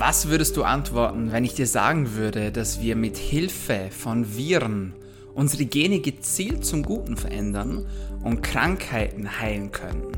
Was 0.00 0.28
würdest 0.28 0.56
du 0.56 0.64
antworten, 0.64 1.30
wenn 1.30 1.44
ich 1.44 1.52
dir 1.52 1.66
sagen 1.66 2.14
würde, 2.14 2.50
dass 2.50 2.80
wir 2.80 2.96
mit 2.96 3.18
Hilfe 3.18 3.90
von 3.90 4.34
Viren 4.34 4.94
unsere 5.34 5.66
Gene 5.66 6.00
gezielt 6.00 6.64
zum 6.64 6.82
Guten 6.82 7.18
verändern 7.18 7.84
und 8.24 8.40
Krankheiten 8.40 9.38
heilen 9.38 9.72
könnten? 9.72 10.12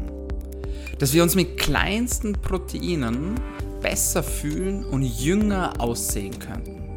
Dass 1.01 1.13
wir 1.15 1.25
uns 1.25 1.35
mit 1.35 1.59
kleinsten 1.59 2.35
Proteinen 2.35 3.35
besser 3.83 4.23
fühlen 4.23 4.85
und 4.85 5.03
jünger 5.03 5.73
aussehen 5.81 6.39
könnten? 6.39 6.97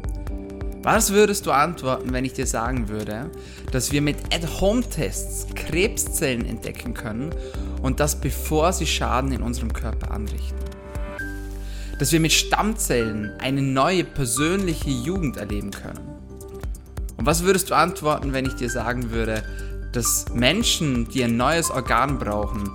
Was 0.84 1.12
würdest 1.12 1.44
du 1.46 1.50
antworten, 1.50 2.12
wenn 2.12 2.24
ich 2.24 2.34
dir 2.34 2.46
sagen 2.46 2.88
würde, 2.88 3.32
dass 3.72 3.90
wir 3.90 4.00
mit 4.00 4.16
At-Home-Tests 4.32 5.48
Krebszellen 5.56 6.46
entdecken 6.46 6.94
können 6.94 7.30
und 7.82 7.98
das 7.98 8.20
bevor 8.20 8.72
sie 8.72 8.86
Schaden 8.86 9.32
in 9.32 9.42
unserem 9.42 9.72
Körper 9.72 10.12
anrichten? 10.12 10.75
Dass 11.98 12.12
wir 12.12 12.20
mit 12.20 12.32
Stammzellen 12.32 13.32
eine 13.38 13.62
neue 13.62 14.04
persönliche 14.04 14.90
Jugend 14.90 15.36
erleben 15.36 15.70
können. 15.70 16.00
Und 17.16 17.24
was 17.24 17.44
würdest 17.44 17.70
du 17.70 17.74
antworten, 17.74 18.32
wenn 18.32 18.44
ich 18.44 18.54
dir 18.54 18.70
sagen 18.70 19.10
würde, 19.10 19.42
dass 19.92 20.26
Menschen, 20.34 21.08
die 21.08 21.24
ein 21.24 21.36
neues 21.36 21.70
Organ 21.70 22.18
brauchen, 22.18 22.70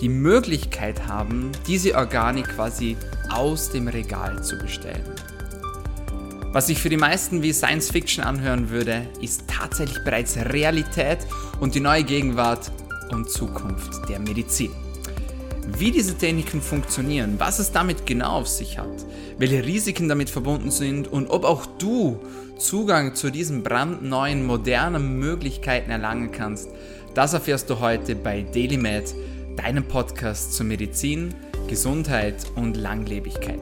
die 0.00 0.10
Möglichkeit 0.10 1.06
haben, 1.06 1.50
diese 1.66 1.94
Organe 1.94 2.42
quasi 2.42 2.96
aus 3.30 3.70
dem 3.70 3.88
Regal 3.88 4.42
zu 4.42 4.58
bestellen? 4.58 5.04
Was 6.52 6.66
sich 6.66 6.78
für 6.80 6.88
die 6.88 6.96
meisten 6.96 7.42
wie 7.42 7.52
Science 7.52 7.90
Fiction 7.90 8.24
anhören 8.24 8.70
würde, 8.70 9.06
ist 9.20 9.44
tatsächlich 9.48 10.02
bereits 10.04 10.36
Realität 10.36 11.18
und 11.60 11.74
die 11.74 11.80
neue 11.80 12.04
Gegenwart 12.04 12.70
und 13.10 13.30
Zukunft 13.30 14.08
der 14.08 14.18
Medizin. 14.18 14.70
Wie 15.76 15.90
diese 15.90 16.16
Techniken 16.16 16.62
funktionieren, 16.62 17.34
was 17.38 17.58
es 17.58 17.72
damit 17.72 18.06
genau 18.06 18.38
auf 18.38 18.48
sich 18.48 18.78
hat, 18.78 19.04
welche 19.36 19.64
Risiken 19.64 20.08
damit 20.08 20.30
verbunden 20.30 20.70
sind 20.70 21.08
und 21.08 21.28
ob 21.30 21.44
auch 21.44 21.66
du 21.66 22.20
Zugang 22.58 23.14
zu 23.14 23.30
diesen 23.30 23.62
brandneuen, 23.62 24.44
modernen 24.44 25.18
Möglichkeiten 25.18 25.90
erlangen 25.90 26.32
kannst, 26.32 26.68
das 27.14 27.34
erfährst 27.34 27.68
du 27.70 27.80
heute 27.80 28.16
bei 28.16 28.42
DailyMed, 28.42 29.14
deinem 29.56 29.84
Podcast 29.84 30.54
zur 30.54 30.66
Medizin, 30.66 31.34
Gesundheit 31.68 32.36
und 32.56 32.76
Langlebigkeit. 32.76 33.60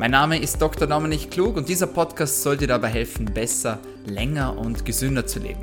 Mein 0.00 0.12
Name 0.12 0.40
ist 0.40 0.62
Dr. 0.62 0.86
Dominik 0.86 1.30
Klug 1.30 1.56
und 1.56 1.68
dieser 1.68 1.88
Podcast 1.88 2.42
soll 2.42 2.56
dir 2.56 2.68
dabei 2.68 2.88
helfen, 2.88 3.26
besser, 3.26 3.80
länger 4.08 4.58
und 4.58 4.84
gesünder 4.84 5.26
zu 5.26 5.38
leben. 5.38 5.60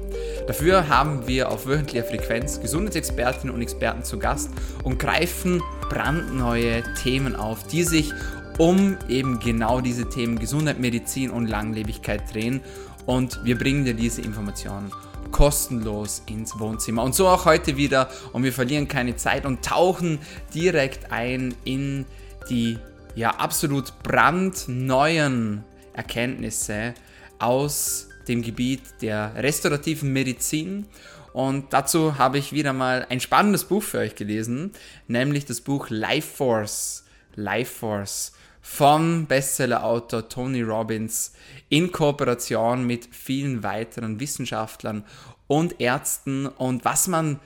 Dafür 0.47 0.87
haben 0.87 1.27
wir 1.27 1.49
auf 1.49 1.65
wöchentlicher 1.65 2.05
Frequenz 2.05 2.61
Gesundheitsexpertinnen 2.61 3.53
und 3.53 3.61
Experten 3.61 4.03
zu 4.03 4.19
Gast 4.19 4.51
und 4.83 4.99
greifen 4.99 5.61
brandneue 5.89 6.83
Themen 7.01 7.35
auf, 7.35 7.65
die 7.67 7.83
sich 7.83 8.13
um 8.57 8.97
eben 9.09 9.39
genau 9.39 9.81
diese 9.81 10.07
Themen 10.07 10.39
Gesundheit, 10.39 10.79
Medizin 10.79 11.29
und 11.29 11.47
Langlebigkeit 11.47 12.33
drehen. 12.33 12.61
Und 13.05 13.39
wir 13.43 13.57
bringen 13.57 13.85
dir 13.85 13.93
diese 13.93 14.21
Informationen 14.21 14.91
kostenlos 15.31 16.23
ins 16.27 16.57
Wohnzimmer. 16.59 17.03
Und 17.03 17.13
so 17.13 17.27
auch 17.27 17.45
heute 17.45 17.75
wieder. 17.77 18.09
Und 18.31 18.43
wir 18.43 18.53
verlieren 18.53 18.87
keine 18.87 19.15
Zeit 19.15 19.45
und 19.45 19.63
tauchen 19.65 20.19
direkt 20.53 21.11
ein 21.11 21.53
in 21.65 22.05
die 22.49 22.77
ja 23.15 23.31
absolut 23.31 23.91
brandneuen 24.03 25.63
Erkenntnisse 25.93 26.93
aus 27.39 28.09
dem 28.27 28.41
Gebiet 28.41 28.81
der 29.01 29.33
restaurativen 29.35 30.11
Medizin. 30.11 30.87
Und 31.33 31.73
dazu 31.73 32.17
habe 32.17 32.37
ich 32.37 32.53
wieder 32.53 32.73
mal 32.73 33.05
ein 33.09 33.19
spannendes 33.19 33.65
Buch 33.65 33.83
für 33.83 33.99
euch 33.99 34.15
gelesen, 34.15 34.71
nämlich 35.07 35.45
das 35.45 35.61
Buch 35.61 35.89
Life 35.89 36.35
Force. 36.35 37.03
Life 37.35 37.79
Force 37.79 38.31
vom 38.61 39.27
Bestsellerautor 39.27 40.27
Tony 40.27 40.63
Robbins 40.63 41.33
in 41.69 41.91
Kooperation 41.91 42.87
mit 42.87 43.07
vielen 43.11 43.61
weiteren 43.61 44.19
Wissenschaftlern 44.19 45.05
und 45.45 45.79
Ärzten. 45.79 46.47
Und 46.47 46.83
was 46.83 47.07
man 47.07 47.39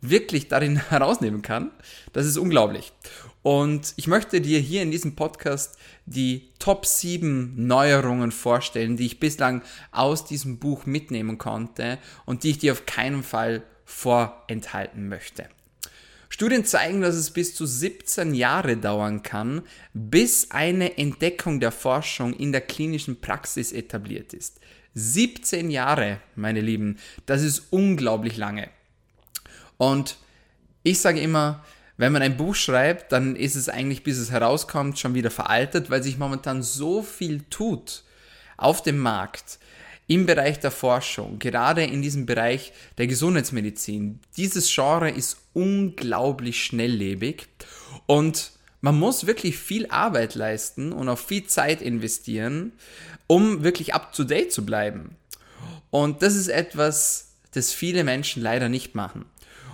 wirklich 0.00 0.48
darin 0.48 0.76
herausnehmen 0.90 1.42
kann, 1.42 1.70
das 2.12 2.26
ist 2.26 2.38
unglaublich. 2.38 2.92
Und 3.42 3.92
ich 3.96 4.08
möchte 4.08 4.40
dir 4.40 4.58
hier 4.58 4.82
in 4.82 4.90
diesem 4.90 5.14
Podcast 5.14 5.78
die 6.06 6.50
Top 6.58 6.86
7 6.86 7.66
Neuerungen 7.66 8.32
vorstellen, 8.32 8.96
die 8.96 9.06
ich 9.06 9.20
bislang 9.20 9.62
aus 9.90 10.24
diesem 10.24 10.58
Buch 10.58 10.86
mitnehmen 10.86 11.38
konnte 11.38 11.98
und 12.26 12.42
die 12.42 12.50
ich 12.50 12.58
dir 12.58 12.72
auf 12.72 12.86
keinen 12.86 13.22
Fall 13.22 13.62
vorenthalten 13.84 15.08
möchte. 15.08 15.48
Studien 16.28 16.64
zeigen, 16.64 17.00
dass 17.00 17.14
es 17.14 17.30
bis 17.30 17.54
zu 17.54 17.64
17 17.64 18.34
Jahre 18.34 18.76
dauern 18.76 19.22
kann, 19.22 19.62
bis 19.92 20.50
eine 20.50 20.98
Entdeckung 20.98 21.60
der 21.60 21.70
Forschung 21.70 22.34
in 22.34 22.50
der 22.50 22.60
klinischen 22.60 23.20
Praxis 23.20 23.70
etabliert 23.70 24.32
ist. 24.32 24.58
17 24.94 25.70
Jahre, 25.70 26.20
meine 26.34 26.60
Lieben, 26.60 26.98
das 27.26 27.42
ist 27.42 27.68
unglaublich 27.70 28.36
lange. 28.36 28.68
Und 29.76 30.16
ich 30.82 31.00
sage 31.00 31.20
immer, 31.20 31.64
wenn 31.96 32.12
man 32.12 32.22
ein 32.22 32.36
Buch 32.36 32.54
schreibt, 32.54 33.12
dann 33.12 33.36
ist 33.36 33.54
es 33.54 33.68
eigentlich, 33.68 34.02
bis 34.02 34.18
es 34.18 34.30
herauskommt, 34.30 34.98
schon 34.98 35.14
wieder 35.14 35.30
veraltet, 35.30 35.90
weil 35.90 36.02
sich 36.02 36.18
momentan 36.18 36.62
so 36.62 37.02
viel 37.02 37.42
tut 37.50 38.02
auf 38.56 38.82
dem 38.82 38.98
Markt 38.98 39.58
im 40.06 40.26
Bereich 40.26 40.60
der 40.60 40.70
Forschung, 40.70 41.38
gerade 41.38 41.82
in 41.84 42.02
diesem 42.02 42.26
Bereich 42.26 42.72
der 42.98 43.06
Gesundheitsmedizin. 43.06 44.20
Dieses 44.36 44.72
Genre 44.72 45.10
ist 45.10 45.38
unglaublich 45.54 46.62
schnelllebig 46.64 47.46
und 48.06 48.52
man 48.80 48.98
muss 48.98 49.26
wirklich 49.26 49.56
viel 49.56 49.86
Arbeit 49.86 50.34
leisten 50.34 50.92
und 50.92 51.08
auch 51.08 51.18
viel 51.18 51.46
Zeit 51.46 51.80
investieren, 51.80 52.72
um 53.26 53.64
wirklich 53.64 53.94
up-to-date 53.94 54.52
zu 54.52 54.66
bleiben. 54.66 55.16
Und 55.90 56.22
das 56.22 56.34
ist 56.34 56.48
etwas, 56.48 57.28
das 57.52 57.72
viele 57.72 58.04
Menschen 58.04 58.42
leider 58.42 58.68
nicht 58.68 58.94
machen. 58.94 59.24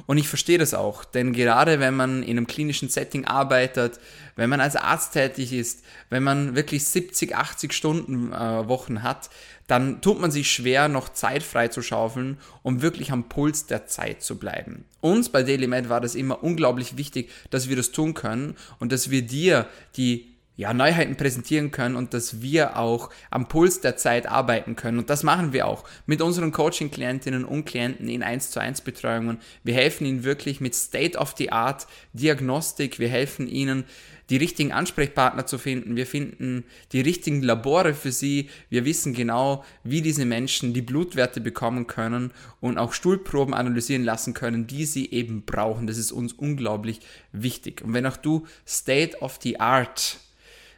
Und 0.07 0.19
ich 0.19 0.29
verstehe 0.29 0.59
das 0.59 0.75
auch, 0.75 1.05
denn 1.05 1.33
gerade 1.33 1.81
wenn 1.81 1.95
man 1.95 2.23
in 2.23 2.37
einem 2.37 2.47
klinischen 2.47 2.89
Setting 2.89 3.25
arbeitet, 3.25 4.01
wenn 4.37 4.51
man 4.51 4.61
als 4.61 4.77
Arzt 4.77 5.13
tätig 5.13 5.53
ist, 5.53 5.85
wenn 6.09 6.23
man 6.23 6.55
wirklich 6.55 6.85
70, 6.85 7.37
80 7.37 7.73
Stunden 7.73 8.33
äh, 8.33 8.69
Wochen 8.69 9.03
hat, 9.03 9.31
dann 9.67 10.01
tut 10.01 10.21
man 10.21 10.33
sich 10.33 10.51
schwer, 10.51 10.89
noch 10.89 11.11
Zeit 11.11 11.45
frei 11.45 11.69
zu 11.69 11.81
schaufeln, 11.81 12.39
um 12.63 12.83
wirklich 12.83 13.13
am 13.13 13.29
Puls 13.29 13.67
der 13.67 13.87
Zeit 13.87 14.21
zu 14.21 14.37
bleiben. 14.37 14.85
Uns 15.01 15.29
bei 15.29 15.45
DailyMed 15.45 15.89
war 15.89 16.01
das 16.01 16.17
immer 16.17 16.43
unglaublich 16.43 16.97
wichtig, 16.97 17.31
dass 17.51 17.69
wir 17.69 17.77
das 17.77 17.93
tun 17.93 18.15
können 18.15 18.57
und 18.81 18.91
dass 18.91 19.11
wir 19.11 19.23
dir 19.23 19.69
die 19.97 20.30
ja, 20.61 20.75
Neuheiten 20.75 21.17
präsentieren 21.17 21.71
können 21.71 21.97
und 21.97 22.13
dass 22.13 22.43
wir 22.43 22.77
auch 22.77 23.09
am 23.31 23.49
Puls 23.49 23.81
der 23.81 23.97
Zeit 23.97 24.27
arbeiten 24.27 24.77
können. 24.77 24.99
Und 24.99 25.09
das 25.09 25.23
machen 25.23 25.55
wir 25.55 25.67
auch 25.67 25.85
mit 26.05 26.21
unseren 26.21 26.53
Coaching-Klientinnen 26.53 27.47
und 27.47 27.65
Klienten 27.65 28.11
in 28.11 28.23
1 28.23 28.51
zu 28.51 28.61
1 28.61 28.83
Betreuungen. 28.83 29.39
Wir 29.65 29.73
helfen 29.73 30.05
ihnen 30.05 30.23
wirklich 30.23 30.61
mit 30.61 30.75
State-of-the-Art 30.75 31.87
Diagnostik. 32.13 32.99
Wir 32.99 33.09
helfen 33.09 33.49
ihnen, 33.49 33.85
die 34.29 34.37
richtigen 34.37 34.71
Ansprechpartner 34.71 35.47
zu 35.47 35.57
finden. 35.57 35.97
Wir 35.97 36.07
finden 36.07 36.65
die 36.93 37.01
richtigen 37.01 37.41
Labore 37.41 37.95
für 37.95 38.13
sie. 38.13 38.51
Wir 38.69 38.85
wissen 38.85 39.15
genau, 39.15 39.65
wie 39.83 40.03
diese 40.03 40.27
Menschen 40.27 40.75
die 40.75 40.83
Blutwerte 40.83 41.41
bekommen 41.41 41.87
können 41.87 42.33
und 42.61 42.77
auch 42.77 42.93
Stuhlproben 42.93 43.55
analysieren 43.55 44.05
lassen 44.05 44.35
können, 44.35 44.67
die 44.67 44.85
sie 44.85 45.11
eben 45.11 45.47
brauchen. 45.47 45.87
Das 45.87 45.97
ist 45.97 46.13
uns 46.13 46.35
unglaublich 46.35 47.01
wichtig. 47.33 47.81
Und 47.81 47.95
wenn 47.95 48.05
auch 48.05 48.19
du 48.19 48.47
State 48.67 49.23
of 49.23 49.39
the 49.43 49.59
Art 49.59 50.21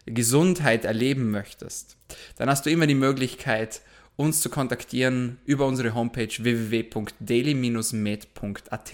Gesundheit 0.06 0.84
erleben 0.84 1.30
möchtest, 1.30 1.96
dann 2.36 2.48
hast 2.48 2.66
du 2.66 2.70
immer 2.70 2.86
die 2.86 2.94
Möglichkeit, 2.94 3.82
uns 4.16 4.40
zu 4.40 4.50
kontaktieren 4.50 5.38
über 5.46 5.66
unsere 5.66 5.94
Homepage 5.94 6.32
www.daily-med.at 6.38 8.92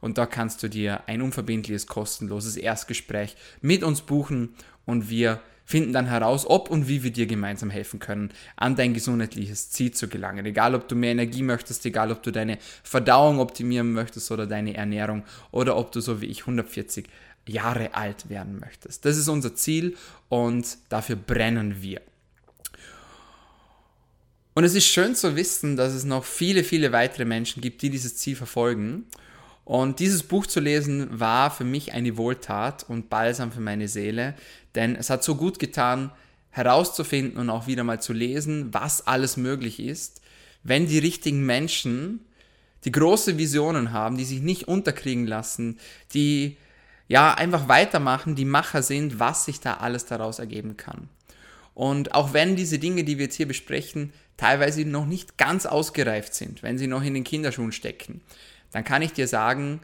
und 0.00 0.18
da 0.18 0.26
kannst 0.26 0.62
du 0.62 0.68
dir 0.68 1.08
ein 1.08 1.22
unverbindliches, 1.22 1.86
kostenloses 1.86 2.56
Erstgespräch 2.56 3.36
mit 3.62 3.82
uns 3.82 4.02
buchen 4.02 4.54
und 4.84 5.08
wir 5.08 5.40
finden 5.64 5.94
dann 5.94 6.06
heraus, 6.06 6.46
ob 6.46 6.70
und 6.70 6.88
wie 6.88 7.02
wir 7.02 7.10
dir 7.10 7.26
gemeinsam 7.26 7.70
helfen 7.70 7.98
können, 7.98 8.30
an 8.56 8.76
dein 8.76 8.92
gesundheitliches 8.92 9.70
Ziel 9.70 9.92
zu 9.92 10.08
gelangen. 10.08 10.44
Egal, 10.44 10.74
ob 10.74 10.88
du 10.88 10.94
mehr 10.94 11.12
Energie 11.12 11.42
möchtest, 11.42 11.86
egal, 11.86 12.12
ob 12.12 12.22
du 12.22 12.32
deine 12.32 12.58
Verdauung 12.82 13.38
optimieren 13.38 13.92
möchtest 13.92 14.30
oder 14.30 14.46
deine 14.46 14.74
Ernährung 14.74 15.24
oder 15.50 15.76
ob 15.76 15.92
du 15.92 16.00
so 16.00 16.20
wie 16.20 16.26
ich 16.26 16.40
140 16.40 17.06
Jahre 17.46 17.94
alt 17.94 18.28
werden 18.28 18.58
möchtest. 18.58 19.04
Das 19.04 19.16
ist 19.16 19.28
unser 19.28 19.54
Ziel 19.54 19.96
und 20.28 20.78
dafür 20.88 21.16
brennen 21.16 21.82
wir. 21.82 22.00
Und 24.54 24.64
es 24.64 24.74
ist 24.74 24.86
schön 24.86 25.16
zu 25.16 25.34
wissen, 25.36 25.76
dass 25.76 25.92
es 25.92 26.04
noch 26.04 26.24
viele, 26.24 26.62
viele 26.62 26.92
weitere 26.92 27.24
Menschen 27.24 27.60
gibt, 27.60 27.82
die 27.82 27.90
dieses 27.90 28.16
Ziel 28.16 28.36
verfolgen. 28.36 29.06
Und 29.64 29.98
dieses 29.98 30.22
Buch 30.22 30.46
zu 30.46 30.60
lesen 30.60 31.18
war 31.18 31.50
für 31.50 31.64
mich 31.64 31.92
eine 31.92 32.16
Wohltat 32.16 32.84
und 32.88 33.08
Balsam 33.08 33.50
für 33.50 33.60
meine 33.60 33.88
Seele, 33.88 34.34
denn 34.74 34.94
es 34.94 35.10
hat 35.10 35.24
so 35.24 35.34
gut 35.34 35.58
getan, 35.58 36.12
herauszufinden 36.50 37.40
und 37.40 37.50
auch 37.50 37.66
wieder 37.66 37.82
mal 37.82 38.00
zu 38.00 38.12
lesen, 38.12 38.72
was 38.72 39.06
alles 39.06 39.36
möglich 39.36 39.80
ist, 39.80 40.20
wenn 40.62 40.86
die 40.86 40.98
richtigen 40.98 41.44
Menschen, 41.44 42.20
die 42.84 42.92
große 42.92 43.38
Visionen 43.38 43.92
haben, 43.92 44.16
die 44.16 44.24
sich 44.24 44.40
nicht 44.40 44.68
unterkriegen 44.68 45.26
lassen, 45.26 45.78
die 46.12 46.56
ja, 47.08 47.34
einfach 47.34 47.68
weitermachen, 47.68 48.34
die 48.34 48.44
Macher 48.44 48.82
sind, 48.82 49.18
was 49.18 49.44
sich 49.44 49.60
da 49.60 49.74
alles 49.74 50.06
daraus 50.06 50.38
ergeben 50.38 50.76
kann. 50.76 51.08
Und 51.74 52.14
auch 52.14 52.32
wenn 52.32 52.56
diese 52.56 52.78
Dinge, 52.78 53.04
die 53.04 53.18
wir 53.18 53.26
jetzt 53.26 53.34
hier 53.34 53.48
besprechen, 53.48 54.12
teilweise 54.36 54.84
noch 54.84 55.06
nicht 55.06 55.36
ganz 55.36 55.66
ausgereift 55.66 56.34
sind, 56.34 56.62
wenn 56.62 56.78
sie 56.78 56.86
noch 56.86 57.02
in 57.02 57.14
den 57.14 57.24
Kinderschuhen 57.24 57.72
stecken, 57.72 58.20
dann 58.72 58.84
kann 58.84 59.02
ich 59.02 59.12
dir 59.12 59.28
sagen, 59.28 59.80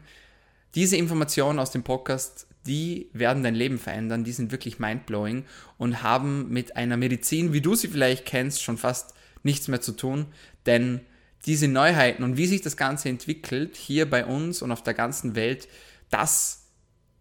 diese 0.73 0.97
Informationen 0.97 1.59
aus 1.59 1.71
dem 1.71 1.83
Podcast, 1.83 2.47
die 2.65 3.09
werden 3.13 3.43
dein 3.43 3.55
Leben 3.55 3.77
verändern, 3.77 4.23
die 4.23 4.31
sind 4.31 4.51
wirklich 4.51 4.79
mindblowing 4.79 5.45
und 5.77 6.03
haben 6.03 6.49
mit 6.49 6.75
einer 6.77 6.97
Medizin, 6.97 7.53
wie 7.53 7.61
du 7.61 7.75
sie 7.75 7.87
vielleicht 7.87 8.25
kennst, 8.25 8.61
schon 8.61 8.77
fast 8.77 9.13
nichts 9.43 9.67
mehr 9.67 9.81
zu 9.81 9.93
tun, 9.93 10.27
denn 10.65 11.01
diese 11.45 11.67
Neuheiten 11.67 12.23
und 12.23 12.37
wie 12.37 12.45
sich 12.45 12.61
das 12.61 12.77
Ganze 12.77 13.09
entwickelt, 13.09 13.75
hier 13.75 14.09
bei 14.09 14.25
uns 14.25 14.61
und 14.61 14.71
auf 14.71 14.83
der 14.83 14.93
ganzen 14.93 15.35
Welt, 15.35 15.67
das 16.09 16.60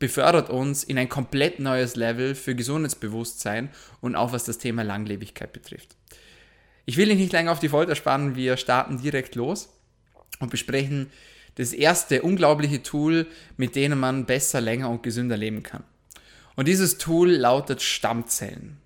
befördert 0.00 0.50
uns 0.50 0.82
in 0.82 0.98
ein 0.98 1.08
komplett 1.08 1.60
neues 1.60 1.94
Level 1.94 2.34
für 2.34 2.56
Gesundheitsbewusstsein 2.56 3.68
und 4.00 4.16
auch 4.16 4.32
was 4.32 4.42
das 4.42 4.58
Thema 4.58 4.82
Langlebigkeit 4.82 5.52
betrifft. 5.52 5.94
Ich 6.86 6.96
will 6.96 7.06
dich 7.06 7.18
nicht 7.18 7.32
länger 7.32 7.52
auf 7.52 7.60
die 7.60 7.68
Folter 7.68 7.94
spannen, 7.94 8.34
wir 8.34 8.56
starten 8.56 9.00
direkt 9.00 9.36
los 9.36 9.68
und 10.40 10.50
besprechen 10.50 11.10
das 11.56 11.72
erste 11.72 12.22
unglaubliche 12.22 12.82
Tool, 12.82 13.26
mit 13.56 13.76
dem 13.76 14.00
man 14.00 14.26
besser, 14.26 14.60
länger 14.60 14.88
und 14.88 15.02
gesünder 15.02 15.36
leben 15.36 15.62
kann. 15.62 15.84
Und 16.56 16.66
dieses 16.66 16.98
Tool 16.98 17.30
lautet 17.30 17.82
Stammzellen. 17.82 18.78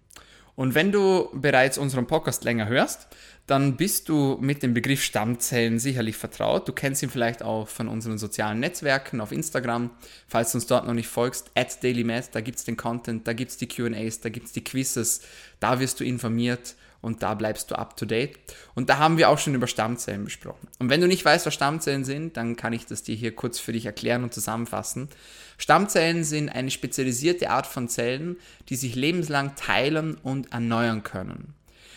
Und 0.56 0.74
wenn 0.74 0.92
du 0.92 1.30
bereits 1.32 1.78
unseren 1.78 2.06
Podcast 2.06 2.44
länger 2.44 2.68
hörst, 2.68 3.08
dann 3.46 3.76
bist 3.76 4.08
du 4.08 4.38
mit 4.40 4.62
dem 4.62 4.72
Begriff 4.72 5.02
Stammzellen 5.02 5.78
sicherlich 5.78 6.16
vertraut. 6.16 6.66
Du 6.66 6.72
kennst 6.72 7.02
ihn 7.02 7.10
vielleicht 7.10 7.42
auch 7.42 7.68
von 7.68 7.88
unseren 7.88 8.16
sozialen 8.16 8.60
Netzwerken 8.60 9.20
auf 9.20 9.32
Instagram. 9.32 9.90
Falls 10.28 10.52
du 10.52 10.58
uns 10.58 10.66
dort 10.66 10.86
noch 10.86 10.94
nicht 10.94 11.08
folgst, 11.08 11.50
at 11.54 11.82
DailyMath, 11.82 12.30
da 12.34 12.40
gibt 12.40 12.58
es 12.58 12.64
den 12.64 12.78
Content, 12.78 13.26
da 13.28 13.34
gibt 13.34 13.50
es 13.50 13.58
die 13.58 13.68
QAs, 13.68 14.20
da 14.20 14.30
gibt 14.30 14.46
es 14.46 14.52
die 14.52 14.64
Quizzes, 14.64 15.20
da 15.60 15.78
wirst 15.78 16.00
du 16.00 16.04
informiert 16.04 16.74
und 17.02 17.22
da 17.22 17.34
bleibst 17.34 17.70
du 17.70 17.74
up 17.74 17.98
to 17.98 18.06
date. 18.06 18.38
Und 18.74 18.88
da 18.88 18.96
haben 18.96 19.18
wir 19.18 19.28
auch 19.28 19.38
schon 19.38 19.54
über 19.54 19.66
Stammzellen 19.66 20.24
besprochen. 20.24 20.66
Und 20.78 20.88
wenn 20.88 21.02
du 21.02 21.06
nicht 21.06 21.22
weißt, 21.22 21.44
was 21.44 21.52
Stammzellen 21.52 22.04
sind, 22.04 22.38
dann 22.38 22.56
kann 22.56 22.72
ich 22.72 22.86
das 22.86 23.02
dir 23.02 23.14
hier 23.14 23.36
kurz 23.36 23.58
für 23.58 23.72
dich 23.72 23.84
erklären 23.84 24.24
und 24.24 24.32
zusammenfassen. 24.32 25.10
Stammzellen 25.58 26.24
sind 26.24 26.48
eine 26.48 26.70
spezialisierte 26.70 27.50
Art 27.50 27.66
von 27.66 27.90
Zellen, 27.90 28.38
die 28.70 28.76
sich 28.76 28.94
lebenslang 28.94 29.54
teilen 29.54 30.14
und 30.14 30.50
erneuern 30.52 31.02
können. 31.02 31.52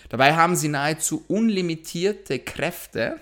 Dabei 0.10 0.36
haben 0.36 0.56
sie 0.56 0.70
nahezu 0.70 1.24
unlimitierte 1.28 2.40
Kräfte 2.40 3.18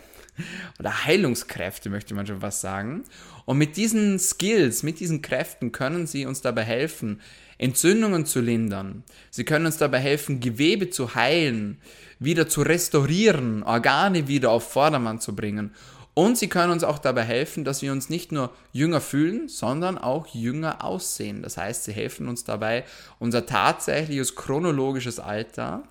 oder 0.79 1.05
Heilungskräfte, 1.05 1.89
möchte 1.89 2.13
man 2.13 2.27
schon 2.27 2.41
was 2.41 2.61
sagen. 2.61 3.03
Und 3.45 3.57
mit 3.57 3.77
diesen 3.77 4.19
Skills, 4.19 4.83
mit 4.83 4.99
diesen 4.99 5.21
Kräften 5.21 5.71
können 5.71 6.07
sie 6.07 6.25
uns 6.25 6.41
dabei 6.41 6.63
helfen, 6.63 7.21
Entzündungen 7.57 8.25
zu 8.25 8.41
lindern. 8.41 9.03
Sie 9.29 9.45
können 9.45 9.65
uns 9.65 9.77
dabei 9.77 9.99
helfen, 9.99 10.39
Gewebe 10.39 10.89
zu 10.89 11.15
heilen, 11.15 11.79
wieder 12.19 12.49
zu 12.49 12.61
restaurieren, 12.61 13.63
Organe 13.63 14.27
wieder 14.27 14.51
auf 14.51 14.71
Vordermann 14.71 15.21
zu 15.21 15.35
bringen. 15.35 15.71
Und 16.13 16.37
sie 16.37 16.47
können 16.47 16.71
uns 16.71 16.83
auch 16.83 16.97
dabei 16.97 17.23
helfen, 17.23 17.65
dass 17.65 17.81
wir 17.81 17.91
uns 17.91 18.09
nicht 18.09 18.31
nur 18.31 18.51
jünger 18.71 19.01
fühlen, 19.01 19.49
sondern 19.49 19.97
auch 19.97 20.27
jünger 20.27 20.83
aussehen. 20.83 21.41
Das 21.41 21.57
heißt, 21.57 21.83
sie 21.83 21.91
helfen 21.91 22.29
uns 22.29 22.45
dabei, 22.45 22.85
unser 23.19 23.45
tatsächliches 23.45 24.35
chronologisches 24.35 25.19
Alter 25.19 25.83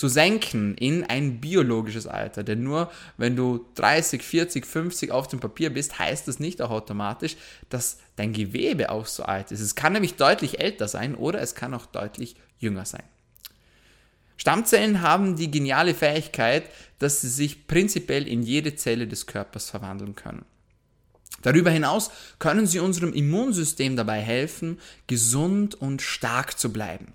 zu 0.00 0.08
senken 0.08 0.74
in 0.76 1.04
ein 1.04 1.42
biologisches 1.42 2.06
Alter. 2.06 2.42
Denn 2.42 2.62
nur 2.62 2.90
wenn 3.18 3.36
du 3.36 3.66
30, 3.74 4.22
40, 4.22 4.64
50 4.64 5.10
auf 5.10 5.28
dem 5.28 5.40
Papier 5.40 5.68
bist, 5.68 5.98
heißt 5.98 6.26
das 6.26 6.40
nicht 6.40 6.62
auch 6.62 6.70
automatisch, 6.70 7.36
dass 7.68 7.98
dein 8.16 8.32
Gewebe 8.32 8.88
auch 8.88 9.04
so 9.04 9.24
alt 9.24 9.52
ist. 9.52 9.60
Es 9.60 9.74
kann 9.74 9.92
nämlich 9.92 10.14
deutlich 10.14 10.58
älter 10.58 10.88
sein 10.88 11.14
oder 11.14 11.42
es 11.42 11.54
kann 11.54 11.74
auch 11.74 11.84
deutlich 11.84 12.34
jünger 12.58 12.86
sein. 12.86 13.02
Stammzellen 14.38 15.02
haben 15.02 15.36
die 15.36 15.50
geniale 15.50 15.94
Fähigkeit, 15.94 16.64
dass 16.98 17.20
sie 17.20 17.28
sich 17.28 17.66
prinzipiell 17.66 18.26
in 18.26 18.42
jede 18.42 18.76
Zelle 18.76 19.06
des 19.06 19.26
Körpers 19.26 19.68
verwandeln 19.68 20.14
können. 20.14 20.46
Darüber 21.42 21.70
hinaus 21.70 22.10
können 22.38 22.66
sie 22.66 22.78
unserem 22.78 23.12
Immunsystem 23.12 23.96
dabei 23.96 24.22
helfen, 24.22 24.80
gesund 25.08 25.74
und 25.74 26.00
stark 26.00 26.58
zu 26.58 26.72
bleiben. 26.72 27.12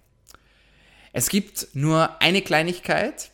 Es 1.18 1.30
gibt 1.30 1.70
nur 1.72 2.22
eine 2.22 2.42
Kleinigkeit, 2.42 3.32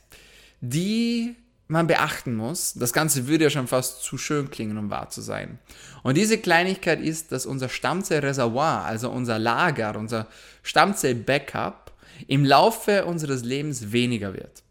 die 0.61 1.35
man 1.67 1.87
beachten 1.87 2.35
muss. 2.35 2.75
Das 2.75 2.93
Ganze 2.93 3.25
würde 3.25 3.45
ja 3.45 3.49
schon 3.49 3.65
fast 3.65 4.03
zu 4.03 4.19
schön 4.19 4.51
klingen, 4.51 4.77
um 4.77 4.91
wahr 4.91 5.09
zu 5.09 5.21
sein. 5.21 5.57
Und 6.03 6.15
diese 6.15 6.37
Kleinigkeit 6.37 7.01
ist, 7.01 7.31
dass 7.31 7.47
unser 7.47 7.69
Stammzellreservoir, 7.69 8.85
also 8.85 9.09
unser 9.09 9.39
Lager, 9.39 9.97
unser 9.97 10.27
Stammzell-Backup, 10.61 11.91
im 12.27 12.45
Laufe 12.45 13.05
unseres 13.05 13.43
Lebens 13.43 13.91
weniger 13.91 14.35
wird. 14.35 14.61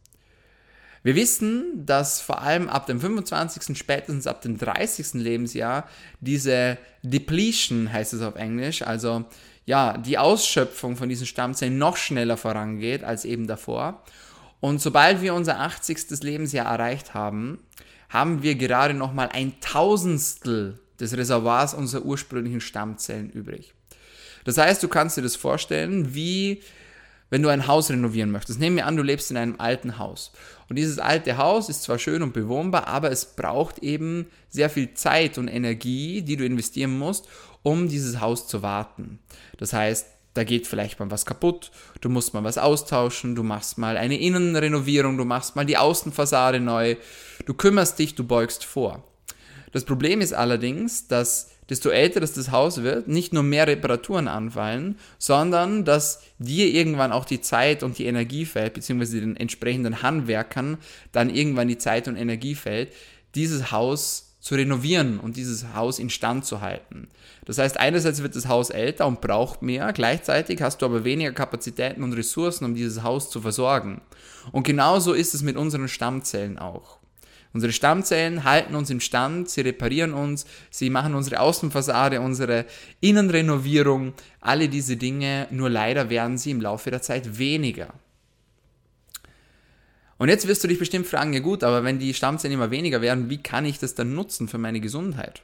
Wir 1.03 1.17
wissen, 1.17 1.85
dass 1.85 2.21
vor 2.21 2.43
allem 2.43 2.69
ab 2.69 2.87
dem 2.87 3.01
25., 3.01 3.77
spätestens 3.77 4.29
ab 4.29 4.41
dem 4.43 4.57
30. 4.57 5.15
Lebensjahr 5.15 5.89
diese 6.21 6.79
Depletion, 7.03 7.93
heißt 7.93 8.13
es 8.13 8.23
auf 8.23 8.37
Englisch, 8.37 8.83
also 8.83 9.25
ja, 9.67 9.97
die 9.99 10.19
Ausschöpfung 10.19 10.97
von 10.97 11.09
diesen 11.09 11.27
Stammzellen 11.27 11.79
noch 11.79 11.97
schneller 11.97 12.37
vorangeht 12.37 13.05
als 13.05 13.25
eben 13.25 13.47
davor. 13.47 14.03
Und 14.61 14.81
sobald 14.81 15.23
wir 15.23 15.35
unser 15.35 15.61
80. 15.61 16.23
Lebensjahr 16.23 16.67
erreicht 16.67 17.15
haben, 17.15 17.59
haben 18.09 18.43
wir 18.43 18.57
gerade 18.57 18.95
nochmal 18.95 19.31
ein 19.33 19.61
Tausendstel 19.61 20.79
des 20.99 21.17
Reservoirs 21.17 21.75
unserer 21.75 22.05
ursprünglichen 22.05 22.61
Stammzellen 22.61 23.31
übrig. 23.31 23.73
Das 24.45 24.59
heißt, 24.59 24.83
du 24.83 24.89
kannst 24.89 25.17
dir 25.17 25.23
das 25.23 25.37
vorstellen, 25.37 26.15
wie 26.15 26.63
wenn 27.31 27.43
du 27.43 27.49
ein 27.49 27.69
Haus 27.69 27.91
renovieren 27.91 28.33
möchtest. 28.33 28.59
Nehmen 28.59 28.77
wir 28.77 28.87
an, 28.87 28.97
du 28.97 29.03
lebst 29.03 29.31
in 29.31 29.37
einem 29.37 29.55
alten 29.59 29.99
Haus. 29.99 30.33
Und 30.69 30.77
dieses 30.77 30.99
alte 30.99 31.37
Haus 31.37 31.69
ist 31.69 31.83
zwar 31.83 31.99
schön 31.99 32.23
und 32.23 32.33
bewohnbar, 32.33 32.89
aber 32.89 33.11
es 33.11 33.25
braucht 33.25 33.79
eben 33.79 34.27
sehr 34.49 34.69
viel 34.69 34.95
Zeit 34.95 35.39
und 35.39 35.49
Energie, 35.49 36.23
die 36.23 36.37
du 36.37 36.45
investieren 36.45 36.99
musst, 36.99 37.29
um 37.63 37.89
dieses 37.89 38.21
Haus 38.21 38.47
zu 38.47 38.63
warten. 38.63 39.19
Das 39.59 39.73
heißt, 39.73 40.07
da 40.35 40.45
geht 40.45 40.67
vielleicht 40.67 41.01
mal 41.01 41.11
was 41.11 41.27
kaputt, 41.27 41.73
du 42.01 42.09
musst 42.09 42.35
mal 42.35 42.45
was 42.45 42.59
austauschen, 42.59 43.35
du 43.35 43.43
machst 43.43 43.79
mal 43.79 43.97
eine 43.97 44.19
Innenrenovierung, 44.19 45.17
du 45.17 45.25
machst 45.25 45.57
mal 45.57 45.67
die 45.67 45.77
Außenfassade 45.77 46.61
neu, 46.61 46.97
du 47.47 47.55
kümmerst 47.55 47.99
dich, 47.99 48.15
du 48.15 48.25
beugst 48.25 48.65
vor. 48.65 49.03
Das 49.73 49.85
Problem 49.85 50.21
ist 50.21 50.33
allerdings, 50.33 51.09
dass 51.09 51.51
desto 51.69 51.91
älter 51.91 52.19
das, 52.19 52.51
Haus 52.51 52.83
wird, 52.83 53.07
nicht 53.07 53.33
nur 53.33 53.45
mehr 53.45 53.67
Reparaturen 53.67 54.27
anfallen, 54.27 54.99
sondern 55.19 55.85
dass 55.85 56.21
dir 56.39 56.67
irgendwann 56.67 57.13
auch 57.13 57.25
die 57.25 57.41
Zeit 57.41 57.85
und 57.85 57.97
die 57.99 58.07
Energie 58.07 58.45
fällt, 58.45 58.75
beziehungsweise 58.75 59.21
den 59.21 59.37
entsprechenden 59.37 60.03
Handwerkern 60.03 60.79
dann 61.13 61.31
irgendwann 61.31 61.69
die 61.69 61.79
Zeit 61.79 62.09
und 62.09 62.17
Energie 62.17 62.57
fällt, 62.57 62.93
dieses 63.37 63.71
Haus 63.71 64.30
zu 64.41 64.55
renovieren 64.55 65.21
und 65.21 65.37
dieses 65.37 65.75
Haus 65.75 65.99
instand 65.99 66.47
zu 66.47 66.61
halten. 66.61 67.09
Das 67.45 67.59
heißt, 67.59 67.79
einerseits 67.79 68.23
wird 68.23 68.35
das 68.35 68.49
Haus 68.49 68.71
älter 68.71 69.07
und 69.07 69.21
braucht 69.21 69.63
mehr, 69.63 69.93
gleichzeitig 69.93 70.63
hast 70.63 70.79
du 70.79 70.87
aber 70.87 71.05
weniger 71.05 71.33
Kapazitäten 71.33 72.03
und 72.03 72.15
Ressourcen, 72.15 72.65
um 72.65 72.75
dieses 72.75 73.03
Haus 73.03 73.31
zu 73.31 73.41
versorgen. 73.41 74.01
Und 74.51 74.65
genauso 74.65 75.13
ist 75.13 75.35
es 75.35 75.43
mit 75.43 75.57
unseren 75.57 75.89
Stammzellen 75.89 76.59
auch. 76.59 76.99
Unsere 77.53 77.73
Stammzellen 77.73 78.45
halten 78.45 78.77
uns 78.77 78.91
im 78.91 79.01
Stand, 79.01 79.51
sie 79.51 79.63
reparieren 79.63 80.15
uns, 80.15 80.47
sie 80.71 80.89
machen 80.89 81.15
unsere 81.15 81.41
Außenfassade, 81.41 82.21
unsere 82.21 82.65
Innenrenovierung, 83.01 84.15
alle 84.41 84.69
diese 84.69 84.97
Dinge, 84.97 85.49
nur 85.51 85.69
leider 85.69 86.11
werden 86.11 86.39
sie 86.39 86.53
im 86.53 86.61
Laufe 86.61 86.91
der 86.91 87.03
Zeit 87.03 87.39
weniger. 87.39 87.93
Und 90.21 90.29
jetzt 90.29 90.47
wirst 90.47 90.63
du 90.63 90.69
dich 90.69 90.79
bestimmt 90.79 91.07
fragen, 91.07 91.33
ja 91.33 91.41
gut, 91.41 91.65
aber 91.65 91.83
wenn 91.83 91.99
die 91.99 92.13
Stammzellen 92.13 92.53
immer 92.53 92.71
weniger 92.71 93.01
werden, 93.01 93.31
wie 93.31 93.43
kann 93.43 93.65
ich 93.65 93.79
das 93.79 93.95
dann 93.95 94.15
nutzen 94.15 94.49
für 94.49 94.59
meine 94.59 94.79
Gesundheit? 94.79 95.41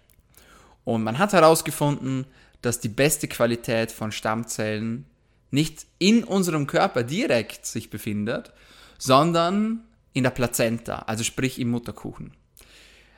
Und 0.85 1.02
man 1.02 1.16
hat 1.16 1.33
herausgefunden, 1.33 2.26
dass 2.61 2.78
die 2.78 2.90
beste 2.90 3.26
Qualität 3.26 3.90
von 3.90 4.12
Stammzellen 4.12 5.06
nicht 5.50 5.87
in 5.99 6.25
unserem 6.25 6.66
Körper 6.66 7.04
direkt 7.04 7.64
sich 7.64 7.88
befindet, 7.88 8.52
sondern 8.99 9.80
in 10.12 10.25
der 10.25 10.30
Plazenta, 10.30 11.04
also 11.06 11.25
sprich 11.25 11.59
im 11.59 11.71
Mutterkuchen. 11.71 12.33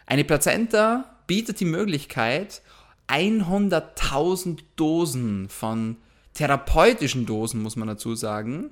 Eine 0.07 0.23
Plazenta 0.23 1.17
bietet 1.27 1.59
die 1.59 1.65
Möglichkeit, 1.65 2.63
100.000 3.09 4.61
Dosen 4.77 5.49
von 5.49 5.97
therapeutischen 6.35 7.27
Dosen, 7.27 7.63
muss 7.63 7.75
man 7.75 7.89
dazu 7.89 8.15
sagen, 8.15 8.71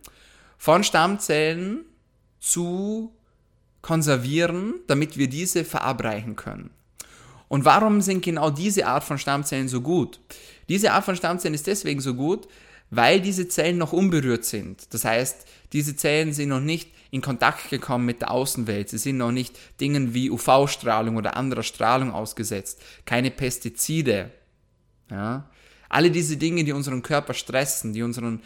von 0.56 0.84
Stammzellen 0.84 1.84
zu 2.46 3.12
konservieren, 3.82 4.74
damit 4.86 5.16
wir 5.16 5.28
diese 5.28 5.64
verabreichen 5.64 6.36
können. 6.36 6.70
Und 7.48 7.64
warum 7.64 8.00
sind 8.00 8.22
genau 8.22 8.50
diese 8.50 8.86
Art 8.86 9.04
von 9.04 9.18
Stammzellen 9.18 9.68
so 9.68 9.80
gut? 9.80 10.20
Diese 10.68 10.92
Art 10.92 11.04
von 11.04 11.16
Stammzellen 11.16 11.54
ist 11.54 11.66
deswegen 11.66 12.00
so 12.00 12.14
gut, 12.14 12.48
weil 12.90 13.20
diese 13.20 13.48
Zellen 13.48 13.78
noch 13.78 13.92
unberührt 13.92 14.44
sind. 14.44 14.92
Das 14.94 15.04
heißt, 15.04 15.46
diese 15.72 15.96
Zellen 15.96 16.32
sind 16.32 16.48
noch 16.48 16.60
nicht 16.60 16.90
in 17.10 17.20
Kontakt 17.20 17.70
gekommen 17.70 18.06
mit 18.06 18.20
der 18.20 18.30
Außenwelt. 18.30 18.88
Sie 18.88 18.98
sind 18.98 19.18
noch 19.18 19.32
nicht 19.32 19.58
Dingen 19.80 20.14
wie 20.14 20.30
UV-Strahlung 20.30 21.16
oder 21.16 21.36
anderer 21.36 21.62
Strahlung 21.62 22.12
ausgesetzt. 22.12 22.80
Keine 23.04 23.30
Pestizide. 23.30 24.30
Ja? 25.10 25.48
Alle 25.88 26.10
diese 26.10 26.36
Dinge, 26.36 26.64
die 26.64 26.72
unseren 26.72 27.02
Körper 27.02 27.34
stressen, 27.34 27.92
die 27.92 28.02
unseren 28.02 28.40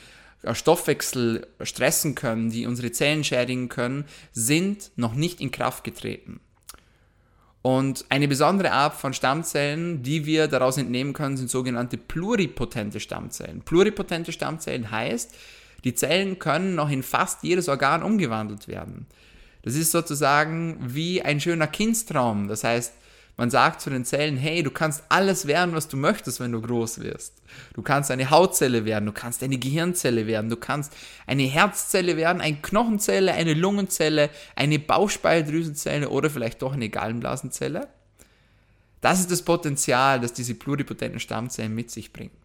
Stoffwechsel 0.52 1.46
stressen 1.62 2.14
können, 2.14 2.50
die 2.50 2.66
unsere 2.66 2.92
Zellen 2.92 3.24
schädigen 3.24 3.68
können, 3.68 4.04
sind 4.32 4.90
noch 4.96 5.14
nicht 5.14 5.40
in 5.40 5.50
Kraft 5.50 5.84
getreten. 5.84 6.40
Und 7.62 8.06
eine 8.08 8.26
besondere 8.26 8.72
Art 8.72 8.94
von 8.94 9.12
Stammzellen, 9.12 10.02
die 10.02 10.24
wir 10.24 10.48
daraus 10.48 10.78
entnehmen 10.78 11.12
können, 11.12 11.36
sind 11.36 11.50
sogenannte 11.50 11.98
pluripotente 11.98 13.00
Stammzellen. 13.00 13.60
Pluripotente 13.60 14.32
Stammzellen 14.32 14.90
heißt, 14.90 15.34
die 15.84 15.94
Zellen 15.94 16.38
können 16.38 16.74
noch 16.74 16.90
in 16.90 17.02
fast 17.02 17.42
jedes 17.42 17.68
Organ 17.68 18.02
umgewandelt 18.02 18.66
werden. 18.66 19.06
Das 19.62 19.74
ist 19.74 19.90
sozusagen 19.90 20.78
wie 20.80 21.20
ein 21.20 21.40
schöner 21.40 21.66
Kindstraum. 21.66 22.48
Das 22.48 22.64
heißt, 22.64 22.94
man 23.40 23.48
sagt 23.48 23.80
zu 23.80 23.88
den 23.88 24.04
Zellen, 24.04 24.36
hey, 24.36 24.62
du 24.62 24.70
kannst 24.70 25.02
alles 25.08 25.46
werden, 25.46 25.74
was 25.74 25.88
du 25.88 25.96
möchtest, 25.96 26.40
wenn 26.40 26.52
du 26.52 26.60
groß 26.60 27.00
wirst. 27.00 27.40
Du 27.72 27.80
kannst 27.80 28.10
eine 28.10 28.28
Hautzelle 28.28 28.84
werden, 28.84 29.06
du 29.06 29.12
kannst 29.12 29.42
eine 29.42 29.56
Gehirnzelle 29.56 30.26
werden, 30.26 30.50
du 30.50 30.56
kannst 30.56 30.92
eine 31.26 31.44
Herzzelle 31.44 32.18
werden, 32.18 32.42
eine 32.42 32.58
Knochenzelle, 32.58 33.32
eine 33.32 33.54
Lungenzelle, 33.54 34.28
eine 34.56 34.78
Bauchspeicheldrüsenzelle 34.78 36.10
oder 36.10 36.28
vielleicht 36.28 36.60
doch 36.60 36.74
eine 36.74 36.90
Gallenblasenzelle. 36.90 37.88
Das 39.00 39.20
ist 39.20 39.30
das 39.30 39.40
Potenzial, 39.40 40.20
das 40.20 40.34
diese 40.34 40.54
pluripotenten 40.54 41.18
Stammzellen 41.18 41.74
mit 41.74 41.90
sich 41.90 42.12
bringen. 42.12 42.36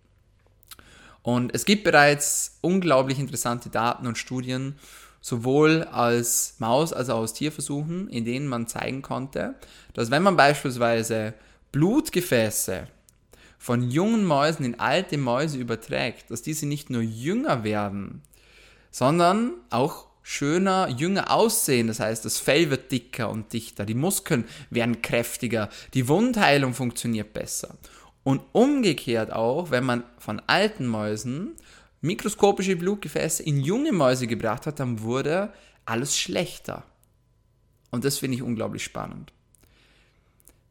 Und 1.23 1.53
es 1.53 1.65
gibt 1.65 1.83
bereits 1.83 2.59
unglaublich 2.61 3.19
interessante 3.19 3.69
Daten 3.69 4.07
und 4.07 4.17
Studien, 4.17 4.77
sowohl 5.25 5.81
als 5.85 6.53
Maus 6.59 6.93
als 6.93 7.09
auch 7.09 7.17
aus 7.17 7.33
Tierversuchen, 7.33 8.09
in 8.09 8.25
denen 8.25 8.47
man 8.47 8.67
zeigen 8.67 9.01
konnte, 9.01 9.55
dass 9.93 10.11
wenn 10.11 10.21
man 10.21 10.37
beispielsweise 10.37 11.33
Blutgefäße 11.71 12.87
von 13.57 13.89
jungen 13.89 14.23
Mäusen 14.23 14.63
in 14.63 14.79
alte 14.79 15.17
Mäuse 15.17 15.57
überträgt, 15.57 16.29
dass 16.29 16.43
diese 16.43 16.67
nicht 16.67 16.91
nur 16.91 17.01
jünger 17.01 17.63
werden, 17.63 18.21
sondern 18.91 19.53
auch 19.71 20.05
schöner, 20.21 20.89
jünger 20.89 21.31
aussehen. 21.31 21.87
Das 21.87 21.99
heißt, 21.99 22.23
das 22.23 22.37
Fell 22.37 22.69
wird 22.69 22.91
dicker 22.91 23.31
und 23.31 23.51
dichter, 23.51 23.83
die 23.83 23.95
Muskeln 23.95 24.45
werden 24.69 25.01
kräftiger, 25.01 25.69
die 25.95 26.07
Wundheilung 26.07 26.75
funktioniert 26.75 27.33
besser. 27.33 27.75
Und 28.23 28.43
umgekehrt 28.51 29.33
auch, 29.33 29.71
wenn 29.71 29.85
man 29.85 30.03
von 30.19 30.39
alten 30.45 30.85
Mäusen 30.85 31.55
mikroskopische 32.05 32.75
Blutgefäße 32.75 33.43
in 33.43 33.59
junge 33.59 33.91
Mäuse 33.91 34.27
gebracht 34.27 34.65
hat, 34.65 34.79
dann 34.79 35.01
wurde 35.01 35.51
alles 35.85 36.17
schlechter. 36.17 36.83
Und 37.91 38.05
das 38.05 38.17
finde 38.17 38.35
ich 38.35 38.43
unglaublich 38.43 38.83
spannend. 38.83 39.33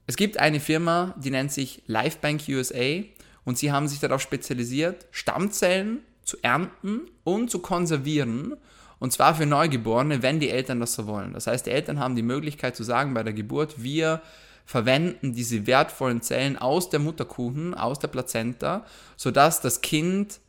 Es 0.06 0.16
gibt 0.16 0.38
eine 0.38 0.60
Firma, 0.60 1.14
die 1.18 1.30
nennt 1.30 1.52
sich 1.52 1.82
Lifebank 1.86 2.42
USA 2.48 3.02
und 3.44 3.58
sie 3.58 3.72
haben 3.72 3.88
sich 3.88 4.00
darauf 4.00 4.20
spezialisiert, 4.20 5.06
Stammzellen 5.10 6.00
zu 6.24 6.36
ernten 6.42 7.02
und 7.24 7.50
zu 7.50 7.60
konservieren. 7.60 8.56
Und 8.98 9.12
zwar 9.12 9.34
für 9.34 9.46
Neugeborene, 9.46 10.22
wenn 10.22 10.40
die 10.40 10.50
Eltern 10.50 10.80
das 10.80 10.94
so 10.94 11.06
wollen. 11.06 11.32
Das 11.32 11.46
heißt, 11.46 11.66
die 11.66 11.70
Eltern 11.70 11.98
haben 11.98 12.16
die 12.16 12.22
Möglichkeit 12.22 12.76
zu 12.76 12.84
sagen 12.84 13.14
bei 13.14 13.22
der 13.22 13.32
Geburt, 13.32 13.82
wir 13.82 14.22
verwenden 14.66 15.34
diese 15.34 15.66
wertvollen 15.66 16.22
Zellen 16.22 16.56
aus 16.56 16.88
der 16.88 17.00
Mutterkuchen, 17.00 17.74
aus 17.74 17.98
der 17.98 18.08
Plazenta, 18.08 18.86
sodass 19.16 19.60
das 19.60 19.82
Kind 19.82 20.40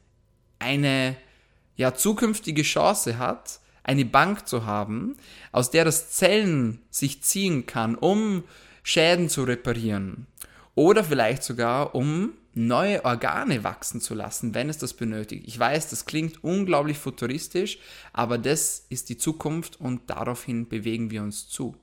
eine 0.60 1.16
ja, 1.76 1.94
zukünftige 1.94 2.64
Chance 2.64 3.18
hat, 3.18 3.60
eine 3.84 4.06
Bank 4.06 4.48
zu 4.48 4.66
haben, 4.66 5.16
aus 5.52 5.72
der 5.72 5.86
das 5.86 6.12
Zellen 6.12 6.82
sich 6.90 7.22
ziehen 7.22 7.66
kann, 7.66 7.96
um 7.96 8.44
Schäden 8.84 9.30
zu 9.30 9.44
reparieren. 9.44 10.28
Oder 10.74 11.04
vielleicht 11.04 11.44
sogar, 11.44 11.96
um 11.96 12.34
neue 12.54 13.04
Organe 13.04 13.64
wachsen 13.64 14.02
zu 14.02 14.14
lassen, 14.14 14.56
wenn 14.56 14.70
es 14.70 14.78
das 14.78 14.94
benötigt. 14.94 15.44
Ich 15.48 15.60
weiß, 15.60 15.90
das 15.90 16.06
klingt 16.06 16.44
unglaublich 16.44 16.98
futuristisch, 16.98 17.80
aber 18.14 18.38
das 18.38 18.86
ist 18.90 19.10
die 19.10 19.18
Zukunft 19.18 19.80
und 19.80 20.10
daraufhin 20.10 20.68
bewegen 20.68 21.12
wir 21.12 21.22
uns 21.22 21.50
zu. 21.50 21.76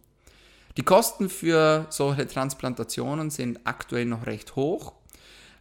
Die 0.78 0.82
Kosten 0.82 1.28
für 1.28 1.86
solche 1.90 2.26
Transplantationen 2.26 3.28
sind 3.28 3.60
aktuell 3.64 4.06
noch 4.06 4.26
recht 4.26 4.56
hoch. 4.56 4.94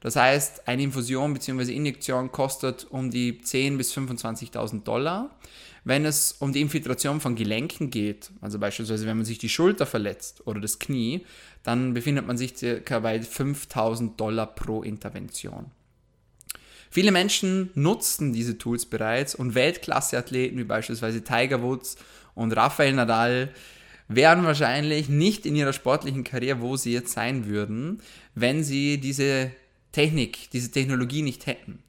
Das 0.01 0.15
heißt, 0.15 0.67
eine 0.67 0.83
Infusion 0.83 1.33
bzw. 1.33 1.73
Injektion 1.73 2.31
kostet 2.31 2.85
um 2.89 3.11
die 3.11 3.39
10.000 3.39 3.77
bis 3.77 3.95
25.000 3.95 4.83
Dollar. 4.83 5.29
Wenn 5.83 6.05
es 6.05 6.33
um 6.33 6.53
die 6.53 6.61
Infiltration 6.61 7.21
von 7.21 7.35
Gelenken 7.35 7.89
geht, 7.89 8.31
also 8.41 8.59
beispielsweise 8.59 9.07
wenn 9.07 9.17
man 9.17 9.25
sich 9.25 9.37
die 9.37 9.49
Schulter 9.49 9.85
verletzt 9.85 10.45
oder 10.45 10.59
das 10.59 10.79
Knie, 10.79 11.25
dann 11.63 11.93
befindet 11.93 12.27
man 12.27 12.37
sich 12.37 12.57
circa 12.57 12.99
bei 12.99 13.17
5.000 13.17 14.15
Dollar 14.15 14.47
pro 14.47 14.83
Intervention. 14.83 15.71
Viele 16.89 17.11
Menschen 17.11 17.69
nutzen 17.73 18.33
diese 18.33 18.57
Tools 18.57 18.85
bereits 18.85 19.33
und 19.33 19.55
Weltklasse-Athleten 19.55 20.57
wie 20.57 20.65
beispielsweise 20.65 21.23
Tiger 21.23 21.61
Woods 21.61 21.95
und 22.35 22.51
Rafael 22.51 22.93
Nadal 22.93 23.49
wären 24.07 24.43
wahrscheinlich 24.43 25.07
nicht 25.09 25.45
in 25.45 25.55
ihrer 25.55 25.73
sportlichen 25.73 26.23
Karriere, 26.23 26.59
wo 26.59 26.75
sie 26.75 26.91
jetzt 26.91 27.13
sein 27.13 27.47
würden, 27.47 28.01
wenn 28.35 28.63
sie 28.63 28.99
diese 28.99 29.51
Technik, 29.91 30.49
diese 30.51 30.71
Technologie 30.71 31.21
nicht 31.21 31.45
hätten. 31.45 31.83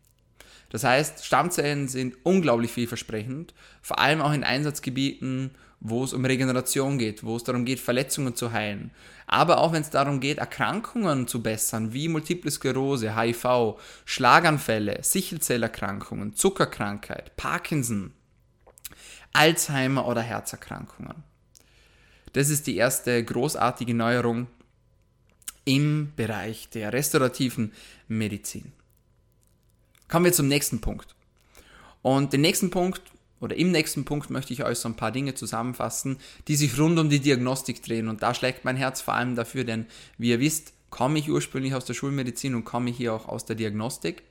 Das 0.71 0.85
heißt, 0.85 1.25
Stammzellen 1.25 1.87
sind 1.87 2.16
unglaublich 2.23 2.73
vielversprechend, 2.73 3.52
vor 3.82 3.99
allem 3.99 4.23
auch 4.23 4.32
in 4.32 4.42
Einsatzgebieten, 4.42 5.50
wo 5.80 6.04
es 6.04 6.12
um 6.12 6.25
Regeneration 6.25 6.97
geht, 6.97 7.25
wo 7.25 7.37
es 7.37 7.44
darum 7.44 7.64
geht, 7.64 7.80
Verletzungen 7.80 8.37
zu 8.37 8.52
heilen. 8.52 8.92
Aber 9.26 9.59
auch 9.59 9.73
wenn 9.73 9.82
es 9.82 9.90
darum 9.90 10.21
geht, 10.21 10.38
Erkrankungen 10.38 11.26
zu 11.26 11.42
bessern, 11.42 11.92
wie 11.92 12.09
Multiple 12.09 12.50
Sklerose, 12.50 13.16
HIV, 13.16 13.76
Schlaganfälle, 14.04 15.02
Sichelzellerkrankungen, 15.02 16.35
Zuckerkrankheit, 16.35 17.37
Parkinson, 17.37 18.12
Alzheimer 19.32 20.06
oder 20.06 20.23
Herzerkrankungen. 20.23 21.25
Das 22.32 22.49
ist 22.49 22.66
die 22.66 22.76
erste 22.76 23.23
großartige 23.23 23.94
Neuerung, 23.94 24.47
im 25.64 26.12
Bereich 26.16 26.69
der 26.71 26.92
restaurativen 26.92 27.73
Medizin. 28.09 28.73
Kommen 30.09 30.25
wir 30.25 30.33
zum 30.33 30.49
nächsten 30.49 30.81
Punkt. 30.81 31.14
Und 32.02 32.33
den 32.33 32.40
nächsten 32.40 32.71
Punkt 32.71 33.02
oder 33.40 33.57
im 33.57 33.71
nächsten 33.71 34.04
Punkt 34.04 34.31
möchte 34.31 34.52
ich 34.52 34.64
euch 34.64 34.78
so 34.78 34.88
ein 34.88 34.97
paar 34.97 35.12
Dinge 35.12 35.35
zusammenfassen, 35.35 36.19
die 36.49 36.57
sich 36.57 36.78
rund 36.78 36.99
um 36.99 37.11
die 37.11 37.21
Diagnostik 37.21 37.83
drehen. 37.83 38.09
Und 38.09 38.23
da 38.23 38.35
schlägt 38.35 38.64
mein 38.64 38.76
Herz 38.76 39.00
vor 39.00 39.14
allem 39.14 39.35
dafür, 39.35 39.64
denn 39.64 39.87
wie 40.19 40.31
ihr 40.31 40.40
wisst, 40.40 40.73
komme 40.90 41.19
ich 41.19 41.31
ursprünglich 41.31 41.75
aus 41.75 41.85
der 41.85 41.95
Schulmedizin 41.95 42.54
und 42.54 42.64
komme 42.64 42.90
hier 42.90 43.14
auch 43.14 43.26
aus 43.26 43.45
der 43.45 43.57
Diagnostik. 43.57 44.23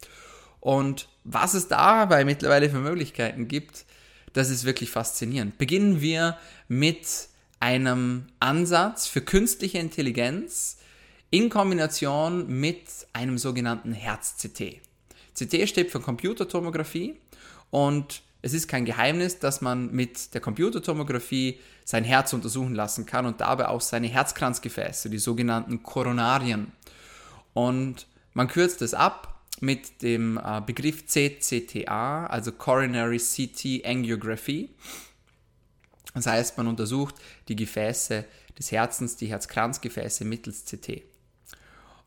Und 0.59 1.09
was 1.23 1.55
es 1.55 1.67
dabei 1.67 2.23
mittlerweile 2.23 2.69
für 2.69 2.79
Möglichkeiten 2.79 3.47
gibt, 3.47 3.85
das 4.33 4.49
ist 4.49 4.63
wirklich 4.63 4.91
faszinierend. 4.91 5.57
Beginnen 5.57 6.01
wir 6.01 6.37
mit 6.67 7.29
einem 7.59 8.27
Ansatz 8.39 9.07
für 9.07 9.21
künstliche 9.21 9.79
Intelligenz, 9.79 10.77
in 11.31 11.49
Kombination 11.49 12.47
mit 12.47 12.83
einem 13.13 13.37
sogenannten 13.37 13.93
Herz-CT. 13.93 14.81
CT 15.33 15.67
steht 15.67 15.89
für 15.89 16.01
Computertomographie 16.01 17.15
und 17.69 18.21
es 18.41 18.53
ist 18.53 18.67
kein 18.67 18.85
Geheimnis, 18.85 19.39
dass 19.39 19.61
man 19.61 19.91
mit 19.91 20.33
der 20.33 20.41
Computertomographie 20.41 21.59
sein 21.85 22.03
Herz 22.03 22.33
untersuchen 22.33 22.75
lassen 22.75 23.05
kann 23.05 23.25
und 23.25 23.39
dabei 23.39 23.69
auch 23.69 23.81
seine 23.81 24.07
Herzkranzgefäße, 24.07 25.09
die 25.09 25.19
sogenannten 25.19 25.83
Koronarien. 25.83 26.73
Und 27.53 28.07
man 28.33 28.47
kürzt 28.47 28.81
es 28.81 28.93
ab 28.93 29.41
mit 29.61 30.01
dem 30.01 30.37
äh, 30.37 30.61
Begriff 30.65 31.05
CCTA, 31.05 32.25
also 32.25 32.51
Coronary 32.51 33.19
CT 33.19 33.85
Angiography. 33.85 34.69
Das 36.13 36.25
heißt, 36.25 36.57
man 36.57 36.67
untersucht 36.67 37.15
die 37.47 37.55
Gefäße 37.55 38.25
des 38.57 38.71
Herzens, 38.71 39.15
die 39.15 39.27
Herzkranzgefäße 39.27 40.25
mittels 40.25 40.65
CT. 40.65 41.10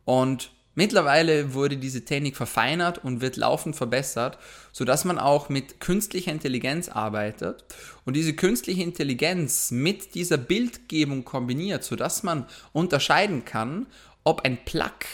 Und 0.04 0.50
mittlerweile 0.74 1.54
wurde 1.54 1.76
diese 1.76 2.04
Technik 2.04 2.36
verfeinert 2.36 3.02
und 3.04 3.20
wird 3.20 3.36
laufend 3.36 3.76
verbessert, 3.76 4.38
sodass 4.72 5.04
man 5.04 5.18
auch 5.18 5.48
mit 5.48 5.80
künstlicher 5.80 6.32
Intelligenz 6.32 6.88
arbeitet 6.88 7.64
und 8.04 8.14
diese 8.14 8.34
künstliche 8.34 8.82
Intelligenz 8.82 9.70
mit 9.70 10.14
dieser 10.14 10.36
Bildgebung 10.36 11.24
kombiniert, 11.24 11.84
sodass 11.84 12.22
man 12.22 12.46
unterscheiden 12.72 13.44
kann, 13.44 13.86
ob 14.24 14.42
ein 14.42 14.58
Plaque 14.64 15.06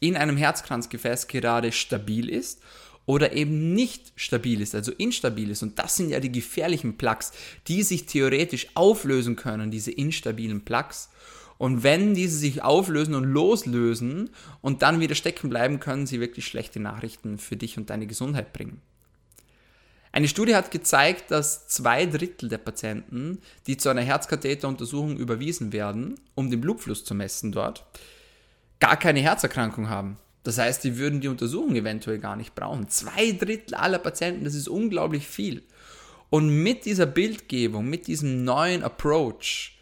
in 0.00 0.16
einem 0.16 0.36
Herzkranzgefäß 0.36 1.26
gerade 1.26 1.72
stabil 1.72 2.28
ist 2.28 2.60
oder 3.06 3.32
eben 3.32 3.72
nicht 3.72 4.12
stabil 4.16 4.60
ist, 4.60 4.74
also 4.74 4.92
instabil 4.92 5.50
ist. 5.50 5.62
Und 5.62 5.78
das 5.78 5.96
sind 5.96 6.10
ja 6.10 6.20
die 6.20 6.30
gefährlichen 6.30 6.98
Plaques, 6.98 7.32
die 7.66 7.82
sich 7.82 8.04
theoretisch 8.04 8.68
auflösen 8.74 9.34
können, 9.34 9.70
diese 9.70 9.90
instabilen 9.90 10.64
Plaques. 10.64 11.08
Und 11.58 11.82
wenn 11.82 12.14
diese 12.14 12.38
sich 12.38 12.62
auflösen 12.62 13.14
und 13.14 13.24
loslösen 13.24 14.30
und 14.62 14.82
dann 14.82 15.00
wieder 15.00 15.16
stecken 15.16 15.50
bleiben, 15.50 15.80
können 15.80 16.06
sie 16.06 16.20
wirklich 16.20 16.46
schlechte 16.46 16.78
Nachrichten 16.78 17.38
für 17.38 17.56
dich 17.56 17.76
und 17.76 17.90
deine 17.90 18.06
Gesundheit 18.06 18.52
bringen. 18.52 18.80
Eine 20.12 20.28
Studie 20.28 20.54
hat 20.54 20.70
gezeigt, 20.70 21.30
dass 21.30 21.68
zwei 21.68 22.06
Drittel 22.06 22.48
der 22.48 22.58
Patienten, 22.58 23.40
die 23.66 23.76
zu 23.76 23.88
einer 23.88 24.02
Herzkatheteruntersuchung 24.02 25.16
überwiesen 25.16 25.72
werden, 25.72 26.14
um 26.34 26.50
den 26.50 26.60
Blutfluss 26.60 27.04
zu 27.04 27.14
messen 27.14 27.52
dort, 27.52 27.84
gar 28.80 28.96
keine 28.96 29.20
Herzerkrankung 29.20 29.88
haben. 29.88 30.16
Das 30.44 30.58
heißt, 30.58 30.82
die 30.84 30.96
würden 30.96 31.20
die 31.20 31.28
Untersuchung 31.28 31.76
eventuell 31.76 32.18
gar 32.18 32.36
nicht 32.36 32.54
brauchen. 32.54 32.88
Zwei 32.88 33.32
Drittel 33.32 33.74
aller 33.74 33.98
Patienten, 33.98 34.44
das 34.44 34.54
ist 34.54 34.68
unglaublich 34.68 35.26
viel. 35.26 35.62
Und 36.30 36.62
mit 36.62 36.84
dieser 36.84 37.06
Bildgebung, 37.06 37.88
mit 37.88 38.06
diesem 38.06 38.44
neuen 38.44 38.82
Approach, 38.82 39.78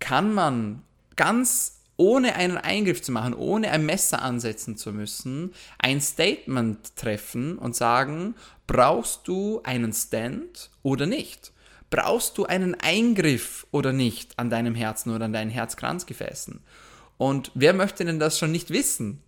kann 0.00 0.32
man 0.32 0.82
ganz 1.18 1.82
ohne 1.98 2.36
einen 2.36 2.56
Eingriff 2.56 3.02
zu 3.02 3.12
machen, 3.12 3.34
ohne 3.34 3.70
ein 3.72 3.84
Messer 3.84 4.22
ansetzen 4.22 4.76
zu 4.76 4.92
müssen, 4.92 5.52
ein 5.78 6.00
Statement 6.00 6.96
treffen 6.96 7.58
und 7.58 7.74
sagen, 7.76 8.36
brauchst 8.66 9.26
du 9.26 9.60
einen 9.64 9.92
Stand 9.92 10.70
oder 10.82 11.06
nicht? 11.06 11.52
Brauchst 11.90 12.38
du 12.38 12.46
einen 12.46 12.76
Eingriff 12.76 13.66
oder 13.72 13.92
nicht 13.92 14.38
an 14.38 14.48
deinem 14.48 14.74
Herzen 14.74 15.12
oder 15.12 15.24
an 15.24 15.32
deinen 15.32 15.50
Herzkranzgefäßen? 15.50 16.60
Und 17.16 17.50
wer 17.54 17.74
möchte 17.74 18.04
denn 18.04 18.20
das 18.20 18.38
schon 18.38 18.52
nicht 18.52 18.70
wissen? 18.70 19.22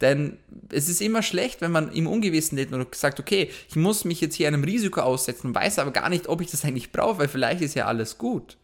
Denn 0.00 0.38
es 0.70 0.88
ist 0.88 1.00
immer 1.00 1.22
schlecht, 1.22 1.60
wenn 1.60 1.72
man 1.72 1.90
im 1.92 2.06
Ungewissen 2.06 2.56
lebt 2.56 2.72
und 2.72 2.94
sagt, 2.94 3.18
okay, 3.18 3.50
ich 3.68 3.74
muss 3.76 4.04
mich 4.04 4.20
jetzt 4.20 4.36
hier 4.36 4.46
einem 4.46 4.62
Risiko 4.62 5.00
aussetzen 5.00 5.54
weiß 5.54 5.80
aber 5.80 5.90
gar 5.90 6.08
nicht, 6.08 6.28
ob 6.28 6.40
ich 6.40 6.50
das 6.50 6.64
eigentlich 6.64 6.92
brauche, 6.92 7.18
weil 7.18 7.28
vielleicht 7.28 7.62
ist 7.62 7.74
ja 7.74 7.86
alles 7.86 8.18
gut. 8.18 8.58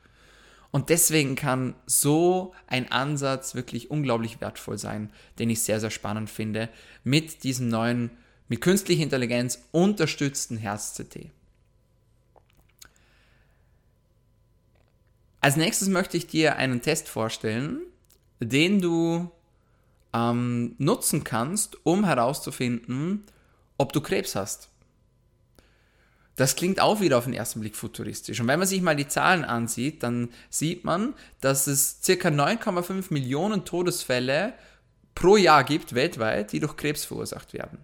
Und 0.70 0.90
deswegen 0.90 1.34
kann 1.34 1.74
so 1.86 2.52
ein 2.66 2.92
Ansatz 2.92 3.54
wirklich 3.54 3.90
unglaublich 3.90 4.40
wertvoll 4.40 4.76
sein, 4.76 5.10
den 5.38 5.50
ich 5.50 5.62
sehr, 5.62 5.80
sehr 5.80 5.90
spannend 5.90 6.28
finde, 6.28 6.68
mit 7.04 7.42
diesem 7.44 7.68
neuen, 7.68 8.10
mit 8.48 8.60
künstlicher 8.60 9.02
Intelligenz 9.02 9.62
unterstützten 9.72 10.58
Herz-CT. 10.58 11.30
Als 15.40 15.56
nächstes 15.56 15.88
möchte 15.88 16.16
ich 16.16 16.26
dir 16.26 16.56
einen 16.56 16.82
Test 16.82 17.08
vorstellen, 17.08 17.80
den 18.40 18.80
du 18.80 19.30
ähm, 20.12 20.74
nutzen 20.78 21.24
kannst, 21.24 21.78
um 21.84 22.04
herauszufinden, 22.04 23.24
ob 23.78 23.92
du 23.92 24.00
Krebs 24.00 24.34
hast. 24.34 24.68
Das 26.38 26.54
klingt 26.54 26.80
auch 26.80 27.00
wieder 27.00 27.18
auf 27.18 27.24
den 27.24 27.34
ersten 27.34 27.58
Blick 27.58 27.74
futuristisch. 27.74 28.38
Und 28.38 28.46
wenn 28.46 28.60
man 28.60 28.68
sich 28.68 28.80
mal 28.80 28.94
die 28.94 29.08
Zahlen 29.08 29.44
ansieht, 29.44 30.04
dann 30.04 30.28
sieht 30.50 30.84
man, 30.84 31.14
dass 31.40 31.66
es 31.66 31.98
ca. 32.06 32.28
9,5 32.28 33.06
Millionen 33.12 33.64
Todesfälle 33.64 34.52
pro 35.16 35.36
Jahr 35.36 35.64
gibt 35.64 35.96
weltweit, 35.96 36.52
die 36.52 36.60
durch 36.60 36.76
Krebs 36.76 37.04
verursacht 37.04 37.54
werden. 37.54 37.80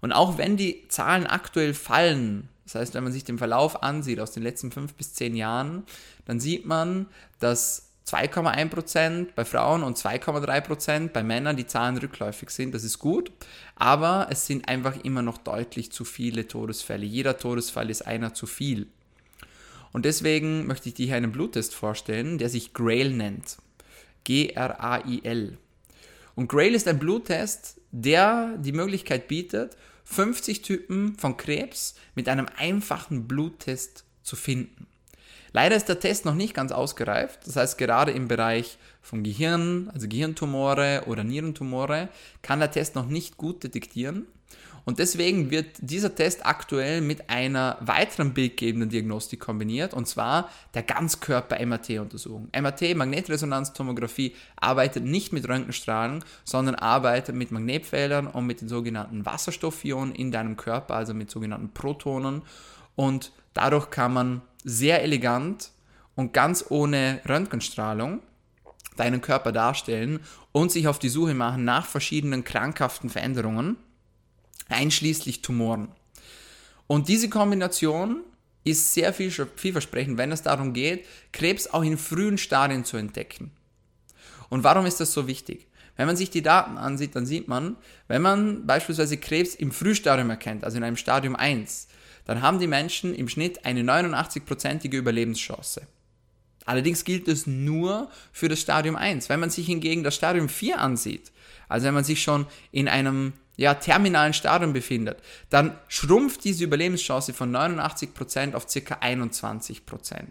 Und 0.00 0.12
auch 0.12 0.38
wenn 0.38 0.56
die 0.56 0.88
Zahlen 0.88 1.26
aktuell 1.26 1.74
fallen, 1.74 2.48
das 2.64 2.74
heißt, 2.76 2.94
wenn 2.94 3.04
man 3.04 3.12
sich 3.12 3.24
den 3.24 3.36
Verlauf 3.36 3.82
ansieht 3.82 4.18
aus 4.18 4.32
den 4.32 4.44
letzten 4.44 4.72
fünf 4.72 4.94
bis 4.94 5.12
zehn 5.12 5.36
Jahren, 5.36 5.84
dann 6.24 6.40
sieht 6.40 6.64
man, 6.64 7.04
dass 7.38 7.89
2,1% 8.06 9.28
bei 9.34 9.44
Frauen 9.44 9.82
und 9.82 9.96
2,3% 9.96 11.08
bei 11.08 11.22
Männern 11.22 11.56
die 11.56 11.66
Zahlen 11.66 11.96
rückläufig 11.98 12.50
sind. 12.50 12.74
Das 12.74 12.84
ist 12.84 12.98
gut, 12.98 13.30
aber 13.76 14.28
es 14.30 14.46
sind 14.46 14.68
einfach 14.68 15.04
immer 15.04 15.22
noch 15.22 15.38
deutlich 15.38 15.92
zu 15.92 16.04
viele 16.04 16.48
Todesfälle. 16.48 17.04
Jeder 17.04 17.38
Todesfall 17.38 17.90
ist 17.90 18.06
einer 18.06 18.34
zu 18.34 18.46
viel. 18.46 18.88
Und 19.92 20.04
deswegen 20.04 20.66
möchte 20.66 20.88
ich 20.88 20.94
dir 20.94 21.06
hier 21.06 21.16
einen 21.16 21.32
Bluttest 21.32 21.74
vorstellen, 21.74 22.38
der 22.38 22.48
sich 22.48 22.74
Grail 22.74 23.10
nennt. 23.10 23.58
G-R-A-I-L. 24.24 25.58
Und 26.34 26.48
Grail 26.48 26.74
ist 26.74 26.88
ein 26.88 26.98
Bluttest, 26.98 27.80
der 27.90 28.56
die 28.58 28.72
Möglichkeit 28.72 29.28
bietet, 29.28 29.76
50 30.04 30.62
Typen 30.62 31.18
von 31.18 31.36
Krebs 31.36 31.94
mit 32.14 32.28
einem 32.28 32.46
einfachen 32.56 33.28
Bluttest 33.28 34.04
zu 34.22 34.36
finden. 34.36 34.86
Leider 35.52 35.76
ist 35.76 35.88
der 35.88 36.00
Test 36.00 36.24
noch 36.24 36.34
nicht 36.34 36.54
ganz 36.54 36.72
ausgereift. 36.72 37.46
Das 37.46 37.56
heißt, 37.56 37.78
gerade 37.78 38.12
im 38.12 38.28
Bereich 38.28 38.78
von 39.02 39.22
Gehirn, 39.22 39.90
also 39.92 40.08
Gehirntumore 40.08 41.04
oder 41.06 41.24
Nierentumore, 41.24 42.08
kann 42.42 42.60
der 42.60 42.70
Test 42.70 42.94
noch 42.94 43.06
nicht 43.06 43.36
gut 43.36 43.64
detektieren. 43.64 44.26
Und 44.84 44.98
deswegen 44.98 45.50
wird 45.50 45.76
dieser 45.80 46.14
Test 46.14 46.46
aktuell 46.46 47.00
mit 47.00 47.28
einer 47.28 47.76
weiteren 47.80 48.32
bildgebenden 48.32 48.88
Diagnostik 48.88 49.40
kombiniert, 49.40 49.92
und 49.94 50.06
zwar 50.08 50.48
der 50.74 50.82
Ganzkörper-MRT-Untersuchung. 50.82 52.48
MRT, 52.58 52.96
Magnetresonanztomographie, 52.96 54.34
arbeitet 54.56 55.04
nicht 55.04 55.32
mit 55.32 55.48
Röntgenstrahlen, 55.48 56.24
sondern 56.44 56.74
arbeitet 56.74 57.36
mit 57.36 57.52
Magnetfeldern 57.52 58.26
und 58.26 58.46
mit 58.46 58.62
den 58.62 58.68
sogenannten 58.68 59.26
Wasserstoffionen 59.26 60.14
in 60.14 60.32
deinem 60.32 60.56
Körper, 60.56 60.94
also 60.94 61.14
mit 61.14 61.30
sogenannten 61.30 61.72
Protonen. 61.72 62.42
Und 62.96 63.32
dadurch 63.52 63.90
kann 63.90 64.12
man 64.12 64.42
sehr 64.64 65.02
elegant 65.02 65.70
und 66.14 66.32
ganz 66.32 66.64
ohne 66.68 67.20
Röntgenstrahlung 67.28 68.20
deinen 68.96 69.20
Körper 69.20 69.52
darstellen 69.52 70.20
und 70.52 70.70
sich 70.70 70.88
auf 70.88 70.98
die 70.98 71.08
Suche 71.08 71.34
machen 71.34 71.64
nach 71.64 71.86
verschiedenen 71.86 72.44
krankhaften 72.44 73.08
Veränderungen, 73.08 73.76
einschließlich 74.68 75.42
Tumoren. 75.42 75.88
Und 76.86 77.08
diese 77.08 77.30
Kombination 77.30 78.22
ist 78.64 78.92
sehr 78.92 79.12
viel, 79.14 79.30
vielversprechend, 79.30 80.18
wenn 80.18 80.32
es 80.32 80.42
darum 80.42 80.72
geht, 80.72 81.06
Krebs 81.32 81.68
auch 81.68 81.82
in 81.82 81.96
frühen 81.96 82.36
Stadien 82.36 82.84
zu 82.84 82.96
entdecken. 82.96 83.52
Und 84.48 84.64
warum 84.64 84.84
ist 84.84 85.00
das 85.00 85.12
so 85.12 85.26
wichtig? 85.26 85.66
Wenn 85.96 86.06
man 86.06 86.16
sich 86.16 86.30
die 86.30 86.42
Daten 86.42 86.78
ansieht, 86.78 87.14
dann 87.14 87.26
sieht 87.26 87.48
man, 87.48 87.76
wenn 88.08 88.22
man 88.22 88.66
beispielsweise 88.66 89.18
Krebs 89.18 89.54
im 89.54 89.70
Frühstadium 89.70 90.30
erkennt, 90.30 90.64
also 90.64 90.76
in 90.76 90.84
einem 90.84 90.96
Stadium 90.96 91.36
1, 91.36 91.88
dann 92.30 92.42
haben 92.42 92.60
die 92.60 92.68
Menschen 92.68 93.12
im 93.12 93.28
Schnitt 93.28 93.64
eine 93.64 93.82
89-prozentige 93.82 94.96
Überlebenschance. 94.96 95.82
Allerdings 96.64 97.02
gilt 97.02 97.26
es 97.26 97.48
nur 97.48 98.08
für 98.30 98.48
das 98.48 98.60
Stadium 98.60 98.94
1. 98.94 99.28
Wenn 99.28 99.40
man 99.40 99.50
sich 99.50 99.66
hingegen 99.66 100.04
das 100.04 100.14
Stadium 100.14 100.48
4 100.48 100.78
ansieht, 100.78 101.32
also 101.68 101.88
wenn 101.88 101.94
man 101.94 102.04
sich 102.04 102.22
schon 102.22 102.46
in 102.70 102.86
einem 102.86 103.32
ja, 103.56 103.74
terminalen 103.74 104.32
Stadium 104.32 104.72
befindet, 104.72 105.18
dann 105.48 105.76
schrumpft 105.88 106.44
diese 106.44 106.62
Überlebenschance 106.62 107.34
von 107.34 107.50
89% 107.50 108.54
auf 108.54 108.66
ca. 108.66 108.94
21%. 109.00 110.26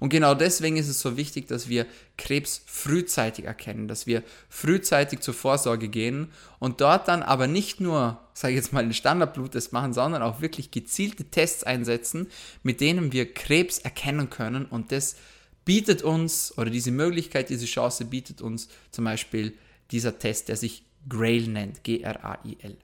Und 0.00 0.10
genau 0.10 0.34
deswegen 0.34 0.76
ist 0.76 0.88
es 0.88 1.00
so 1.00 1.16
wichtig, 1.16 1.48
dass 1.48 1.68
wir 1.68 1.86
Krebs 2.16 2.62
frühzeitig 2.66 3.44
erkennen, 3.44 3.88
dass 3.88 4.06
wir 4.06 4.22
frühzeitig 4.48 5.20
zur 5.20 5.34
Vorsorge 5.34 5.88
gehen 5.88 6.28
und 6.58 6.80
dort 6.80 7.08
dann 7.08 7.22
aber 7.22 7.46
nicht 7.46 7.80
nur, 7.80 8.20
sage 8.32 8.54
ich 8.54 8.58
jetzt 8.58 8.72
mal, 8.72 8.82
den 8.82 8.94
Standardbluttest 8.94 9.72
machen, 9.72 9.92
sondern 9.92 10.22
auch 10.22 10.40
wirklich 10.40 10.70
gezielte 10.70 11.24
Tests 11.24 11.64
einsetzen, 11.64 12.28
mit 12.62 12.80
denen 12.80 13.12
wir 13.12 13.32
Krebs 13.32 13.78
erkennen 13.78 14.30
können 14.30 14.66
und 14.66 14.92
das 14.92 15.16
bietet 15.64 16.02
uns, 16.02 16.56
oder 16.56 16.70
diese 16.70 16.90
Möglichkeit, 16.90 17.50
diese 17.50 17.66
Chance 17.66 18.06
bietet 18.06 18.40
uns 18.40 18.68
zum 18.90 19.04
Beispiel 19.04 19.54
dieser 19.90 20.18
Test, 20.18 20.48
der 20.48 20.56
sich 20.56 20.84
GRAIL 21.08 21.48
nennt, 21.48 21.84
G-R-A-I-L. 21.84 22.78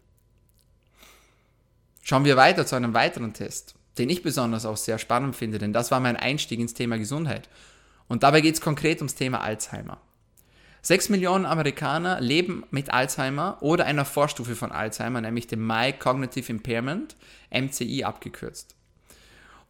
Schauen 2.03 2.25
wir 2.27 2.37
weiter 2.37 2.67
zu 2.67 2.77
einem 2.77 2.93
weiteren 2.93 3.33
Test 3.33 3.75
den 3.99 4.11
ich 4.11 4.23
besonders 4.23 4.67
auch 4.67 4.77
sehr 4.77 4.99
spannend 4.99 5.37
finde, 5.37 5.59
denn 5.59 5.73
das 5.73 5.91
war 5.91 6.01
mein 6.01 6.17
Einstieg 6.17 6.61
ins 6.61 6.75
Thema 6.75 6.99
Gesundheit. 6.99 7.49
Und 8.09 8.23
dabei 8.23 8.41
geht 8.41 8.55
es 8.55 8.61
konkret 8.61 8.99
ums 8.99 9.15
Thema 9.15 9.41
Alzheimer. 9.41 9.99
Sechs 10.83 11.09
Millionen 11.09 11.47
Amerikaner 11.47 12.21
leben 12.21 12.65
mit 12.71 12.93
Alzheimer 12.93 13.57
oder 13.63 13.87
einer 13.87 14.05
Vorstufe 14.05 14.55
von 14.55 14.71
Alzheimer, 14.71 15.23
nämlich 15.23 15.47
dem 15.47 15.67
My 15.67 15.95
Cognitive 15.95 16.53
Impairment, 16.53 17.17
MCI 17.51 18.05
abgekürzt. 18.05 18.75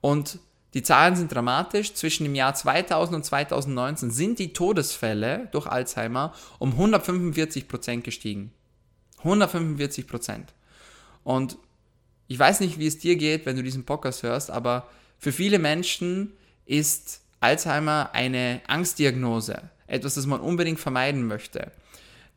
Und 0.00 0.40
die 0.74 0.82
Zahlen 0.82 1.14
sind 1.14 1.32
dramatisch. 1.32 1.94
Zwischen 1.94 2.24
dem 2.24 2.34
Jahr 2.34 2.54
2000 2.54 3.14
und 3.14 3.24
2019 3.24 4.10
sind 4.10 4.40
die 4.40 4.52
Todesfälle 4.52 5.48
durch 5.52 5.68
Alzheimer 5.68 6.34
um 6.58 6.72
145 6.72 7.68
Prozent 7.68 8.02
gestiegen. 8.02 8.52
145 9.18 10.08
Prozent. 10.08 10.52
Und 11.22 11.56
ich 12.28 12.38
weiß 12.38 12.60
nicht, 12.60 12.78
wie 12.78 12.86
es 12.86 12.98
dir 12.98 13.16
geht, 13.16 13.46
wenn 13.46 13.56
du 13.56 13.62
diesen 13.62 13.84
Podcast 13.84 14.22
hörst, 14.22 14.50
aber 14.50 14.88
für 15.18 15.32
viele 15.32 15.58
Menschen 15.58 16.32
ist 16.66 17.20
Alzheimer 17.40 18.10
eine 18.12 18.62
Angstdiagnose, 18.66 19.70
etwas, 19.86 20.14
das 20.14 20.26
man 20.26 20.40
unbedingt 20.40 20.80
vermeiden 20.80 21.26
möchte. 21.26 21.72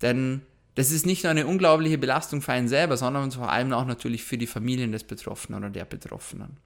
Denn 0.02 0.42
das 0.76 0.92
ist 0.92 1.06
nicht 1.06 1.24
nur 1.24 1.32
eine 1.32 1.48
unglaubliche 1.48 1.98
Belastung 1.98 2.42
für 2.42 2.52
einen 2.52 2.68
selber, 2.68 2.98
sondern 2.98 3.32
vor 3.32 3.52
allem 3.52 3.74
auch 3.74 3.86
natürlich 3.86 4.24
für 4.24 4.38
die 4.38 4.48
Familien 4.48 4.92
des 4.92 5.04
Betroffenen 5.04 5.64
oder 5.64 5.72
der 5.72 5.86
Betroffenen. 5.86 6.58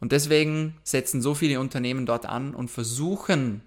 Und 0.00 0.12
deswegen 0.12 0.76
setzen 0.84 1.20
so 1.20 1.34
viele 1.34 1.60
Unternehmen 1.60 2.06
dort 2.06 2.26
an 2.26 2.54
und 2.54 2.70
versuchen 2.70 3.62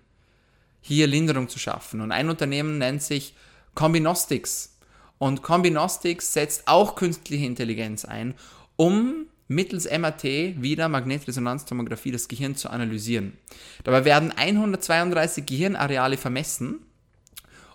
hier 0.82 1.08
Linderung 1.08 1.50
zu 1.50 1.60
schaffen. 1.60 2.02
Und 2.02 2.12
ein 2.12 2.30
Unternehmen 2.30 2.78
nennt 2.78 3.04
sich 3.04 3.36
Combinostics. 3.76 4.77
Und 5.18 5.42
Combinostics 5.42 6.34
setzt 6.34 6.68
auch 6.68 6.96
künstliche 6.96 7.46
Intelligenz 7.46 8.06
ein, 8.06 8.36
um 8.76 9.28
mittels 9.48 9.90
MRT, 9.90 10.62
wieder 10.62 10.90
Magnetresonanztomographie, 10.90 12.12
das 12.12 12.28
Gehirn 12.28 12.56
zu 12.56 12.70
analysieren. 12.70 13.38
Dabei 13.84 14.06
werden 14.06 14.32
132 14.32 15.46
Gehirnareale 15.46 16.18
vermessen 16.18 16.80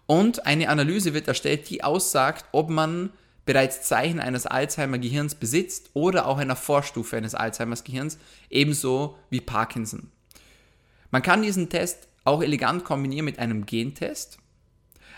und 0.07 0.46
eine 0.46 0.68
Analyse 0.68 1.14
wird 1.14 1.28
erstellt, 1.28 1.70
die 1.70 1.83
aussagt, 1.83 2.44
ob 2.52 2.68
man 2.68 3.11
bereits 3.44 3.83
Zeichen 3.83 4.20
eines 4.20 4.46
Alzheimer-Gehirns 4.46 5.35
besitzt 5.35 5.90
oder 5.94 6.26
auch 6.26 6.38
einer 6.38 6.57
Vorstufe 6.57 7.16
eines 7.16 7.35
Alzheimer-Gehirns, 7.35 8.18
ebenso 8.50 9.16
wie 9.31 9.40
Parkinson. 9.40 10.11
Man 11.11 11.22
kann 11.22 11.42
diesen 11.42 11.68
Test 11.68 12.09
auch 12.24 12.42
elegant 12.42 12.85
kombinieren 12.85 13.24
mit 13.24 13.38
einem 13.38 13.66
Gentest 13.66 14.38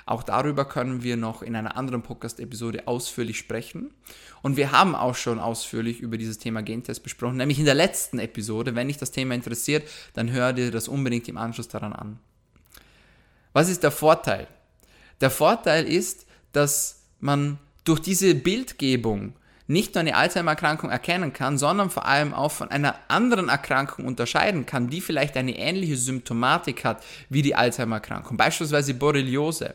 Auch 0.07 0.23
darüber 0.23 0.67
können 0.67 1.03
wir 1.03 1.17
noch 1.17 1.43
in 1.43 1.57
einer 1.57 1.77
anderen 1.77 2.03
Podcast-Episode 2.03 2.87
ausführlich 2.87 3.38
sprechen. 3.38 3.95
Und 4.43 4.57
wir 4.59 4.73
haben 4.73 4.95
auch 4.95 5.14
schon 5.14 5.40
ausführlich 5.40 6.01
über 6.01 6.19
dieses 6.19 6.38
Thema 6.38 6.62
Gentest 6.62 7.03
besprochen, 7.03 7.38
nämlich 7.38 7.59
in 7.59 7.64
der 7.64 7.75
letzten 7.75 8.19
Episode. 8.19 8.75
Wenn 8.75 8.88
dich 8.88 8.99
das 8.99 9.12
Thema 9.12 9.35
interessiert, 9.35 9.88
dann 10.12 10.31
hör 10.31 10.53
dir 10.53 10.71
das 10.71 10.88
unbedingt 10.88 11.29
im 11.29 11.38
Anschluss 11.38 11.69
daran 11.69 11.95
an. 11.95 12.19
Was 13.55 13.71
ist 13.71 13.83
der 13.83 13.93
Vorteil? 13.93 14.47
Der 15.23 15.31
Vorteil 15.31 15.87
ist, 15.87 16.27
dass 16.53 17.05
man 17.21 17.59
durch 17.85 18.01
diese 18.01 18.35
Bildgebung 18.35 19.35
nicht 19.67 19.95
nur 19.95 20.01
eine 20.01 20.17
Alzheimer-Erkrankung 20.17 20.90
erkennen 20.90 21.33
kann, 21.33 21.57
sondern 21.57 21.88
vor 21.88 22.05
allem 22.05 22.35
auch 22.35 22.53
von 22.53 22.71
einer 22.71 22.97
anderen 23.09 23.49
Erkrankung 23.49 24.05
unterscheiden 24.05 24.67
kann, 24.67 24.90
die 24.90 25.01
vielleicht 25.01 25.37
eine 25.38 25.57
ähnliche 25.57 25.97
Symptomatik 25.97 26.85
hat 26.85 27.03
wie 27.31 27.40
die 27.40 27.55
Alzheimer-Erkrankung, 27.55 28.37
beispielsweise 28.37 28.93
Borreliose. 28.93 29.75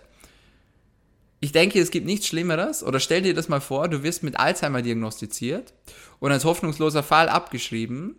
Ich 1.41 1.51
denke, 1.53 1.79
es 1.79 1.91
gibt 1.91 2.05
nichts 2.05 2.27
Schlimmeres, 2.27 2.83
oder 2.83 2.99
stell 2.99 3.21
dir 3.21 3.33
das 3.33 3.47
mal 3.47 3.61
vor, 3.61 3.87
du 3.87 4.03
wirst 4.03 4.23
mit 4.23 4.37
Alzheimer 4.37 4.81
diagnostiziert 4.81 5.73
und 6.19 6.31
als 6.31 6.43
hoffnungsloser 6.43 7.01
Fall 7.01 7.29
abgeschrieben. 7.29 8.15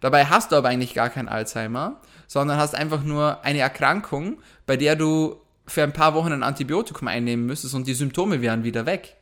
Dabei 0.00 0.26
hast 0.26 0.52
du 0.52 0.56
aber 0.56 0.68
eigentlich 0.68 0.94
gar 0.94 1.08
kein 1.08 1.28
Alzheimer, 1.28 2.00
sondern 2.26 2.58
hast 2.58 2.74
einfach 2.74 3.02
nur 3.02 3.42
eine 3.42 3.60
Erkrankung, 3.60 4.40
bei 4.66 4.76
der 4.76 4.96
du 4.96 5.40
für 5.66 5.82
ein 5.82 5.92
paar 5.92 6.14
Wochen 6.14 6.32
ein 6.32 6.42
Antibiotikum 6.42 7.08
einnehmen 7.08 7.46
müsstest 7.46 7.74
und 7.74 7.86
die 7.86 7.94
Symptome 7.94 8.42
wären 8.42 8.64
wieder 8.64 8.86
weg. 8.86 9.16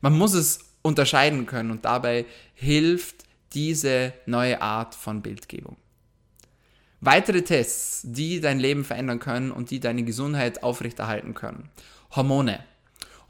Man 0.00 0.16
muss 0.16 0.34
es 0.34 0.60
unterscheiden 0.82 1.46
können 1.46 1.70
und 1.70 1.84
dabei 1.84 2.26
hilft 2.54 3.24
diese 3.52 4.12
neue 4.26 4.60
Art 4.62 4.94
von 4.94 5.22
Bildgebung. 5.22 5.76
Weitere 7.00 7.42
Tests, 7.42 8.02
die 8.04 8.40
dein 8.40 8.58
Leben 8.58 8.84
verändern 8.84 9.20
können 9.20 9.50
und 9.50 9.70
die 9.70 9.80
deine 9.80 10.02
Gesundheit 10.02 10.62
aufrechterhalten 10.62 11.34
können. 11.34 11.70
Hormone. 12.14 12.60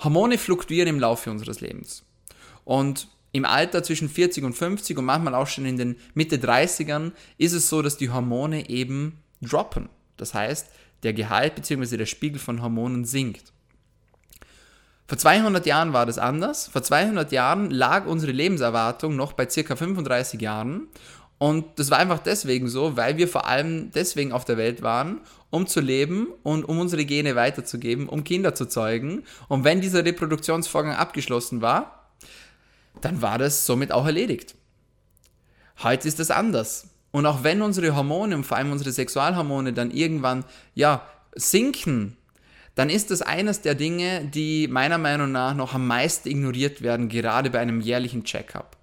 Hormone 0.03 0.39
fluktuieren 0.39 0.89
im 0.89 1.01
Laufe 1.01 1.31
unseres 1.31 1.61
Lebens. 1.61 2.05
Und 2.65 3.09
im 3.33 3.45
Alter 3.45 3.83
zwischen 3.83 4.09
40 4.09 4.45
und 4.45 4.55
50 4.55 4.99
und 4.99 5.05
manchmal 5.05 5.35
auch 5.35 5.47
schon 5.47 5.67
in 5.67 5.77
den 5.77 5.97
Mitte 6.15 6.37
30ern 6.37 7.13
ist 7.39 7.53
es 7.53 7.69
so, 7.69 7.83
dass 7.83 7.97
die 7.97 8.11
Hormone 8.11 8.69
eben 8.69 9.19
droppen. 9.41 9.89
Das 10.17 10.35
heißt, 10.35 10.69
der 11.03 11.13
Gehalt 11.13 11.55
bzw. 11.55 11.97
der 11.97 12.07
Spiegel 12.07 12.39
von 12.39 12.63
Hormonen 12.63 13.05
sinkt. 13.05 13.53
Vor 15.07 15.19
200 15.19 15.67
Jahren 15.67 15.93
war 15.93 16.07
das 16.07 16.19
anders. 16.19 16.69
Vor 16.69 16.83
200 16.83 17.33
Jahren 17.33 17.71
lag 17.71 18.07
unsere 18.07 18.33
Lebenserwartung 18.33 19.17
noch 19.17 19.33
bei 19.33 19.49
circa 19.49 19.75
35 19.75 20.41
Jahren. 20.41 20.89
Und 21.39 21.79
das 21.79 21.91
war 21.91 21.99
einfach 21.99 22.19
deswegen 22.19 22.69
so, 22.69 22.97
weil 22.97 23.17
wir 23.17 23.27
vor 23.27 23.47
allem 23.47 23.91
deswegen 23.93 24.33
auf 24.33 24.45
der 24.45 24.57
Welt 24.57 24.83
waren, 24.83 25.21
um 25.51 25.67
zu 25.67 25.81
leben 25.81 26.29
und 26.43 26.65
um 26.65 26.79
unsere 26.79 27.05
Gene 27.05 27.35
weiterzugeben, 27.35 28.09
um 28.09 28.25
Kinder 28.25 28.55
zu 28.55 28.67
zeugen. 28.67 29.25
Und 29.49 29.65
wenn 29.65 29.81
dieser 29.81 30.05
Reproduktionsvorgang 30.05 30.95
abgeschlossen 30.95 31.61
war, 31.61 32.11
dann 33.01 33.23
war 33.23 33.39
das 33.39 33.67
somit 33.67 33.93
auch 33.93 34.07
erledigt. 34.07 34.55
Heute 35.83 36.09
ist 36.09 36.19
das 36.19 36.31
anders. 36.31 36.89
Und 37.11 37.27
auch 37.27 37.43
wenn 37.43 37.63
unsere 37.63 37.97
Hormone 37.97 38.37
und 38.37 38.45
vor 38.45 38.57
allem 38.57 38.71
unsere 38.71 38.93
Sexualhormone 38.93 39.73
dann 39.73 39.91
irgendwann, 39.91 40.45
ja, 40.75 41.07
sinken, 41.35 42.17
dann 42.75 42.89
ist 42.89 43.11
das 43.11 43.23
eines 43.23 43.63
der 43.63 43.75
Dinge, 43.75 44.25
die 44.25 44.69
meiner 44.69 44.99
Meinung 44.99 45.33
nach 45.33 45.55
noch 45.55 45.75
am 45.75 45.87
meisten 45.87 46.29
ignoriert 46.29 46.83
werden, 46.83 47.09
gerade 47.09 47.51
bei 47.51 47.59
einem 47.59 47.81
jährlichen 47.81 48.25
Checkup. 48.25 48.77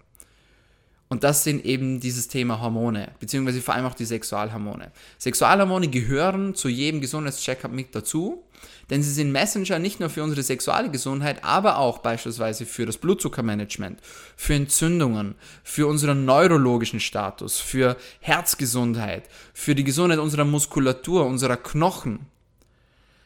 Und 1.09 1.23
das 1.23 1.45
sind 1.45 1.63
eben 1.63 2.01
dieses 2.01 2.27
Thema 2.27 2.59
Hormone, 2.59 3.11
beziehungsweise 3.19 3.61
vor 3.61 3.73
allem 3.73 3.85
auch 3.85 3.93
die 3.93 4.05
Sexualhormone. 4.05 4.91
Sexualhormone 5.17 5.87
gehören 5.87 6.53
zu 6.53 6.67
jedem 6.67 6.99
Gesundheitscheckup 6.99 7.71
mit 7.71 7.95
dazu, 7.95 8.43
denn 8.89 9.03
sie 9.03 9.11
sind 9.11 9.31
Messenger 9.31 9.79
nicht 9.79 9.99
nur 9.99 10.09
für 10.09 10.23
unsere 10.23 10.43
sexuelle 10.43 10.91
Gesundheit, 10.91 11.43
aber 11.43 11.77
auch 11.77 11.99
beispielsweise 11.99 12.65
für 12.65 12.85
das 12.85 12.97
Blutzuckermanagement, 12.97 13.99
für 14.35 14.55
Entzündungen, 14.55 15.35
für 15.63 15.87
unseren 15.87 16.25
neurologischen 16.25 16.99
Status, 16.99 17.59
für 17.59 17.95
Herzgesundheit, 18.19 19.29
für 19.53 19.75
die 19.75 19.83
Gesundheit 19.85 20.19
unserer 20.19 20.45
Muskulatur, 20.45 21.25
unserer 21.25 21.57
Knochen. 21.57 22.27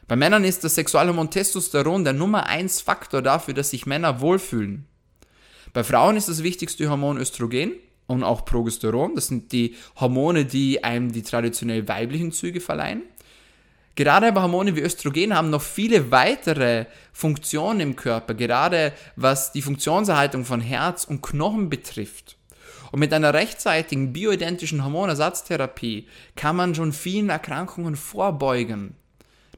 Bei 0.06 0.16
Männern 0.16 0.44
ist 0.44 0.62
das 0.62 0.74
Sexualhormon 0.76 1.30
Testosteron 1.30 2.04
der 2.04 2.12
Nummer 2.12 2.46
1 2.46 2.80
Faktor 2.80 3.22
dafür, 3.22 3.54
dass 3.54 3.70
sich 3.70 3.86
Männer 3.86 4.20
wohlfühlen. 4.20 4.86
Bei 5.72 5.84
Frauen 5.84 6.16
ist 6.16 6.28
das 6.28 6.42
wichtigste 6.42 6.90
Hormon 6.90 7.16
Östrogen 7.16 7.72
und 8.06 8.24
auch 8.24 8.44
Progesteron. 8.44 9.14
Das 9.14 9.28
sind 9.28 9.52
die 9.52 9.74
Hormone, 9.96 10.44
die 10.44 10.84
einem 10.84 11.12
die 11.12 11.22
traditionell 11.22 11.88
weiblichen 11.88 12.32
Züge 12.32 12.60
verleihen. 12.60 13.02
Gerade 13.94 14.28
aber 14.28 14.42
Hormone 14.42 14.76
wie 14.76 14.80
Östrogen 14.80 15.34
haben 15.34 15.50
noch 15.50 15.62
viele 15.62 16.10
weitere 16.10 16.86
Funktionen 17.12 17.80
im 17.80 17.96
Körper, 17.96 18.34
gerade 18.34 18.92
was 19.16 19.52
die 19.52 19.62
Funktionserhaltung 19.62 20.44
von 20.44 20.60
Herz 20.60 21.04
und 21.04 21.22
Knochen 21.22 21.68
betrifft. 21.68 22.36
Und 22.90 23.00
mit 23.00 23.12
einer 23.12 23.32
rechtzeitigen 23.32 24.12
bioidentischen 24.12 24.84
Hormonersatztherapie 24.84 26.06
kann 26.36 26.56
man 26.56 26.74
schon 26.74 26.92
vielen 26.92 27.30
Erkrankungen 27.30 27.96
vorbeugen. 27.96 28.94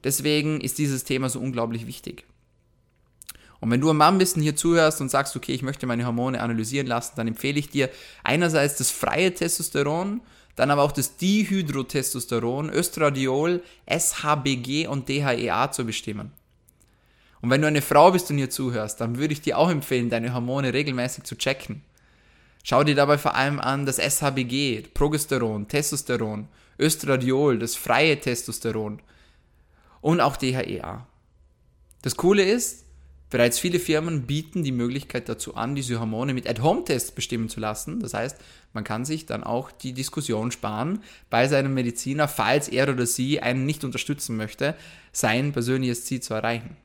Deswegen 0.04 0.60
ist 0.60 0.78
dieses 0.78 1.02
Thema 1.02 1.28
so 1.28 1.40
unglaublich 1.40 1.86
wichtig. 1.86 2.24
Und 3.64 3.70
wenn 3.70 3.80
du 3.80 3.88
ein 3.88 3.96
Mann 3.96 4.18
bist 4.18 4.36
und 4.36 4.42
hier 4.42 4.56
zuhörst 4.56 5.00
und 5.00 5.10
sagst, 5.10 5.34
okay, 5.36 5.52
ich 5.52 5.62
möchte 5.62 5.86
meine 5.86 6.04
Hormone 6.04 6.38
analysieren 6.42 6.86
lassen, 6.86 7.14
dann 7.16 7.28
empfehle 7.28 7.58
ich 7.58 7.70
dir 7.70 7.88
einerseits 8.22 8.76
das 8.76 8.90
freie 8.90 9.32
Testosteron, 9.32 10.20
dann 10.54 10.70
aber 10.70 10.82
auch 10.82 10.92
das 10.92 11.16
Dihydrotestosteron, 11.16 12.68
Östradiol, 12.68 13.62
SHBG 13.86 14.86
und 14.86 15.08
DHEA 15.08 15.72
zu 15.72 15.86
bestimmen. 15.86 16.32
Und 17.40 17.48
wenn 17.48 17.62
du 17.62 17.66
eine 17.66 17.80
Frau 17.80 18.10
bist 18.10 18.30
und 18.30 18.36
hier 18.36 18.50
zuhörst, 18.50 19.00
dann 19.00 19.16
würde 19.16 19.32
ich 19.32 19.40
dir 19.40 19.56
auch 19.56 19.70
empfehlen, 19.70 20.10
deine 20.10 20.34
Hormone 20.34 20.74
regelmäßig 20.74 21.24
zu 21.24 21.34
checken. 21.34 21.80
Schau 22.64 22.84
dir 22.84 22.94
dabei 22.94 23.16
vor 23.16 23.34
allem 23.34 23.60
an 23.60 23.86
das 23.86 23.96
SHBG, 23.96 24.82
Progesteron, 24.92 25.68
Testosteron, 25.68 26.48
Östradiol, 26.78 27.58
das 27.58 27.76
freie 27.76 28.20
Testosteron 28.20 29.00
und 30.02 30.20
auch 30.20 30.36
DHEA. 30.36 31.06
Das 32.02 32.16
Coole 32.16 32.42
ist, 32.42 32.83
Bereits 33.34 33.58
viele 33.58 33.80
Firmen 33.80 34.28
bieten 34.28 34.62
die 34.62 34.70
Möglichkeit 34.70 35.28
dazu 35.28 35.56
an, 35.56 35.74
diese 35.74 35.98
Hormone 35.98 36.34
mit 36.34 36.48
At-Home-Tests 36.48 37.10
bestimmen 37.10 37.48
zu 37.48 37.58
lassen. 37.58 37.98
Das 37.98 38.14
heißt, 38.14 38.36
man 38.72 38.84
kann 38.84 39.04
sich 39.04 39.26
dann 39.26 39.42
auch 39.42 39.72
die 39.72 39.92
Diskussion 39.92 40.52
sparen 40.52 41.02
bei 41.30 41.48
seinem 41.48 41.74
Mediziner, 41.74 42.28
falls 42.28 42.68
er 42.68 42.88
oder 42.88 43.06
sie 43.06 43.40
einen 43.40 43.66
nicht 43.66 43.82
unterstützen 43.82 44.36
möchte, 44.36 44.76
sein 45.10 45.50
persönliches 45.50 46.04
Ziel 46.04 46.20
zu 46.20 46.32
erreichen. 46.32 46.76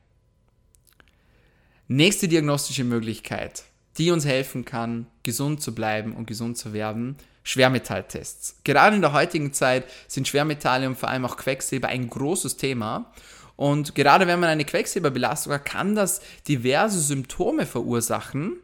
Nächste 1.86 2.26
diagnostische 2.26 2.82
Möglichkeit, 2.82 3.62
die 3.96 4.10
uns 4.10 4.24
helfen 4.24 4.64
kann, 4.64 5.06
gesund 5.22 5.62
zu 5.62 5.72
bleiben 5.72 6.16
und 6.16 6.26
gesund 6.26 6.58
zu 6.58 6.72
werden, 6.72 7.14
Schwermetalltests. 7.44 8.56
Gerade 8.64 8.96
in 8.96 9.02
der 9.02 9.12
heutigen 9.12 9.52
Zeit 9.52 9.84
sind 10.08 10.26
Schwermetalle 10.26 10.88
und 10.88 10.98
vor 10.98 11.10
allem 11.10 11.26
auch 11.26 11.36
Quecksilber 11.36 11.86
ein 11.86 12.10
großes 12.10 12.56
Thema 12.56 13.12
und 13.60 13.94
gerade 13.94 14.26
wenn 14.26 14.40
man 14.40 14.48
eine 14.48 14.64
Quecksilberbelastung 14.64 15.52
hat, 15.52 15.66
kann 15.66 15.94
das 15.94 16.22
diverse 16.48 16.98
Symptome 16.98 17.66
verursachen, 17.66 18.56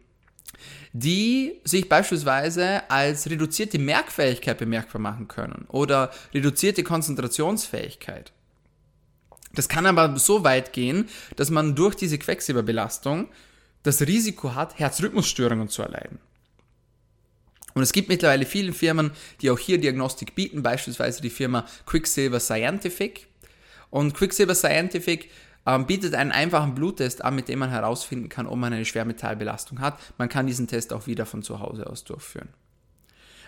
die 0.95 1.61
sich 1.65 1.91
beispielsweise 1.91 2.91
als 2.91 3.29
reduzierte 3.29 3.79
Merkfähigkeit 3.79 4.57
bemerkbar 4.57 5.03
machen 5.03 5.29
können 5.29 5.67
oder 5.69 6.11
reduzierte 6.33 6.83
Konzentrationsfähigkeit. 6.83 8.33
Das 9.53 9.69
kann 9.69 9.85
aber 9.85 10.19
so 10.19 10.45
weit 10.45 10.73
gehen, 10.73 11.11
dass 11.37 11.51
man 11.51 11.75
durch 11.75 11.95
diese 11.95 12.17
Quecksilberbelastung 12.17 13.29
das 13.83 14.01
Risiko 14.01 14.55
hat, 14.55 14.79
Herzrhythmusstörungen 14.79 15.69
zu 15.69 15.83
erleiden. 15.83 16.21
Und 17.75 17.83
es 17.83 17.93
gibt 17.93 18.09
mittlerweile 18.09 18.47
viele 18.47 18.73
Firmen, 18.73 19.11
die 19.43 19.51
auch 19.51 19.59
hier 19.59 19.77
Diagnostik 19.77 20.35
bieten, 20.35 20.63
beispielsweise 20.63 21.21
die 21.21 21.29
Firma 21.29 21.67
Quicksilver 21.85 22.41
Scientific. 22.41 23.27
Und 23.91 24.15
Quicksilver 24.15 24.55
Scientific 24.55 25.31
ähm, 25.67 25.87
bietet 25.87 26.15
einen 26.15 26.33
einfachen 26.33 26.75
Bluttest 26.75 27.25
an, 27.25 27.35
mit 27.35 27.49
dem 27.49 27.59
man 27.59 27.71
herausfinden 27.71 28.29
kann, 28.29 28.47
ob 28.47 28.57
man 28.57 28.73
eine 28.73 28.85
Schwermetallbelastung 28.85 29.81
hat. 29.81 29.99
Man 30.19 30.29
kann 30.29 30.47
diesen 30.47 30.69
Test 30.69 30.93
auch 30.93 31.07
wieder 31.07 31.27
von 31.27 31.43
zu 31.43 31.61
Hause 31.61 31.89
aus 31.89 32.05
durchführen. 32.05 32.49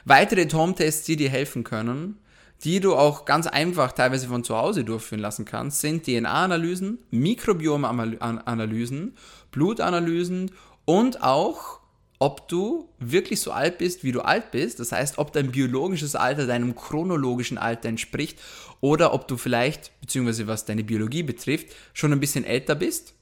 Weitere 0.04 0.48
Home-Tests, 0.50 1.04
die 1.04 1.16
dir 1.16 1.30
helfen 1.30 1.64
können, 1.64 2.18
die 2.64 2.80
du 2.80 2.96
auch 2.96 3.24
ganz 3.24 3.46
einfach 3.46 3.92
teilweise 3.92 4.26
von 4.26 4.42
zu 4.42 4.56
Hause 4.56 4.84
durchführen 4.84 5.20
lassen 5.20 5.44
kannst, 5.44 5.80
sind 5.80 6.04
DNA-Analysen, 6.04 6.98
Mikrobiom-Analysen, 7.10 9.16
Blutanalysen 9.52 10.50
und 10.84 11.22
auch 11.22 11.78
ob 12.18 12.48
du 12.48 12.88
wirklich 12.98 13.40
so 13.40 13.52
alt 13.52 13.78
bist, 13.78 14.02
wie 14.02 14.12
du 14.12 14.20
alt 14.20 14.50
bist, 14.50 14.80
das 14.80 14.92
heißt, 14.92 15.18
ob 15.18 15.32
dein 15.32 15.52
biologisches 15.52 16.16
Alter 16.16 16.46
deinem 16.46 16.74
chronologischen 16.74 17.58
Alter 17.58 17.88
entspricht 17.88 18.38
oder 18.80 19.14
ob 19.14 19.28
du 19.28 19.36
vielleicht, 19.36 19.92
beziehungsweise 20.00 20.46
was 20.46 20.64
deine 20.64 20.84
Biologie 20.84 21.22
betrifft, 21.22 21.68
schon 21.92 22.12
ein 22.12 22.20
bisschen 22.20 22.44
älter 22.44 22.74
bist 22.74 23.14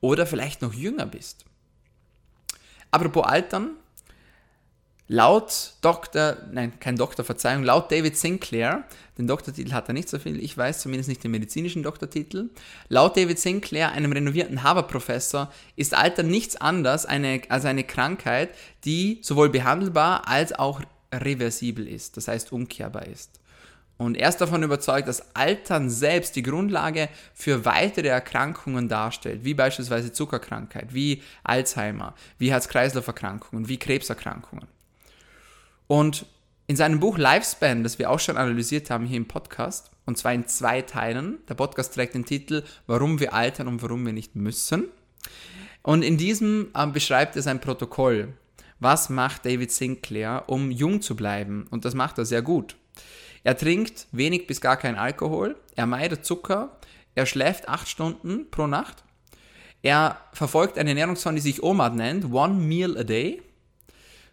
oder 0.00 0.26
vielleicht 0.26 0.62
noch 0.62 0.74
jünger 0.74 1.06
bist. 1.06 1.44
Apropos 2.90 3.24
Altern, 3.24 3.76
Laut 5.12 5.74
Dr., 5.82 6.38
nein, 6.52 6.72
kein 6.80 6.96
Doktor, 6.96 7.22
Verzeihung, 7.22 7.64
laut 7.64 7.92
David 7.92 8.16
Sinclair, 8.16 8.84
den 9.18 9.26
Doktortitel 9.26 9.74
hat 9.74 9.86
er 9.88 9.92
nicht 9.92 10.08
so 10.08 10.18
viel, 10.18 10.42
ich 10.42 10.56
weiß 10.56 10.80
zumindest 10.80 11.10
nicht 11.10 11.22
den 11.22 11.32
medizinischen 11.32 11.82
Doktortitel, 11.82 12.48
laut 12.88 13.14
David 13.14 13.38
Sinclair, 13.38 13.92
einem 13.92 14.10
renovierten 14.12 14.62
Harvard-Professor, 14.62 15.52
ist 15.76 15.92
Alter 15.94 16.22
nichts 16.22 16.56
anderes 16.56 17.04
eine, 17.04 17.42
als 17.50 17.66
eine 17.66 17.84
Krankheit, 17.84 18.54
die 18.86 19.18
sowohl 19.20 19.50
behandelbar 19.50 20.28
als 20.28 20.58
auch 20.58 20.80
reversibel 21.12 21.86
ist, 21.86 22.16
das 22.16 22.28
heißt 22.28 22.50
umkehrbar 22.50 23.06
ist. 23.06 23.38
Und 23.98 24.16
er 24.16 24.30
ist 24.30 24.38
davon 24.38 24.62
überzeugt, 24.62 25.08
dass 25.08 25.36
Altern 25.36 25.90
selbst 25.90 26.36
die 26.36 26.42
Grundlage 26.42 27.10
für 27.34 27.66
weitere 27.66 28.08
Erkrankungen 28.08 28.88
darstellt, 28.88 29.44
wie 29.44 29.52
beispielsweise 29.52 30.10
Zuckerkrankheit, 30.10 30.94
wie 30.94 31.22
Alzheimer, 31.44 32.14
wie 32.38 32.50
Herz-Kreislauf-Erkrankungen, 32.50 33.68
wie 33.68 33.76
Krebserkrankungen. 33.76 34.68
Und 35.92 36.24
in 36.68 36.76
seinem 36.76 37.00
Buch 37.00 37.18
Lifespan, 37.18 37.82
das 37.82 37.98
wir 37.98 38.08
auch 38.08 38.18
schon 38.18 38.38
analysiert 38.38 38.88
haben 38.88 39.04
hier 39.04 39.18
im 39.18 39.28
Podcast, 39.28 39.90
und 40.06 40.16
zwar 40.16 40.32
in 40.32 40.46
zwei 40.46 40.80
Teilen, 40.80 41.36
der 41.50 41.54
Podcast 41.54 41.92
trägt 41.92 42.14
den 42.14 42.24
Titel 42.24 42.62
Warum 42.86 43.20
wir 43.20 43.34
altern 43.34 43.68
und 43.68 43.82
warum 43.82 44.06
wir 44.06 44.14
nicht 44.14 44.34
müssen. 44.34 44.86
Und 45.82 46.02
in 46.02 46.16
diesem 46.16 46.70
äh, 46.72 46.86
beschreibt 46.86 47.36
er 47.36 47.42
sein 47.42 47.60
Protokoll. 47.60 48.32
Was 48.80 49.10
macht 49.10 49.44
David 49.44 49.70
Sinclair, 49.70 50.44
um 50.46 50.70
jung 50.70 51.02
zu 51.02 51.14
bleiben? 51.14 51.66
Und 51.68 51.84
das 51.84 51.94
macht 51.94 52.16
er 52.16 52.24
sehr 52.24 52.40
gut. 52.40 52.74
Er 53.44 53.58
trinkt 53.58 54.06
wenig 54.12 54.46
bis 54.46 54.62
gar 54.62 54.78
keinen 54.78 54.96
Alkohol, 54.96 55.56
er 55.76 55.84
meidet 55.84 56.24
Zucker, 56.24 56.78
er 57.14 57.26
schläft 57.26 57.68
acht 57.68 57.86
Stunden 57.86 58.50
pro 58.50 58.66
Nacht, 58.66 59.04
er 59.82 60.16
verfolgt 60.32 60.78
eine 60.78 60.88
Ernährungsform, 60.88 61.34
die 61.34 61.42
sich 61.42 61.62
OMAD 61.62 61.96
nennt, 61.96 62.32
One 62.32 62.54
Meal 62.54 62.96
a 62.96 63.04
Day 63.04 63.42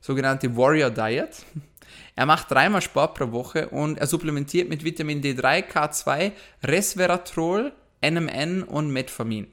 sogenannte 0.02 0.56
Warrior 0.56 0.90
Diet. 0.90 1.46
Er 2.16 2.26
macht 2.26 2.52
dreimal 2.52 2.82
Sport 2.82 3.16
pro 3.16 3.32
Woche 3.32 3.70
und 3.70 3.98
er 3.98 4.08
supplementiert 4.08 4.70
mit 4.70 4.84
Vitamin 4.84 5.22
D3, 5.22 5.66
K2, 5.72 6.32
Resveratrol, 6.64 7.72
NMN 8.02 8.64
und 8.64 8.92
Metformin. 8.92 9.48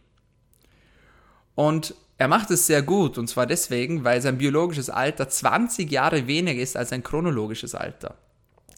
Und 1.55 1.95
er 2.19 2.29
macht 2.29 2.51
es 2.51 2.67
sehr 2.67 2.83
gut 2.83 3.19
und 3.19 3.29
zwar 3.29 3.47
deswegen, 3.47 4.05
weil 4.05 4.23
sein 4.23 4.39
biologisches 4.39 4.91
Alter 4.91 5.29
20 5.29 5.91
Jahre 5.91 6.27
weniger 6.27 6.61
ist 6.61 6.77
als 6.77 6.91
sein 6.91 7.03
chronologisches 7.03 7.75
Alter. 7.75 8.17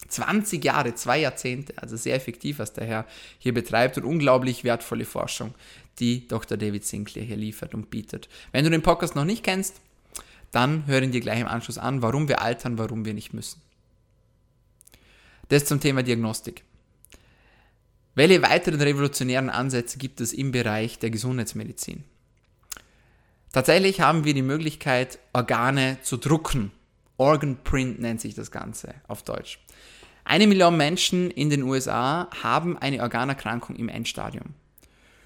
20 0.08 0.64
Jahre, 0.64 0.94
zwei 0.94 1.20
Jahrzehnte, 1.20 1.74
also 1.76 1.96
sehr 1.96 2.14
effektiv, 2.14 2.58
was 2.58 2.72
der 2.72 2.86
Herr 2.86 3.06
hier 3.38 3.52
betreibt 3.52 3.98
und 3.98 4.04
unglaublich 4.04 4.64
wertvolle 4.64 5.04
Forschung, 5.04 5.54
die 5.98 6.26
Dr. 6.26 6.56
David 6.56 6.84
Sinclair 6.84 7.24
hier 7.24 7.36
liefert 7.36 7.74
und 7.74 7.90
bietet. 7.90 8.28
Wenn 8.52 8.64
du 8.64 8.70
den 8.70 8.82
Podcast 8.82 9.14
noch 9.16 9.24
nicht 9.24 9.44
kennst, 9.44 9.80
dann 10.50 10.86
hören 10.86 11.12
dir 11.12 11.20
gleich 11.20 11.40
im 11.40 11.46
Anschluss 11.46 11.78
an, 11.78 12.02
warum 12.02 12.28
wir 12.28 12.40
altern, 12.42 12.78
warum 12.78 13.04
wir 13.04 13.14
nicht 13.14 13.32
müssen. 13.32 13.60
Das 15.48 15.64
zum 15.64 15.80
Thema 15.80 16.02
Diagnostik. 16.02 16.64
Welche 18.14 18.42
weiteren 18.42 18.80
revolutionären 18.80 19.48
Ansätze 19.48 19.98
gibt 19.98 20.20
es 20.20 20.32
im 20.32 20.50
Bereich 20.50 20.98
der 20.98 21.10
Gesundheitsmedizin? 21.10 22.04
Tatsächlich 23.52 24.00
haben 24.00 24.24
wir 24.24 24.34
die 24.34 24.42
Möglichkeit, 24.42 25.18
Organe 25.32 25.98
zu 26.02 26.16
drucken. 26.16 26.72
Organ 27.16 27.62
Print 27.64 28.00
nennt 28.00 28.20
sich 28.20 28.34
das 28.34 28.50
Ganze 28.50 28.94
auf 29.06 29.22
Deutsch. 29.22 29.58
Eine 30.24 30.46
Million 30.46 30.76
Menschen 30.76 31.30
in 31.30 31.48
den 31.48 31.62
USA 31.62 32.28
haben 32.42 32.76
eine 32.76 33.00
Organerkrankung 33.00 33.76
im 33.76 33.88
Endstadium. 33.88 34.54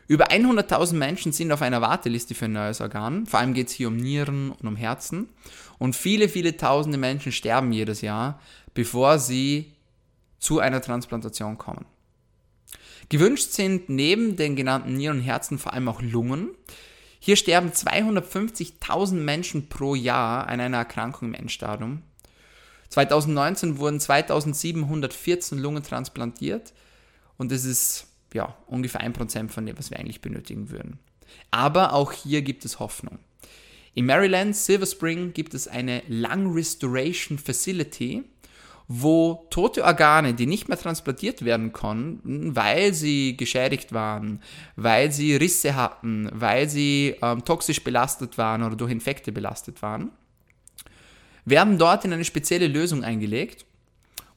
Über 0.08 0.30
100.000 0.30 0.94
Menschen 0.94 1.32
sind 1.32 1.52
auf 1.52 1.62
einer 1.62 1.80
Warteliste 1.80 2.34
für 2.34 2.46
ein 2.46 2.52
neues 2.52 2.80
Organ. 2.80 3.26
Vor 3.26 3.40
allem 3.40 3.54
geht 3.54 3.68
es 3.68 3.72
hier 3.72 3.88
um 3.88 3.96
Nieren 3.96 4.50
und 4.50 4.66
um 4.66 4.76
Herzen. 4.76 5.28
Und 5.78 5.96
viele, 5.96 6.28
viele 6.28 6.56
tausende 6.56 6.98
Menschen 6.98 7.32
sterben 7.32 7.72
jedes 7.72 8.00
Jahr, 8.00 8.40
bevor 8.74 9.18
sie 9.18 9.72
zu 10.38 10.58
einer 10.58 10.82
Transplantation 10.82 11.56
kommen. 11.56 11.86
Gewünscht 13.08 13.52
sind 13.52 13.88
neben 13.88 14.36
den 14.36 14.56
genannten 14.56 14.94
Nieren 14.94 15.18
und 15.18 15.22
Herzen 15.22 15.58
vor 15.58 15.72
allem 15.72 15.88
auch 15.88 16.02
Lungen. 16.02 16.50
Hier 17.20 17.36
sterben 17.36 17.70
250.000 17.70 19.14
Menschen 19.14 19.68
pro 19.68 19.94
Jahr 19.94 20.48
an 20.48 20.60
einer 20.60 20.78
Erkrankung 20.78 21.28
im 21.28 21.34
Endstadium. 21.34 22.02
2019 22.88 23.78
wurden 23.78 24.00
2714 24.00 25.58
Lungen 25.58 25.82
transplantiert 25.82 26.72
und 27.38 27.52
das 27.52 27.64
ist 27.64 28.08
ja, 28.34 28.56
ungefähr 28.66 29.00
ein 29.00 29.12
Prozent 29.12 29.52
von 29.52 29.66
dem, 29.66 29.78
was 29.78 29.90
wir 29.90 29.98
eigentlich 29.98 30.20
benötigen 30.20 30.70
würden. 30.70 30.98
Aber 31.50 31.92
auch 31.92 32.12
hier 32.12 32.42
gibt 32.42 32.64
es 32.64 32.78
Hoffnung. 32.78 33.18
In 33.94 34.06
Maryland, 34.06 34.56
Silver 34.56 34.86
Spring, 34.86 35.32
gibt 35.32 35.54
es 35.54 35.68
eine 35.68 36.02
Lung 36.08 36.52
Restoration 36.54 37.38
Facility, 37.38 38.24
wo 38.88 39.46
tote 39.50 39.84
Organe, 39.84 40.34
die 40.34 40.46
nicht 40.46 40.68
mehr 40.68 40.78
transplantiert 40.78 41.44
werden 41.44 41.72
konnten, 41.72 42.56
weil 42.56 42.94
sie 42.94 43.36
geschädigt 43.36 43.92
waren, 43.92 44.42
weil 44.76 45.12
sie 45.12 45.36
Risse 45.36 45.76
hatten, 45.76 46.28
weil 46.32 46.68
sie 46.68 47.16
ähm, 47.22 47.44
toxisch 47.44 47.84
belastet 47.84 48.38
waren 48.38 48.62
oder 48.62 48.76
durch 48.76 48.90
Infekte 48.90 49.32
belastet 49.32 49.82
waren, 49.82 50.10
werden 51.44 51.78
dort 51.78 52.04
in 52.04 52.12
eine 52.12 52.24
spezielle 52.24 52.68
Lösung 52.68 53.04
eingelegt 53.04 53.66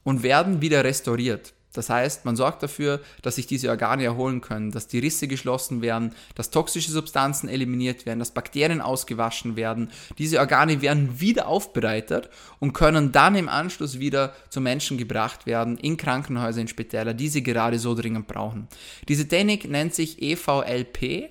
und 0.04 0.22
werden 0.22 0.60
wieder 0.60 0.84
restauriert. 0.84 1.52
Das 1.76 1.90
heißt, 1.90 2.24
man 2.24 2.36
sorgt 2.36 2.62
dafür, 2.62 3.00
dass 3.22 3.36
sich 3.36 3.46
diese 3.46 3.68
Organe 3.68 4.04
erholen 4.04 4.40
können, 4.40 4.70
dass 4.70 4.86
die 4.86 4.98
Risse 4.98 5.28
geschlossen 5.28 5.82
werden, 5.82 6.12
dass 6.34 6.50
toxische 6.50 6.90
Substanzen 6.90 7.48
eliminiert 7.48 8.06
werden, 8.06 8.18
dass 8.18 8.30
Bakterien 8.30 8.80
ausgewaschen 8.80 9.56
werden. 9.56 9.90
Diese 10.18 10.38
Organe 10.38 10.82
werden 10.82 11.20
wieder 11.20 11.48
aufbereitet 11.48 12.30
und 12.58 12.72
können 12.72 13.12
dann 13.12 13.34
im 13.34 13.48
Anschluss 13.48 13.98
wieder 13.98 14.34
zu 14.48 14.60
Menschen 14.60 14.98
gebracht 14.98 15.46
werden, 15.46 15.76
in 15.76 15.96
Krankenhäuser, 15.96 16.60
in 16.60 16.68
Spitäler, 16.68 17.14
die 17.14 17.28
sie 17.28 17.42
gerade 17.42 17.78
so 17.78 17.94
dringend 17.94 18.26
brauchen. 18.26 18.68
Diese 19.08 19.28
Technik 19.28 19.68
nennt 19.68 19.94
sich 19.94 20.22
EVLP, 20.22 21.30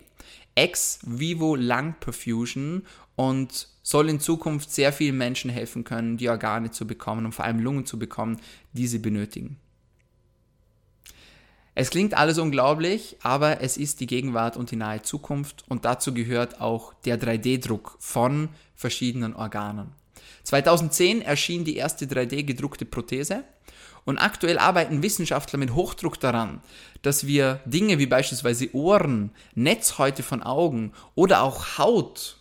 Ex 0.56 1.00
Vivo 1.04 1.56
Lung 1.56 1.96
Perfusion 2.00 2.84
und 3.16 3.68
soll 3.84 4.10
in 4.10 4.20
Zukunft 4.20 4.72
sehr 4.72 4.92
vielen 4.92 5.18
Menschen 5.18 5.50
helfen 5.52 5.84
können, 5.84 6.18
die 6.18 6.30
Organe 6.30 6.72
zu 6.72 6.88
bekommen 6.88 7.26
und 7.26 7.34
vor 7.34 7.46
allem 7.46 7.60
Lungen 7.60 7.86
zu 7.86 8.00
bekommen, 8.00 8.38
die 8.74 8.88
sie 8.88 9.00
benötigen. 9.00 9.58
Es 11.78 11.90
klingt 11.90 12.14
alles 12.14 12.38
unglaublich, 12.38 13.18
aber 13.22 13.62
es 13.62 13.76
ist 13.76 14.00
die 14.00 14.08
Gegenwart 14.08 14.56
und 14.56 14.72
die 14.72 14.78
nahe 14.78 15.02
Zukunft 15.02 15.66
und 15.68 15.84
dazu 15.84 16.14
gehört 16.14 16.62
auch 16.62 16.94
der 17.04 17.20
3D-Druck 17.20 17.98
von 18.00 18.48
verschiedenen 18.76 19.36
Organen. 19.36 19.92
2010 20.44 21.22
erschien 21.22 21.66
die 21.66 21.76
erste 21.76 22.06
3D-gedruckte 22.06 22.86
Prothese 22.86 23.44
und 24.06 24.20
aktuell 24.20 24.58
arbeiten 24.58 25.04
Wissenschaftler 25.04 25.60
mit 25.60 25.74
Hochdruck 25.74 26.18
daran, 26.18 26.62
dass 27.02 27.28
wir 27.28 27.60
Dinge 27.66 28.00
wie 28.00 28.06
beispielsweise 28.06 28.74
Ohren, 28.74 29.32
Netzhäute 29.54 30.24
von 30.24 30.44
Augen 30.44 30.94
oder 31.14 31.42
auch 31.42 31.78
Haut 31.78 32.38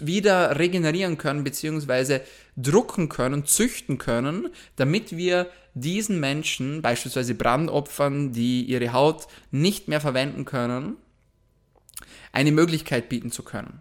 wieder 0.00 0.58
regenerieren 0.58 1.18
können 1.18 1.44
bzw. 1.44 2.20
drucken 2.56 3.08
können, 3.08 3.44
züchten 3.44 3.98
können, 3.98 4.48
damit 4.76 5.16
wir 5.16 5.50
diesen 5.80 6.20
Menschen, 6.20 6.82
beispielsweise 6.82 7.34
Brandopfern, 7.34 8.32
die 8.32 8.62
ihre 8.64 8.92
Haut 8.92 9.26
nicht 9.50 9.88
mehr 9.88 10.00
verwenden 10.00 10.44
können, 10.44 10.96
eine 12.32 12.52
Möglichkeit 12.52 13.08
bieten 13.08 13.30
zu 13.30 13.42
können. 13.42 13.80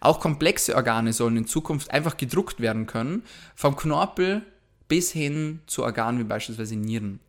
Auch 0.00 0.20
komplexe 0.20 0.74
Organe 0.76 1.12
sollen 1.12 1.36
in 1.36 1.46
Zukunft 1.46 1.90
einfach 1.90 2.16
gedruckt 2.16 2.60
werden 2.60 2.86
können, 2.86 3.22
vom 3.54 3.76
Knorpel 3.76 4.42
bis 4.88 5.10
hin 5.12 5.60
zu 5.66 5.82
Organen 5.82 6.18
wie 6.18 6.24
beispielsweise 6.24 6.76
Nieren. 6.76 7.20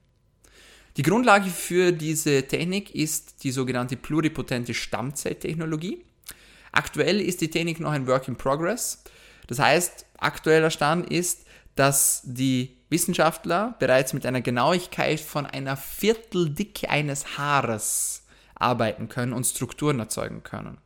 Die 0.97 1.03
Grundlage 1.03 1.49
für 1.49 1.91
diese 1.91 2.43
Technik 2.47 2.93
ist 2.93 3.43
die 3.43 3.51
sogenannte 3.51 3.97
pluripotente 3.97 4.73
Stammzelltechnologie. 4.73 6.03
Aktuell 6.71 7.21
ist 7.21 7.41
die 7.41 7.49
Technik 7.49 7.79
noch 7.79 7.91
ein 7.91 8.07
Work 8.07 8.27
in 8.27 8.35
Progress. 8.35 9.03
Das 9.45 9.59
heißt, 9.59 10.05
aktueller 10.17 10.71
Stand 10.71 11.09
ist, 11.09 11.45
dass 11.75 12.21
die 12.25 12.76
Wissenschaftler 12.89 13.75
bereits 13.79 14.13
mit 14.13 14.25
einer 14.25 14.41
Genauigkeit 14.41 15.19
von 15.19 15.45
einer 15.45 15.77
Vierteldicke 15.77 16.89
eines 16.89 17.37
Haares 17.37 18.23
arbeiten 18.55 19.09
können 19.09 19.33
und 19.33 19.45
Strukturen 19.45 19.99
erzeugen 19.99 20.43
können. 20.43 20.77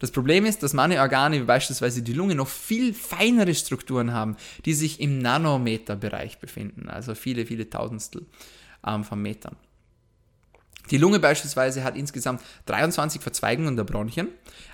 Das 0.00 0.10
Problem 0.10 0.46
ist, 0.46 0.62
dass 0.62 0.72
manche 0.72 0.98
Organe, 0.98 1.40
wie 1.40 1.44
beispielsweise 1.44 2.02
die 2.02 2.14
Lunge, 2.14 2.34
noch 2.34 2.48
viel 2.48 2.94
feinere 2.94 3.54
Strukturen 3.54 4.12
haben, 4.12 4.36
die 4.64 4.72
sich 4.72 4.98
im 4.98 5.18
Nanometerbereich 5.18 6.38
befinden, 6.38 6.88
also 6.88 7.14
viele, 7.14 7.44
viele 7.44 7.68
Tausendstel 7.68 8.24
ähm, 8.86 9.04
von 9.04 9.20
Metern. 9.20 9.56
Die 10.90 10.96
Lunge 10.96 11.20
beispielsweise 11.20 11.84
hat 11.84 11.96
insgesamt 11.96 12.42
23 12.66 13.20
Verzweigungen 13.20 13.76
der 13.76 13.84
Bronchien. 13.84 14.28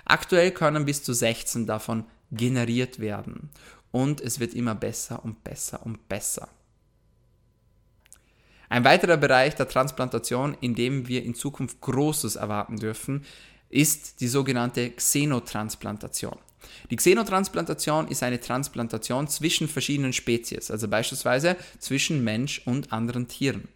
Aktuell 0.05 0.51
können 0.51 0.85
bis 0.85 1.03
zu 1.03 1.13
16 1.13 1.67
davon 1.67 2.05
generiert 2.31 2.99
werden. 2.99 3.49
Und 3.91 4.21
es 4.21 4.39
wird 4.39 4.53
immer 4.53 4.75
besser 4.75 5.23
und 5.23 5.43
besser 5.43 5.85
und 5.85 6.07
besser. 6.09 6.49
Ein 8.69 8.83
weiterer 8.83 9.17
Bereich 9.17 9.55
der 9.55 9.69
Transplantation, 9.69 10.57
in 10.59 10.75
dem 10.75 11.07
wir 11.07 11.23
in 11.23 11.35
Zukunft 11.35 11.79
Großes 11.81 12.35
erwarten 12.35 12.77
dürfen, 12.77 13.23
ist 13.69 14.19
die 14.19 14.27
sogenannte 14.27 14.91
Xenotransplantation. 14.91 16.37
Die 16.89 16.95
Xenotransplantation 16.95 18.07
ist 18.09 18.23
eine 18.23 18.41
Transplantation 18.41 19.27
zwischen 19.27 19.69
verschiedenen 19.69 20.13
Spezies, 20.13 20.69
also 20.69 20.87
beispielsweise 20.87 21.55
zwischen 21.79 22.23
Mensch 22.23 22.61
und 22.65 22.91
anderen 22.91 23.27
Tieren. 23.27 23.67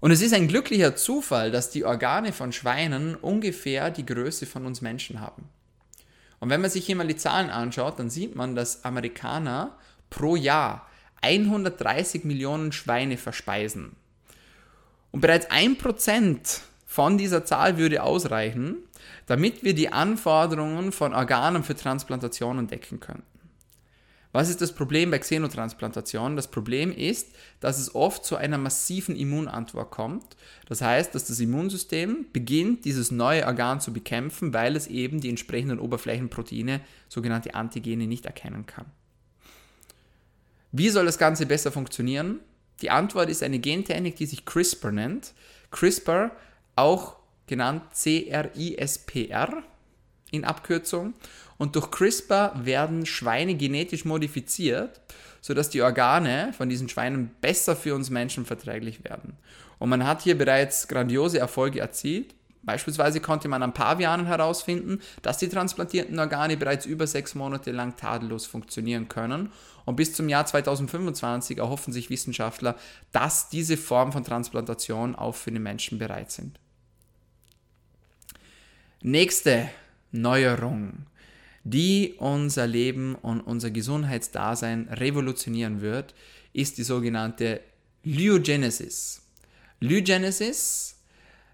Und 0.00 0.10
es 0.10 0.20
ist 0.20 0.34
ein 0.34 0.48
glücklicher 0.48 0.96
Zufall, 0.96 1.50
dass 1.50 1.70
die 1.70 1.84
Organe 1.84 2.34
von 2.34 2.52
Schweinen 2.52 3.14
ungefähr 3.14 3.90
die 3.90 4.04
Größe 4.04 4.44
von 4.44 4.66
uns 4.66 4.82
Menschen 4.82 5.20
haben. 5.20 5.48
Und 6.40 6.50
wenn 6.50 6.60
man 6.60 6.70
sich 6.70 6.86
hier 6.86 6.96
mal 6.96 7.06
die 7.06 7.16
Zahlen 7.16 7.50
anschaut, 7.50 7.98
dann 7.98 8.10
sieht 8.10 8.34
man, 8.34 8.54
dass 8.54 8.84
Amerikaner 8.84 9.76
pro 10.10 10.36
Jahr 10.36 10.86
130 11.22 12.24
Millionen 12.24 12.72
Schweine 12.72 13.16
verspeisen. 13.16 13.96
Und 15.10 15.20
bereits 15.20 15.50
ein 15.50 15.78
Prozent 15.78 16.62
von 16.86 17.18
dieser 17.18 17.44
Zahl 17.44 17.78
würde 17.78 18.02
ausreichen, 18.02 18.76
damit 19.26 19.64
wir 19.64 19.74
die 19.74 19.92
Anforderungen 19.92 20.92
von 20.92 21.14
Organen 21.14 21.64
für 21.64 21.74
Transplantationen 21.74 22.66
decken 22.66 23.00
können. 23.00 23.22
Was 24.34 24.48
ist 24.48 24.60
das 24.60 24.72
Problem 24.72 25.12
bei 25.12 25.20
Xenotransplantation? 25.20 26.34
Das 26.34 26.48
Problem 26.48 26.90
ist, 26.90 27.28
dass 27.60 27.78
es 27.78 27.94
oft 27.94 28.24
zu 28.24 28.34
einer 28.34 28.58
massiven 28.58 29.14
Immunantwort 29.14 29.92
kommt. 29.92 30.36
Das 30.66 30.82
heißt, 30.82 31.14
dass 31.14 31.26
das 31.26 31.38
Immunsystem 31.38 32.26
beginnt, 32.32 32.84
dieses 32.84 33.12
neue 33.12 33.46
Organ 33.46 33.80
zu 33.80 33.92
bekämpfen, 33.92 34.52
weil 34.52 34.74
es 34.74 34.88
eben 34.88 35.20
die 35.20 35.28
entsprechenden 35.28 35.78
Oberflächenproteine, 35.78 36.80
sogenannte 37.08 37.54
Antigene, 37.54 38.08
nicht 38.08 38.26
erkennen 38.26 38.66
kann. 38.66 38.86
Wie 40.72 40.88
soll 40.88 41.06
das 41.06 41.18
Ganze 41.18 41.46
besser 41.46 41.70
funktionieren? 41.70 42.40
Die 42.82 42.90
Antwort 42.90 43.30
ist 43.30 43.44
eine 43.44 43.60
Gentechnik, 43.60 44.16
die 44.16 44.26
sich 44.26 44.44
CRISPR 44.44 44.90
nennt. 44.90 45.32
CRISPR, 45.70 46.32
auch 46.74 47.14
genannt 47.46 47.84
CRISPR 47.94 49.62
in 50.32 50.44
Abkürzung. 50.44 51.14
Und 51.58 51.76
durch 51.76 51.90
CRISPR 51.90 52.52
werden 52.64 53.06
Schweine 53.06 53.54
genetisch 53.54 54.04
modifiziert, 54.04 55.00
sodass 55.40 55.70
die 55.70 55.82
Organe 55.82 56.52
von 56.56 56.68
diesen 56.68 56.88
Schweinen 56.88 57.30
besser 57.40 57.76
für 57.76 57.94
uns 57.94 58.10
Menschen 58.10 58.44
verträglich 58.44 59.04
werden. 59.04 59.36
Und 59.78 59.90
man 59.90 60.06
hat 60.06 60.22
hier 60.22 60.38
bereits 60.38 60.88
grandiose 60.88 61.38
Erfolge 61.38 61.80
erzielt. 61.80 62.34
Beispielsweise 62.62 63.20
konnte 63.20 63.48
man 63.48 63.62
an 63.62 63.74
Pavianen 63.74 64.26
herausfinden, 64.26 65.00
dass 65.20 65.36
die 65.36 65.48
transplantierten 65.48 66.18
Organe 66.18 66.56
bereits 66.56 66.86
über 66.86 67.06
sechs 67.06 67.34
Monate 67.34 67.72
lang 67.72 67.94
tadellos 67.96 68.46
funktionieren 68.46 69.08
können. 69.08 69.52
Und 69.84 69.96
bis 69.96 70.14
zum 70.14 70.30
Jahr 70.30 70.46
2025 70.46 71.58
erhoffen 71.58 71.92
sich 71.92 72.08
Wissenschaftler, 72.08 72.76
dass 73.12 73.50
diese 73.50 73.76
Form 73.76 74.12
von 74.12 74.24
Transplantation 74.24 75.14
auch 75.14 75.34
für 75.34 75.50
den 75.50 75.62
Menschen 75.62 75.98
bereit 75.98 76.30
sind. 76.30 76.58
Nächste 79.02 79.68
Neuerung 80.12 81.04
die 81.64 82.14
unser 82.18 82.66
Leben 82.66 83.14
und 83.14 83.40
unser 83.40 83.70
Gesundheitsdasein 83.70 84.88
revolutionieren 84.90 85.80
wird, 85.80 86.14
ist 86.52 86.78
die 86.78 86.84
sogenannte 86.84 87.60
Lyogenesis. 88.04 89.22
Lyogenesis 89.80 91.00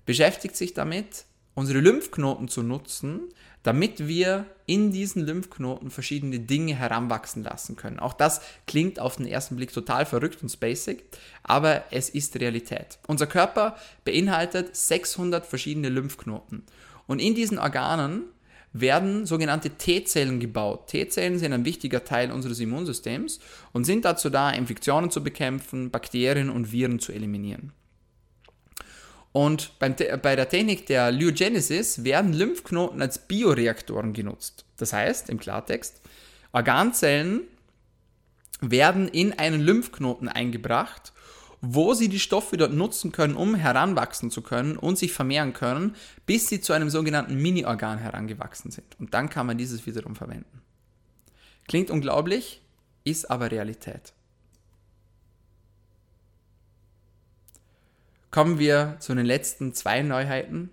beschäftigt 0.05 0.57
sich 0.57 0.75
damit, 0.75 1.25
unsere 1.55 1.81
Lymphknoten 1.81 2.49
zu 2.49 2.63
nutzen, 2.63 3.23
damit 3.63 4.09
wir 4.09 4.47
in 4.67 4.91
diesen 4.91 5.25
Lymphknoten 5.25 5.91
verschiedene 5.91 6.41
Dinge 6.41 6.75
heranwachsen 6.75 7.43
lassen 7.45 7.77
können. 7.77 7.99
Auch 7.99 8.15
das 8.15 8.41
klingt 8.67 8.99
auf 8.99 9.17
den 9.17 9.27
ersten 9.27 9.57
Blick 9.57 9.73
total 9.73 10.07
verrückt 10.07 10.43
und 10.43 10.61
basic, 10.61 11.05
aber 11.43 11.85
es 11.91 12.09
ist 12.09 12.41
Realität. 12.41 12.99
Unser 13.07 13.27
Körper 13.27 13.77
beinhaltet 14.05 14.75
600 14.75 15.45
verschiedene 15.45 15.89
Lymphknoten 15.89 16.65
und 17.07 17.21
in 17.21 17.35
diesen 17.35 17.59
Organen 17.59 18.25
werden 18.73 19.27
sogenannte 19.27 19.71
T-Zellen 19.71 20.39
gebaut. 20.39 20.89
T-Zellen 20.89 21.39
sind 21.39 21.53
ein 21.53 21.65
wichtiger 21.65 22.05
Teil 22.05 22.31
unseres 22.31 22.61
Immunsystems 22.61 23.41
und 23.73 23.85
sind 23.85 24.05
dazu 24.05 24.31
da, 24.31 24.51
Infektionen 24.51 25.11
zu 25.11 25.25
bekämpfen, 25.25 25.91
Bakterien 25.91 26.51
und 26.51 26.71
Viren 26.71 27.01
zu 27.01 27.13
eliminieren. 27.13 27.73
Und 29.33 29.79
bei 29.79 29.89
der 29.89 30.49
Technik 30.49 30.87
der 30.87 31.13
Lyogenesis 31.13 32.03
werden 32.03 32.33
Lymphknoten 32.33 33.01
als 33.01 33.29
Bioreaktoren 33.29 34.13
genutzt. 34.13 34.65
Das 34.77 34.93
heißt, 34.93 35.31
im 35.31 35.39
Klartext, 35.39 36.01
Organzellen 36.53 37.43
werden 38.61 39.09
in 39.09 39.39
einen 39.39 39.61
Lymphknoten 39.61 40.29
eingebracht 40.29 41.13
wo 41.61 41.95
sie 41.95 42.09
die 42.09 42.19
Stoffe 42.19 42.57
dort 42.57 42.73
nutzen 42.73 43.13
können, 43.13 43.37
um 43.37 43.55
heranwachsen 43.55 44.31
zu 44.31 44.43
können 44.43 44.77
und 44.77 44.99
sich 44.99 45.13
vermehren 45.13 45.53
können, 45.53 45.95
bis 46.27 46.49
sie 46.49 46.61
zu 46.61 46.73
einem 46.73 46.91
sogenannten 46.91 47.37
Mini-Organ 47.37 47.99
herangewachsen 47.99 48.71
sind. 48.71 48.99
Und 48.99 49.15
dann 49.15 49.29
kann 49.29 49.47
man 49.47 49.59
dieses 49.59 49.85
wiederum 49.87 50.17
verwenden. 50.17 50.63
Klingt 51.69 51.91
unglaublich, 51.91 52.63
ist 53.05 53.31
aber 53.31 53.51
Realität. 53.51 54.13
Kommen 58.31 58.59
wir 58.59 58.97
zu 59.01 59.15
den 59.15 59.27
letzten 59.27 59.75
zwei 59.75 60.03
Neuheiten, 60.03 60.71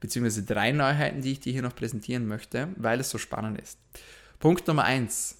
beziehungsweise 0.00 0.44
drei 0.44 0.72
Neuheiten, 0.72 1.20
die 1.20 1.32
ich 1.32 1.40
dir 1.40 1.52
hier 1.52 1.62
noch 1.62 1.74
präsentieren 1.74 2.26
möchte, 2.26 2.68
weil 2.76 3.00
es 3.00 3.10
so 3.10 3.18
spannend 3.18 3.60
ist. 3.60 3.78
Punkt 4.38 4.66
Nummer 4.68 4.84
eins, 4.84 5.38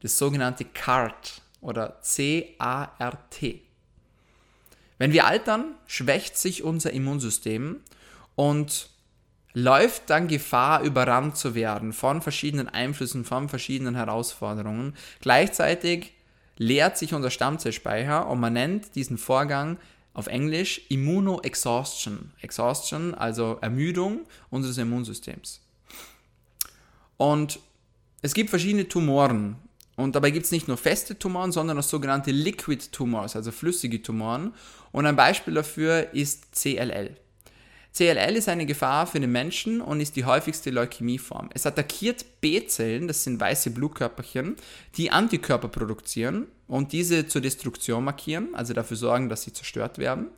das 0.00 0.16
sogenannte 0.16 0.64
CART 0.64 1.42
oder 1.60 2.00
C-A-R-T. 2.00 3.69
Wenn 5.00 5.14
wir 5.14 5.24
altern, 5.24 5.76
schwächt 5.86 6.36
sich 6.36 6.62
unser 6.62 6.92
Immunsystem 6.92 7.80
und 8.34 8.90
läuft 9.54 10.10
dann 10.10 10.28
Gefahr, 10.28 10.82
überrannt 10.82 11.38
zu 11.38 11.54
werden 11.54 11.94
von 11.94 12.20
verschiedenen 12.20 12.68
Einflüssen, 12.68 13.24
von 13.24 13.48
verschiedenen 13.48 13.94
Herausforderungen. 13.94 14.94
Gleichzeitig 15.22 16.12
leert 16.58 16.98
sich 16.98 17.14
unser 17.14 17.30
Stammzellspeicher 17.30 18.28
und 18.28 18.40
man 18.40 18.52
nennt 18.52 18.94
diesen 18.94 19.16
Vorgang 19.16 19.78
auf 20.12 20.26
Englisch 20.26 20.82
Immunoexhaustion. 20.90 22.32
Exhaustion, 22.42 23.14
also 23.14 23.56
Ermüdung 23.62 24.26
unseres 24.50 24.76
Immunsystems. 24.76 25.62
Und 27.16 27.58
es 28.20 28.34
gibt 28.34 28.50
verschiedene 28.50 28.86
Tumoren. 28.86 29.56
Und 30.00 30.16
dabei 30.16 30.30
gibt 30.30 30.46
es 30.46 30.52
nicht 30.52 30.66
nur 30.66 30.76
feste 30.76 31.18
Tumoren, 31.18 31.52
sondern 31.52 31.78
auch 31.78 31.82
sogenannte 31.82 32.30
Liquid 32.30 32.90
Tumors, 32.90 33.36
also 33.36 33.52
flüssige 33.52 34.02
Tumoren. 34.02 34.54
Und 34.92 35.06
ein 35.06 35.16
Beispiel 35.16 35.54
dafür 35.54 36.12
ist 36.14 36.52
CLL. 36.52 37.16
CLL 37.92 38.36
ist 38.36 38.48
eine 38.48 38.66
Gefahr 38.66 39.06
für 39.06 39.20
den 39.20 39.32
Menschen 39.32 39.80
und 39.80 40.00
ist 40.00 40.16
die 40.16 40.24
häufigste 40.24 40.70
Leukämieform. 40.70 41.50
Es 41.52 41.66
attackiert 41.66 42.40
B-Zellen, 42.40 43.08
das 43.08 43.24
sind 43.24 43.40
weiße 43.40 43.72
Blutkörperchen, 43.72 44.56
die 44.96 45.10
Antikörper 45.10 45.68
produzieren 45.68 46.46
und 46.68 46.92
diese 46.92 47.26
zur 47.26 47.40
Destruktion 47.40 48.04
markieren, 48.04 48.54
also 48.54 48.74
dafür 48.74 48.96
sorgen, 48.96 49.28
dass 49.28 49.42
sie 49.42 49.52
zerstört 49.52 49.98
werden. 49.98 50.28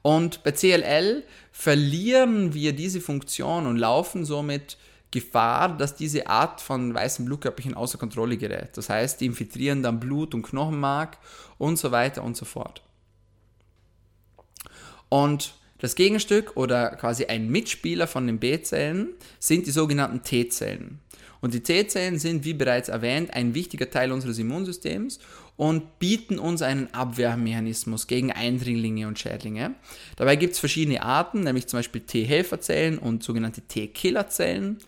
Und 0.00 0.42
bei 0.44 0.52
CLL 0.52 1.24
verlieren 1.50 2.54
wir 2.54 2.72
diese 2.72 3.00
Funktion 3.00 3.66
und 3.66 3.76
laufen 3.76 4.24
somit 4.24 4.76
Gefahr, 5.14 5.76
dass 5.76 5.94
diese 5.94 6.26
Art 6.26 6.60
von 6.60 6.92
weißen 6.92 7.24
Blutkörperchen 7.24 7.74
außer 7.74 7.98
Kontrolle 7.98 8.36
gerät. 8.36 8.76
Das 8.76 8.88
heißt, 8.88 9.20
die 9.20 9.26
infiltrieren 9.26 9.80
dann 9.80 10.00
Blut 10.00 10.34
und 10.34 10.42
Knochenmark 10.42 11.18
und 11.56 11.78
so 11.78 11.92
weiter 11.92 12.24
und 12.24 12.36
so 12.36 12.44
fort. 12.44 12.82
Und 15.08 15.54
das 15.78 15.94
Gegenstück 15.94 16.56
oder 16.56 16.96
quasi 16.96 17.26
ein 17.26 17.48
Mitspieler 17.48 18.08
von 18.08 18.26
den 18.26 18.40
B-Zellen 18.40 19.10
sind 19.38 19.68
die 19.68 19.70
sogenannten 19.70 20.24
T-Zellen. 20.24 20.98
Und 21.40 21.54
die 21.54 21.62
T-Zellen 21.62 22.18
sind, 22.18 22.44
wie 22.44 22.54
bereits 22.54 22.88
erwähnt, 22.88 23.32
ein 23.34 23.54
wichtiger 23.54 23.90
Teil 23.90 24.10
unseres 24.10 24.38
Immunsystems 24.38 25.20
und 25.56 26.00
bieten 26.00 26.40
uns 26.40 26.60
einen 26.62 26.92
Abwehrmechanismus 26.92 28.08
gegen 28.08 28.32
Eindringlinge 28.32 29.06
und 29.06 29.20
Schädlinge. 29.20 29.76
Dabei 30.16 30.34
gibt 30.34 30.54
es 30.54 30.58
verschiedene 30.58 31.02
Arten, 31.02 31.44
nämlich 31.44 31.68
zum 31.68 31.78
Beispiel 31.78 32.00
T-Helferzellen 32.00 32.98
und 32.98 33.22
sogenannte 33.22 33.60
T-Killerzellen. 33.60 34.78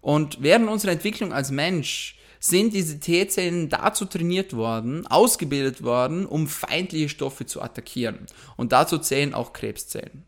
Und 0.00 0.42
während 0.42 0.68
unserer 0.68 0.92
Entwicklung 0.92 1.32
als 1.32 1.50
Mensch 1.50 2.16
sind 2.38 2.72
diese 2.72 2.98
T-Zellen 2.98 3.68
dazu 3.68 4.06
trainiert 4.06 4.54
worden, 4.56 5.06
ausgebildet 5.06 5.82
worden, 5.82 6.24
um 6.24 6.48
feindliche 6.48 7.10
Stoffe 7.10 7.44
zu 7.44 7.60
attackieren. 7.60 8.26
Und 8.56 8.72
dazu 8.72 8.98
zählen 8.98 9.34
auch 9.34 9.52
Krebszellen. 9.52 10.24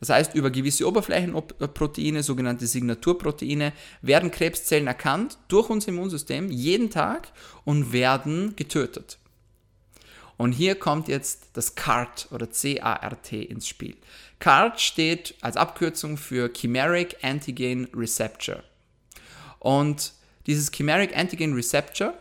Das 0.00 0.08
heißt, 0.08 0.34
über 0.34 0.50
gewisse 0.50 0.88
Oberflächenproteine, 0.88 2.22
sogenannte 2.22 2.66
Signaturproteine, 2.66 3.72
werden 4.02 4.30
Krebszellen 4.30 4.86
erkannt 4.86 5.38
durch 5.48 5.70
unser 5.70 5.88
Immunsystem 5.88 6.50
jeden 6.50 6.90
Tag 6.90 7.28
und 7.64 7.92
werden 7.92 8.56
getötet. 8.56 9.18
Und 10.36 10.52
hier 10.52 10.74
kommt 10.74 11.08
jetzt 11.08 11.50
das 11.52 11.74
CART 11.74 12.28
oder 12.32 12.50
C-A-R-T 12.50 13.42
ins 13.42 13.68
Spiel. 13.68 13.96
CART 14.40 14.80
steht 14.80 15.36
als 15.40 15.56
Abkürzung 15.56 16.16
für 16.16 16.52
Chimeric 16.52 17.16
Antigen 17.22 17.88
Receptor. 17.94 18.62
Und 19.64 20.12
dieses 20.46 20.70
Chimeric 20.70 21.16
Antigen 21.16 21.54
Receptor 21.54 22.12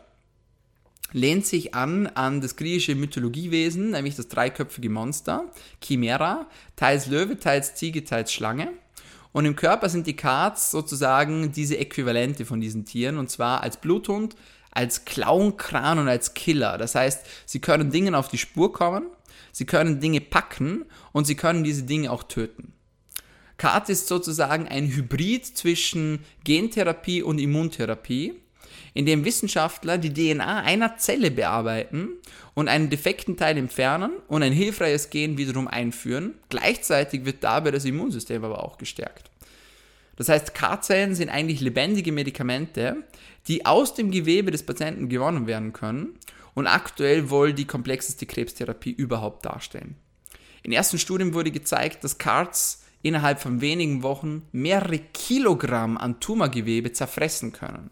lehnt 1.12 1.46
sich 1.46 1.76
an 1.76 2.08
an 2.08 2.40
das 2.40 2.56
griechische 2.56 2.96
Mythologiewesen, 2.96 3.92
nämlich 3.92 4.16
das 4.16 4.30
dreiköpfige 4.30 4.90
Monster, 4.90 5.52
Chimera, 5.84 6.48
teils 6.78 7.08
Löwe, 7.08 7.38
teils 7.38 7.76
Ziege, 7.76 8.06
teils 8.06 8.32
Schlange. 8.32 8.70
Und 9.34 9.44
im 9.44 9.58
Körper 9.58 9.90
sind 9.90 10.08
die 10.08 10.16
Cards 10.16 10.72
sozusagen 10.72 11.52
diese 11.52 11.78
Äquivalente 11.78 12.46
von 12.46 12.62
diesen 12.62 12.86
Tieren, 12.86 13.18
und 13.18 13.30
zwar 13.30 13.62
als 13.62 13.76
Bluthund, 13.76 14.38
als 14.72 15.04
Klauenkran 15.04 16.00
und 16.00 16.08
als 16.08 16.34
Killer. 16.34 16.78
Das 16.78 16.96
heißt, 16.96 17.26
sie 17.46 17.60
können 17.60 17.92
Dingen 17.92 18.16
auf 18.16 18.30
die 18.30 18.38
Spur 18.38 18.72
kommen, 18.72 19.04
sie 19.52 19.66
können 19.66 20.00
Dinge 20.00 20.22
packen 20.22 20.86
und 21.12 21.26
sie 21.26 21.36
können 21.36 21.66
diese 21.66 21.84
Dinge 21.84 22.10
auch 22.10 22.24
töten. 22.24 22.72
CART 23.58 23.90
ist 23.90 24.08
sozusagen 24.08 24.68
ein 24.68 24.88
Hybrid 24.88 25.46
zwischen 25.46 26.20
Gentherapie 26.44 27.22
und 27.22 27.40
Immuntherapie, 27.40 28.34
in 28.94 29.06
dem 29.06 29.26
Wissenschaftler 29.26 29.98
die 29.98 30.14
DNA 30.14 30.62
einer 30.62 30.98
Zelle 30.98 31.32
bearbeiten 31.32 32.10
und 32.54 32.68
einen 32.68 32.90
defekten 32.90 33.38
Teil 33.38 33.58
entfernen 33.58 34.12
und 34.28 34.44
ein 34.44 34.54
hilfreiches 34.54 35.10
Gen 35.10 35.38
wiederum 35.38 35.68
einführen. 35.68 36.36
Gleichzeitig 36.50 37.26
wird 37.26 37.44
dabei 37.44 37.72
das 37.72 37.86
Immunsystem 37.86 38.44
aber 38.44 38.64
auch 38.64 38.78
gestärkt. 38.78 39.30
Das 40.16 40.30
heißt, 40.30 40.54
CAR-Zellen 40.54 41.16
sind 41.16 41.30
eigentlich 41.30 41.60
lebendige 41.60 42.12
Medikamente, 42.12 42.98
die 43.48 43.66
aus 43.66 43.96
dem 43.96 44.12
Gewebe 44.12 44.52
des 44.52 44.64
Patienten 44.64 45.10
gewonnen 45.10 45.48
werden 45.48 45.74
können 45.74 46.20
und 46.54 46.68
aktuell 46.68 47.30
wohl 47.32 47.54
die 47.54 47.66
komplexeste 47.66 48.28
Krebstherapie 48.28 48.92
überhaupt 48.92 49.46
darstellen. 49.46 49.96
In 50.62 50.72
ersten 50.72 51.00
Studien 51.00 51.34
wurde 51.34 51.52
gezeigt, 51.52 52.04
dass 52.04 52.20
CARs 52.20 52.83
innerhalb 53.04 53.40
von 53.40 53.62
wenigen 53.62 54.02
Wochen 54.02 54.42
mehrere 54.52 54.98
Kilogramm 54.98 55.98
an 55.98 56.20
Tumorgewebe 56.20 56.92
zerfressen 56.92 57.52
können. 57.52 57.92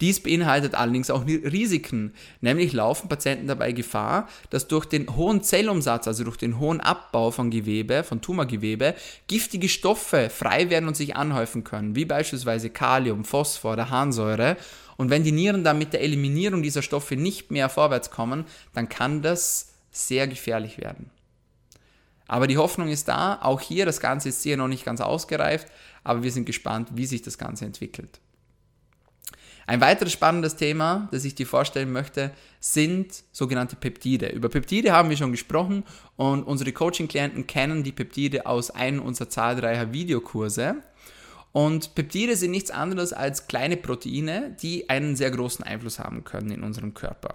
Dies 0.00 0.20
beinhaltet 0.20 0.74
allerdings 0.74 1.10
auch 1.10 1.24
Risiken, 1.26 2.12
nämlich 2.40 2.72
laufen 2.72 3.08
Patienten 3.08 3.46
dabei 3.46 3.70
Gefahr, 3.70 4.28
dass 4.50 4.66
durch 4.66 4.84
den 4.84 5.14
hohen 5.14 5.44
Zellumsatz, 5.44 6.08
also 6.08 6.24
durch 6.24 6.36
den 6.36 6.58
hohen 6.58 6.80
Abbau 6.80 7.30
von 7.30 7.52
Gewebe, 7.52 8.02
von 8.02 8.20
Tumorgewebe, 8.20 8.96
giftige 9.28 9.68
Stoffe 9.68 10.28
frei 10.28 10.70
werden 10.70 10.88
und 10.88 10.96
sich 10.96 11.14
anhäufen 11.14 11.62
können, 11.62 11.94
wie 11.94 12.04
beispielsweise 12.04 12.68
Kalium, 12.68 13.24
Phosphor 13.24 13.74
oder 13.74 13.90
Harnsäure. 13.90 14.56
Und 14.96 15.10
wenn 15.10 15.22
die 15.22 15.30
Nieren 15.30 15.62
dann 15.62 15.78
mit 15.78 15.92
der 15.92 16.00
Eliminierung 16.00 16.64
dieser 16.64 16.82
Stoffe 16.82 17.14
nicht 17.14 17.52
mehr 17.52 17.68
vorwärts 17.68 18.10
kommen, 18.10 18.44
dann 18.74 18.88
kann 18.88 19.22
das 19.22 19.74
sehr 19.92 20.26
gefährlich 20.26 20.78
werden. 20.78 21.10
Aber 22.28 22.46
die 22.46 22.58
Hoffnung 22.58 22.88
ist 22.88 23.08
da, 23.08 23.38
auch 23.42 23.60
hier, 23.60 23.84
das 23.84 24.00
Ganze 24.00 24.30
ist 24.30 24.42
hier 24.42 24.56
noch 24.56 24.68
nicht 24.68 24.84
ganz 24.84 25.00
ausgereift, 25.00 25.68
aber 26.04 26.22
wir 26.22 26.32
sind 26.32 26.46
gespannt, 26.46 26.88
wie 26.94 27.06
sich 27.06 27.22
das 27.22 27.38
Ganze 27.38 27.64
entwickelt. 27.64 28.20
Ein 29.66 29.80
weiteres 29.80 30.12
spannendes 30.12 30.56
Thema, 30.56 31.08
das 31.12 31.24
ich 31.24 31.34
dir 31.34 31.46
vorstellen 31.46 31.92
möchte, 31.92 32.32
sind 32.58 33.22
sogenannte 33.32 33.76
Peptide. 33.76 34.28
Über 34.28 34.48
Peptide 34.48 34.92
haben 34.92 35.08
wir 35.08 35.16
schon 35.16 35.30
gesprochen 35.30 35.84
und 36.16 36.42
unsere 36.42 36.72
Coaching-Klienten 36.72 37.46
kennen 37.46 37.84
die 37.84 37.92
Peptide 37.92 38.46
aus 38.46 38.70
einem 38.70 39.00
unserer 39.00 39.28
zahlreicher 39.28 39.92
Videokurse. 39.92 40.76
Und 41.52 41.94
Peptide 41.94 42.34
sind 42.36 42.50
nichts 42.50 42.70
anderes 42.70 43.12
als 43.12 43.46
kleine 43.46 43.76
Proteine, 43.76 44.56
die 44.60 44.88
einen 44.88 45.16
sehr 45.16 45.30
großen 45.30 45.64
Einfluss 45.64 45.98
haben 45.98 46.24
können 46.24 46.50
in 46.50 46.62
unserem 46.64 46.94
Körper. 46.94 47.34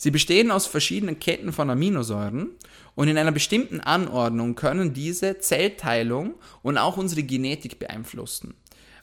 Sie 0.00 0.12
bestehen 0.12 0.52
aus 0.52 0.66
verschiedenen 0.66 1.18
Ketten 1.18 1.52
von 1.52 1.68
Aminosäuren 1.68 2.50
und 2.94 3.08
in 3.08 3.18
einer 3.18 3.32
bestimmten 3.32 3.80
Anordnung 3.80 4.54
können 4.54 4.94
diese 4.94 5.40
Zellteilung 5.40 6.36
und 6.62 6.78
auch 6.78 6.96
unsere 6.96 7.24
Genetik 7.24 7.80
beeinflussen. 7.80 8.54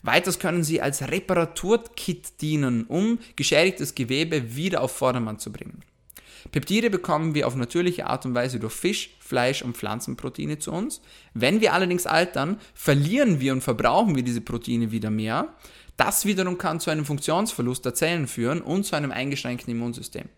Weiters 0.02 0.38
können 0.38 0.64
sie 0.64 0.80
als 0.80 1.02
Reparaturkit 1.02 2.40
dienen, 2.40 2.84
um 2.84 3.18
geschädigtes 3.36 3.94
Gewebe 3.94 4.56
wieder 4.56 4.80
auf 4.80 4.96
Vordermann 4.96 5.38
zu 5.38 5.52
bringen. 5.52 5.82
Peptide 6.50 6.88
bekommen 6.88 7.34
wir 7.34 7.46
auf 7.46 7.56
natürliche 7.56 8.06
Art 8.06 8.24
und 8.24 8.34
Weise 8.34 8.58
durch 8.58 8.72
Fisch, 8.72 9.10
Fleisch 9.18 9.62
und 9.62 9.76
Pflanzenproteine 9.76 10.58
zu 10.58 10.72
uns. 10.72 11.02
Wenn 11.34 11.60
wir 11.60 11.74
allerdings 11.74 12.06
altern, 12.06 12.58
verlieren 12.72 13.40
wir 13.40 13.52
und 13.52 13.62
verbrauchen 13.62 14.16
wir 14.16 14.22
diese 14.22 14.40
Proteine 14.40 14.92
wieder 14.92 15.10
mehr. 15.10 15.54
Das 15.98 16.24
wiederum 16.24 16.56
kann 16.56 16.80
zu 16.80 16.90
einem 16.90 17.04
Funktionsverlust 17.04 17.84
der 17.84 17.94
Zellen 17.94 18.28
führen 18.28 18.62
und 18.62 18.84
zu 18.84 18.96
einem 18.96 19.10
eingeschränkten 19.10 19.72
Immunsystem. 19.72 20.28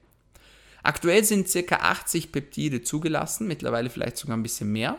Aktuell 0.82 1.24
sind 1.24 1.48
ca. 1.52 1.76
80 1.76 2.32
Peptide 2.32 2.82
zugelassen, 2.82 3.46
mittlerweile 3.46 3.90
vielleicht 3.90 4.16
sogar 4.16 4.36
ein 4.36 4.42
bisschen 4.42 4.72
mehr. 4.72 4.98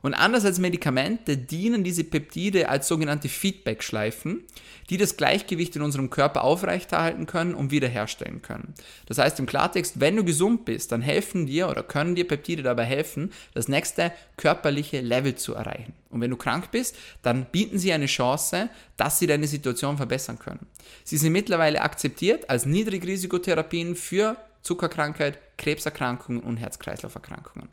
Und 0.00 0.14
anders 0.14 0.44
als 0.44 0.58
Medikamente 0.58 1.36
dienen 1.36 1.84
diese 1.84 2.04
Peptide 2.04 2.68
als 2.68 2.88
sogenannte 2.88 3.28
Feedback-Schleifen, 3.28 4.44
die 4.90 4.96
das 4.96 5.16
Gleichgewicht 5.16 5.76
in 5.76 5.82
unserem 5.82 6.10
Körper 6.10 6.44
aufrechterhalten 6.44 7.26
können 7.26 7.54
und 7.54 7.70
wiederherstellen 7.70 8.42
können. 8.42 8.74
Das 9.06 9.18
heißt 9.18 9.38
im 9.40 9.46
Klartext, 9.46 10.00
wenn 10.00 10.16
du 10.16 10.24
gesund 10.24 10.64
bist, 10.64 10.92
dann 10.92 11.02
helfen 11.02 11.46
dir 11.46 11.68
oder 11.68 11.82
können 11.82 12.14
dir 12.14 12.26
Peptide 12.26 12.62
dabei 12.62 12.84
helfen, 12.84 13.32
das 13.54 13.68
nächste 13.68 14.12
körperliche 14.36 15.00
Level 15.00 15.34
zu 15.34 15.54
erreichen. 15.54 15.94
Und 16.10 16.20
wenn 16.20 16.30
du 16.30 16.36
krank 16.36 16.70
bist, 16.70 16.96
dann 17.22 17.46
bieten 17.46 17.78
sie 17.78 17.92
eine 17.92 18.06
Chance, 18.06 18.70
dass 18.96 19.18
sie 19.18 19.26
deine 19.26 19.46
Situation 19.46 19.96
verbessern 19.96 20.38
können. 20.38 20.66
Sie 21.04 21.18
sind 21.18 21.32
mittlerweile 21.32 21.82
akzeptiert 21.82 22.48
als 22.48 22.64
Niedrigrisikotherapien 22.64 23.94
für 23.94 24.36
Zuckerkrankheit, 24.68 25.38
Krebserkrankungen 25.56 26.42
und 26.42 26.58
Herz-Kreislauf-Erkrankungen. 26.58 27.70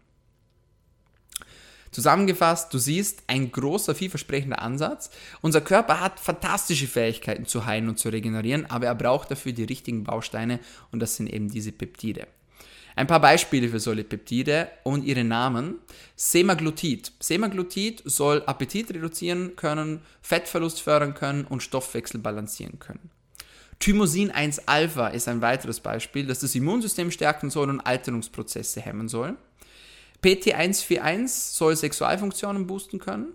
Zusammengefasst, 1.91 2.74
du 2.74 2.78
siehst, 2.78 3.24
ein 3.28 3.52
großer, 3.52 3.96
vielversprechender 3.96 4.62
Ansatz. 4.62 5.10
Unser 5.41 5.60
Körper 5.60 6.00
hat 6.00 6.22
fantastische 6.22 6.88
Fähigkeiten 6.88 7.46
zu 7.48 7.66
heilen 7.66 7.89
und 7.89 8.00
zu 8.00 8.08
regenerieren, 8.08 8.66
aber 8.68 8.86
er 8.86 8.96
braucht 8.96 9.30
dafür 9.30 9.52
die 9.52 9.66
richtigen 9.66 10.06
Bausteine 10.06 10.62
und 10.93 11.02
das 11.02 11.18
sind 11.18 11.28
eben 11.28 11.50
diese 11.50 11.74
Peptide. 11.74 12.28
Ein 12.96 13.08
paar 13.08 13.20
Beispiele 13.20 13.68
für 13.68 13.82
solche 13.82 14.06
Peptide 14.06 14.70
und 14.84 15.04
ihre 15.04 15.26
Namen. 15.26 15.80
Semaglutid. 16.16 17.12
Semaglutid 17.20 18.04
soll 18.06 18.41
Appetit 18.46 18.89
reduzieren 18.89 19.58
können, 19.58 20.00
Fettverlust 20.22 20.80
fördern 20.82 21.14
können 21.14 21.43
und 21.43 21.62
Stoffwechsel 21.62 22.22
balancieren 22.22 22.80
können. 22.80 23.12
Thymosin 23.80 24.32
1-Alpha 24.32 25.09
ist 25.09 25.28
ein 25.28 25.41
weiteres 25.41 25.80
Beispiel, 25.80 26.26
das 26.26 26.39
das 26.39 26.55
Immunsystem 26.55 27.11
stärken 27.11 27.49
soll 27.49 27.69
und 27.69 27.82
Alterungsprozesse 27.82 28.82
hemmen 28.82 29.09
soll. 29.09 29.36
PT141 30.23 31.28
soll 31.28 31.76
Sexualfunktionen 31.76 32.67
boosten 32.67 32.99
können. 32.99 33.34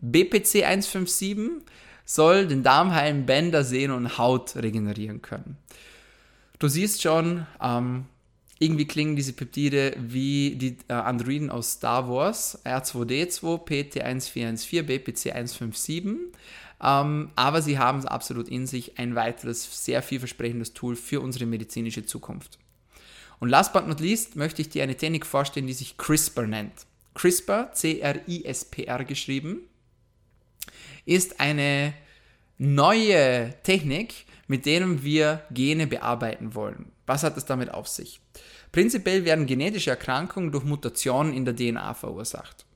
BPC 0.00 0.64
157 0.64 1.64
soll 2.04 2.46
den 2.46 2.62
Darm 2.62 2.94
heilen, 2.94 3.26
Bänder, 3.26 3.64
Sehnen 3.64 3.94
und 3.94 4.18
Haut 4.18 4.56
regenerieren 4.56 5.20
können. 5.20 5.58
Du 6.58 6.68
siehst 6.68 7.02
schon, 7.02 7.46
ähm, 7.62 8.06
irgendwie 8.58 8.86
klingen 8.86 9.14
diese 9.14 9.32
Peptide 9.32 9.94
wie 9.98 10.56
die 10.56 10.78
äh, 10.88 10.94
Androiden 10.94 11.50
aus 11.50 11.72
Star 11.72 12.08
Wars, 12.08 12.58
R2D2, 12.64 13.66
PT1414, 13.66 14.82
BPC157. 14.82 16.16
Ähm, 16.82 17.30
aber 17.34 17.62
sie 17.62 17.78
haben 17.78 17.98
es 17.98 18.06
absolut 18.06 18.48
in 18.48 18.66
sich, 18.66 18.98
ein 18.98 19.14
weiteres 19.14 19.84
sehr 19.84 20.02
vielversprechendes 20.02 20.74
Tool 20.74 20.96
für 20.96 21.20
unsere 21.20 21.46
medizinische 21.46 22.06
Zukunft. 22.06 22.58
Und 23.40 23.48
last 23.48 23.72
but 23.72 23.86
not 23.86 24.00
least 24.00 24.36
möchte 24.36 24.62
ich 24.62 24.68
dir 24.68 24.82
eine 24.82 24.96
Technik 24.96 25.26
vorstellen, 25.26 25.66
die 25.66 25.72
sich 25.72 25.96
CRISPR 25.96 26.46
nennt. 26.46 26.86
CRISPR, 27.14 27.72
C-R-I-S-P-R 27.72 29.04
geschrieben, 29.04 29.60
ist 31.04 31.40
eine 31.40 31.94
neue 32.58 33.54
Technik, 33.62 34.26
mit 34.46 34.66
der 34.66 35.02
wir 35.02 35.42
Gene 35.50 35.86
bearbeiten 35.86 36.54
wollen. 36.54 36.90
Was 37.06 37.22
hat 37.22 37.36
es 37.36 37.44
damit 37.44 37.72
auf 37.72 37.88
sich? 37.88 38.20
Prinzipiell 38.72 39.24
werden 39.24 39.46
genetische 39.46 39.90
Erkrankungen 39.90 40.52
durch 40.52 40.64
Mutationen 40.64 41.32
in 41.32 41.44
der 41.44 41.56
DNA 41.56 41.94
verursacht. 41.94 42.66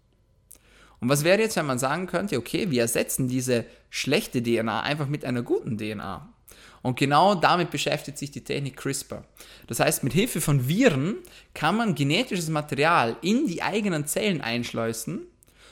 Und 1.02 1.08
was 1.08 1.24
wäre 1.24 1.40
jetzt, 1.40 1.56
wenn 1.56 1.66
man 1.66 1.80
sagen 1.80 2.06
könnte, 2.06 2.38
okay, 2.38 2.70
wir 2.70 2.82
ersetzen 2.82 3.26
diese 3.26 3.64
schlechte 3.90 4.40
DNA 4.40 4.82
einfach 4.82 5.08
mit 5.08 5.24
einer 5.24 5.42
guten 5.42 5.76
DNA? 5.76 6.32
Und 6.80 6.96
genau 6.96 7.34
damit 7.34 7.72
beschäftigt 7.72 8.18
sich 8.18 8.30
die 8.30 8.44
Technik 8.44 8.76
CRISPR. 8.76 9.24
Das 9.66 9.80
heißt, 9.80 10.04
mit 10.04 10.12
Hilfe 10.12 10.40
von 10.40 10.68
Viren 10.68 11.16
kann 11.54 11.76
man 11.76 11.96
genetisches 11.96 12.50
Material 12.50 13.16
in 13.20 13.48
die 13.48 13.62
eigenen 13.62 14.06
Zellen 14.06 14.42
einschleusen, 14.42 15.22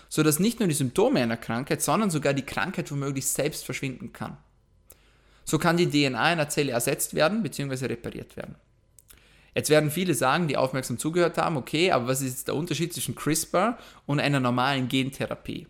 sodass 0.09 0.41
nicht 0.41 0.59
nur 0.59 0.69
die 0.69 0.75
Symptome 0.75 1.21
einer 1.21 1.37
Krankheit, 1.37 1.81
sondern 1.81 2.11
sogar 2.11 2.35
die 2.35 2.45
Krankheit 2.45 2.91
womöglich 2.91 3.27
selbst 3.29 3.65
verschwinden 3.65 4.13
kann. 4.13 4.37
So 5.45 5.61
kann 5.61 5.77
die 5.77 5.89
DNA 5.89 6.21
einer 6.21 6.49
Zelle 6.49 6.73
ersetzt 6.73 7.15
werden 7.15 7.45
bzw. 7.45 7.87
repariert 7.87 8.37
werden. 8.37 8.57
Jetzt 9.55 9.71
werden 9.71 9.91
viele 9.91 10.15
sagen, 10.15 10.49
die 10.49 10.57
aufmerksam 10.57 10.99
zugehört 10.99 11.39
haben, 11.39 11.57
okay, 11.57 11.91
aber 11.91 12.07
was 12.07 12.21
ist 12.21 12.31
jetzt 12.31 12.49
der 12.49 12.55
Unterschied 12.55 12.93
zwischen 12.93 13.15
CRISPR 13.15 13.79
und 14.07 14.21
einer 14.21 14.41
normalen 14.41 14.89
Gentherapie? 14.89 15.67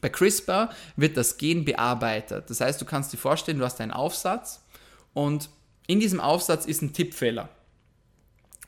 Bei 0.00 0.08
CRISPR 0.08 0.70
wird 0.96 1.16
das 1.16 1.36
Gen 1.36 1.64
bearbeitet. 1.64 2.50
Das 2.50 2.60
heißt, 2.60 2.80
du 2.80 2.84
kannst 2.84 3.12
dir 3.12 3.18
vorstellen, 3.18 3.58
du 3.58 3.64
hast 3.64 3.80
einen 3.80 3.92
Aufsatz 3.92 4.64
und 5.14 5.48
in 5.86 6.00
diesem 6.00 6.20
Aufsatz 6.20 6.66
ist 6.66 6.82
ein 6.82 6.92
Tippfehler. 6.92 7.48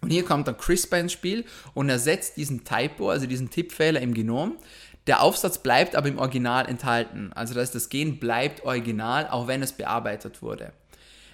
Und 0.01 0.11
hier 0.11 0.25
kommt 0.25 0.47
dann 0.47 0.57
CRISPR 0.57 1.01
ins 1.01 1.13
Spiel 1.13 1.45
und 1.73 1.89
ersetzt 1.89 2.37
diesen 2.37 2.65
Typo, 2.65 3.11
also 3.11 3.27
diesen 3.27 3.51
Tippfehler 3.51 4.01
im 4.01 4.15
Genom. 4.15 4.59
Der 5.07 5.23
Aufsatz 5.23 5.59
bleibt 5.59 5.97
aber 5.97 6.09
im 6.09 6.19
Original 6.19 6.67
enthalten. 6.69 7.33
Also 7.35 7.55
das 7.55 7.63
heißt, 7.63 7.75
das 7.75 7.89
Gen 7.89 8.19
bleibt 8.19 8.65
original, 8.65 9.29
auch 9.29 9.47
wenn 9.47 9.63
es 9.63 9.73
bearbeitet 9.73 10.43
wurde. 10.43 10.73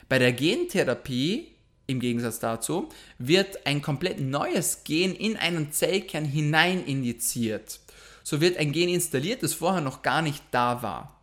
Bei 0.08 0.18
der 0.18 0.32
Gentherapie, 0.32 1.48
im 1.90 2.00
Gegensatz 2.00 2.38
dazu, 2.38 2.88
wird 3.18 3.66
ein 3.66 3.82
komplett 3.82 4.20
neues 4.20 4.84
Gen 4.84 5.14
in 5.14 5.36
einen 5.36 5.72
Zellkern 5.72 6.24
hinein 6.24 6.84
injiziert. 6.84 7.80
so 8.22 8.40
wird 8.40 8.58
ein 8.58 8.72
Gen 8.72 8.88
installiert, 8.88 9.42
das 9.42 9.54
vorher 9.54 9.80
noch 9.80 10.02
gar 10.02 10.22
nicht 10.22 10.44
da 10.50 10.82
war. 10.82 11.20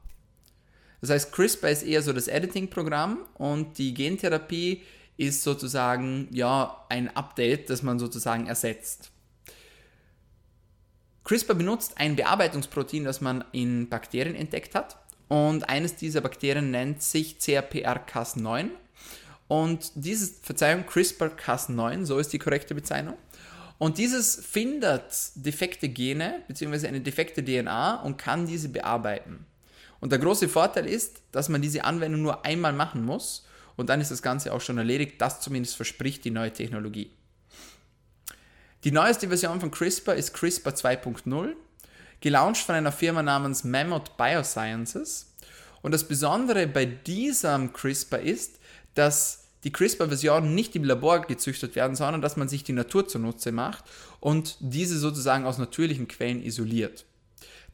Das 1.01 1.09
heißt, 1.11 1.31
CRISPR 1.31 1.69
ist 1.69 1.83
eher 1.83 2.01
so 2.01 2.11
das 2.11 2.27
Editing-Programm 2.27 3.19
und 3.35 3.77
die 3.77 3.93
Gentherapie 3.93 4.81
ist 5.15 5.43
sozusagen 5.43 6.27
ja 6.31 6.85
ein 6.89 7.15
Update, 7.15 7.69
das 7.69 7.83
man 7.83 7.99
sozusagen 7.99 8.47
ersetzt. 8.47 9.11
CRISPR 11.23 11.55
benutzt 11.55 11.97
ein 11.97 12.15
Bearbeitungsprotein, 12.15 13.03
das 13.03 13.21
man 13.21 13.43
in 13.51 13.89
Bakterien 13.89 14.35
entdeckt 14.35 14.75
hat. 14.75 14.97
Und 15.27 15.67
eines 15.67 15.95
dieser 15.95 16.21
Bakterien 16.21 16.71
nennt 16.71 17.03
sich 17.03 17.37
CRPR-Cas9. 17.39 18.69
Und 19.47 19.91
dieses, 19.95 20.39
Verzeihung, 20.41 20.83
CRISPR-Cas9, 20.85 22.05
so 22.05 22.19
ist 22.19 22.33
die 22.33 22.39
korrekte 22.39 22.75
Bezeichnung. 22.75 23.15
Und 23.77 23.97
dieses 23.97 24.35
findet 24.35 25.31
defekte 25.35 25.87
Gene 25.89 26.41
bzw. 26.47 26.87
eine 26.87 27.01
defekte 27.01 27.43
DNA 27.43 28.01
und 28.01 28.17
kann 28.17 28.47
diese 28.47 28.69
bearbeiten. 28.69 29.45
Und 29.99 30.11
der 30.11 30.19
große 30.19 30.49
Vorteil 30.49 30.87
ist, 30.87 31.21
dass 31.31 31.49
man 31.49 31.61
diese 31.61 31.83
Anwendung 31.83 32.21
nur 32.21 32.45
einmal 32.45 32.73
machen 32.73 33.05
muss 33.05 33.45
und 33.75 33.89
dann 33.89 34.01
ist 34.01 34.11
das 34.11 34.21
Ganze 34.21 34.53
auch 34.53 34.61
schon 34.61 34.77
erledigt. 34.77 35.21
Das 35.21 35.41
zumindest 35.41 35.75
verspricht 35.75 36.25
die 36.25 36.31
neue 36.31 36.51
Technologie. 36.51 37.11
Die 38.83 38.91
neueste 38.91 39.27
Version 39.27 39.59
von 39.59 39.71
CRISPR 39.71 40.15
ist 40.15 40.33
CRISPR 40.33 40.71
2.0, 40.71 41.53
gelauncht 42.21 42.61
von 42.61 42.75
einer 42.75 42.91
Firma 42.91 43.23
namens 43.23 43.63
Mammoth 43.63 44.17
Biosciences. 44.17 45.33
Und 45.81 45.91
das 45.91 46.07
Besondere 46.07 46.67
bei 46.67 46.85
diesem 46.85 47.73
CRISPR 47.73 48.19
ist, 48.19 48.59
dass 48.93 49.45
die 49.63 49.71
CRISPR-Versionen 49.71 50.55
nicht 50.55 50.75
im 50.75 50.83
Labor 50.83 51.21
gezüchtet 51.21 51.75
werden, 51.75 51.95
sondern 51.95 52.21
dass 52.21 52.37
man 52.37 52.47
sich 52.47 52.63
die 52.63 52.73
Natur 52.73 53.07
zunutze 53.07 53.51
macht 53.51 53.83
und 54.19 54.57
diese 54.59 54.97
sozusagen 54.97 55.45
aus 55.45 55.57
natürlichen 55.57 56.07
Quellen 56.07 56.43
isoliert. 56.43 57.05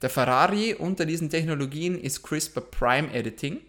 Der 0.02 0.10
Ferrari 0.10 0.74
unter 0.74 1.06
diesen 1.06 1.30
Technologien 1.30 2.00
ist 2.00 2.24
CRISPR 2.24 2.62
Prime 2.62 3.14
Editing. 3.14 3.62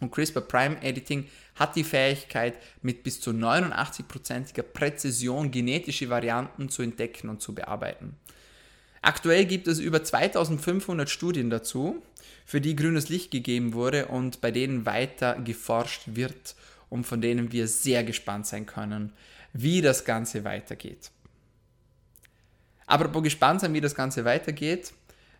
Und 0.00 0.10
CRISPR 0.10 0.40
Prime 0.40 0.82
Editing 0.82 1.26
hat 1.54 1.76
die 1.76 1.84
Fähigkeit, 1.84 2.54
mit 2.80 3.02
bis 3.02 3.20
zu 3.20 3.30
89%iger 3.30 4.62
Präzision 4.62 5.50
genetische 5.50 6.08
Varianten 6.08 6.68
zu 6.68 6.82
entdecken 6.82 7.28
und 7.28 7.42
zu 7.42 7.54
bearbeiten. 7.54 8.16
Aktuell 9.02 9.46
gibt 9.46 9.68
es 9.68 9.78
über 9.78 10.02
2500 10.02 11.08
Studien 11.08 11.48
dazu, 11.48 12.02
für 12.50 12.60
die 12.60 12.74
grünes 12.74 13.08
Licht 13.08 13.30
gegeben 13.30 13.74
wurde 13.74 14.06
und 14.06 14.40
bei 14.40 14.50
denen 14.50 14.84
weiter 14.84 15.36
geforscht 15.36 16.02
wird 16.06 16.56
und 16.88 17.04
von 17.04 17.20
denen 17.20 17.52
wir 17.52 17.68
sehr 17.68 18.02
gespannt 18.02 18.44
sein 18.44 18.66
können, 18.66 19.12
wie 19.52 19.80
das 19.82 20.04
Ganze 20.04 20.42
weitergeht. 20.42 21.12
Apropos 22.88 23.22
gespannt 23.22 23.60
sein, 23.60 23.72
wie 23.72 23.80
das 23.80 23.94
Ganze 23.94 24.24
weitergeht, 24.24 24.92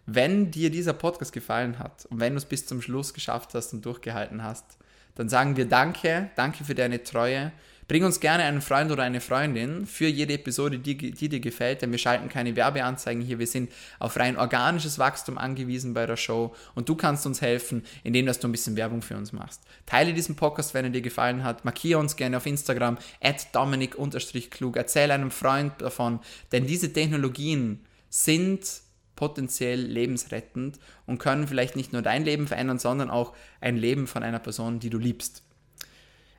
wenn 0.07 0.53
dir 0.53 0.71
dieser 0.71 0.93
Podcast 0.93 1.33
gefallen 1.33 1.81
hat 1.81 2.07
und 2.07 2.21
wenn 2.21 2.35
du 2.35 2.39
es 2.39 2.45
bis 2.45 2.65
zum 2.65 2.81
Schluss 2.81 3.13
geschafft 3.13 3.55
hast 3.55 3.73
und 3.73 3.85
durchgehalten 3.85 4.45
hast, 4.45 4.79
dann 5.17 5.29
sagen 5.29 5.57
wir 5.57 5.67
Danke, 5.67 6.31
danke 6.37 6.63
für 6.63 6.77
deine 6.77 7.03
Treue. 7.03 7.51
Bring 7.91 8.05
uns 8.05 8.21
gerne 8.21 8.45
einen 8.45 8.61
Freund 8.61 8.93
oder 8.93 9.03
eine 9.03 9.21
Freundin 9.21 9.85
für 9.85 10.07
jede 10.07 10.35
Episode, 10.35 10.79
die, 10.79 10.97
die, 10.97 11.29
dir 11.29 11.41
gefällt, 11.41 11.83
denn 11.83 11.91
wir 11.91 11.99
schalten 11.99 12.29
keine 12.29 12.55
Werbeanzeigen 12.55 13.21
hier. 13.21 13.41
Wir 13.41 13.49
sind 13.49 13.69
auf 13.99 14.17
rein 14.17 14.37
organisches 14.37 15.01
Wachstum 15.01 15.37
angewiesen 15.37 15.93
bei 15.93 16.07
der 16.07 16.17
Show 16.17 16.55
und 16.77 16.89
du 16.89 16.95
kannst 16.95 17.27
uns 17.27 17.41
helfen, 17.41 17.83
indem 18.05 18.27
dass 18.27 18.39
du 18.39 18.47
ein 18.47 18.53
bisschen 18.53 18.77
Werbung 18.77 19.03
für 19.03 19.17
uns 19.17 19.33
machst. 19.33 19.65
Teile 19.87 20.15
diesen 20.15 20.37
Podcast, 20.37 20.73
wenn 20.73 20.85
er 20.85 20.93
dir 20.93 21.01
gefallen 21.01 21.43
hat. 21.43 21.65
Markiere 21.65 21.99
uns 21.99 22.15
gerne 22.15 22.37
auf 22.37 22.47
Instagram 22.47 22.97
at 23.21 23.53
dominik-klug. 23.53 24.77
Erzähl 24.77 25.11
einem 25.11 25.33
Freund 25.33 25.73
davon, 25.79 26.21
denn 26.53 26.69
diese 26.69 26.93
Technologien 26.93 27.85
sind 28.09 28.83
potenziell 29.17 29.81
lebensrettend 29.81 30.79
und 31.07 31.19
können 31.19 31.49
vielleicht 31.49 31.75
nicht 31.75 31.93
nur 31.93 32.03
dein 32.03 32.25
Leben 32.25 32.47
verändern, 32.47 32.79
sondern 32.79 33.11
auch 33.11 33.35
ein 33.61 33.77
Leben 33.77 34.07
von 34.07 34.23
einer 34.23 34.39
Person, 34.39 34.79
die 34.79 34.91
du 34.91 34.99
liebst. 34.99 35.43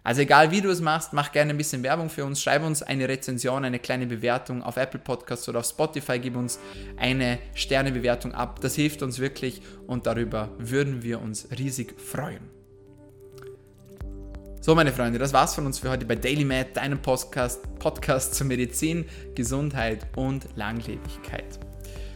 Also 0.03 0.21
egal 0.21 0.49
wie 0.49 0.61
du 0.61 0.69
es 0.69 0.81
machst, 0.81 1.13
mach 1.13 1.31
gerne 1.31 1.51
ein 1.51 1.57
bisschen 1.57 1.83
Werbung 1.83 2.09
für 2.09 2.25
uns, 2.25 2.41
schreib 2.41 2.63
uns 2.63 2.81
eine 2.81 3.07
Rezension, 3.07 3.63
eine 3.63 3.77
kleine 3.77 4.07
Bewertung 4.07 4.63
auf 4.63 4.77
Apple 4.77 4.99
Podcasts 4.99 5.47
oder 5.47 5.59
auf 5.59 5.65
Spotify, 5.65 6.17
gib 6.17 6.35
uns 6.35 6.59
eine 6.97 7.37
Sternebewertung 7.53 8.33
ab. 8.33 8.59
Das 8.61 8.73
hilft 8.75 9.03
uns 9.03 9.19
wirklich 9.19 9.61
und 9.85 10.07
darüber 10.07 10.49
würden 10.57 11.03
wir 11.03 11.21
uns 11.21 11.47
riesig 11.57 11.99
freuen. 11.99 12.49
So, 14.59 14.75
meine 14.75 14.91
Freunde, 14.91 15.17
das 15.17 15.33
war's 15.33 15.55
von 15.55 15.65
uns 15.65 15.79
für 15.79 15.89
heute 15.89 16.05
bei 16.05 16.15
Daily 16.15 16.45
Med, 16.45 16.77
deinem 16.77 17.01
Podcast, 17.01 17.63
Podcast 17.79 18.35
zur 18.35 18.47
Medizin, 18.47 19.05
Gesundheit 19.33 20.05
und 20.15 20.47
Langlebigkeit. 20.55 21.70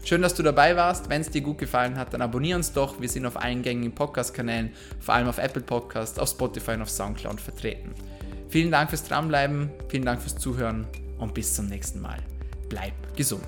Schön, 0.05 0.21
dass 0.21 0.35
du 0.35 0.43
dabei 0.43 0.75
warst. 0.75 1.09
Wenn 1.09 1.21
es 1.21 1.31
dir 1.31 1.41
gut 1.41 1.57
gefallen 1.57 1.97
hat, 1.97 2.13
dann 2.13 2.21
abonniere 2.21 2.57
uns 2.57 2.71
doch. 2.71 3.01
Wir 3.01 3.09
sind 3.09 3.25
auf 3.25 3.41
allen 3.41 3.63
gängigen 3.63 3.95
Podcast-Kanälen, 3.95 4.71
vor 4.99 5.15
allem 5.15 5.27
auf 5.27 5.39
Apple 5.39 5.63
Podcast, 5.63 6.19
auf 6.19 6.29
Spotify 6.29 6.73
und 6.73 6.83
auf 6.83 6.91
Soundcloud 6.91 7.41
vertreten. 7.41 7.89
Vielen 8.47 8.69
Dank 8.69 8.91
fürs 8.91 9.03
Dranbleiben, 9.03 9.71
vielen 9.89 10.05
Dank 10.05 10.21
fürs 10.21 10.37
Zuhören 10.37 10.85
und 11.17 11.33
bis 11.33 11.55
zum 11.55 11.65
nächsten 11.65 12.01
Mal. 12.01 12.19
Bleib 12.69 12.93
gesund. 13.17 13.47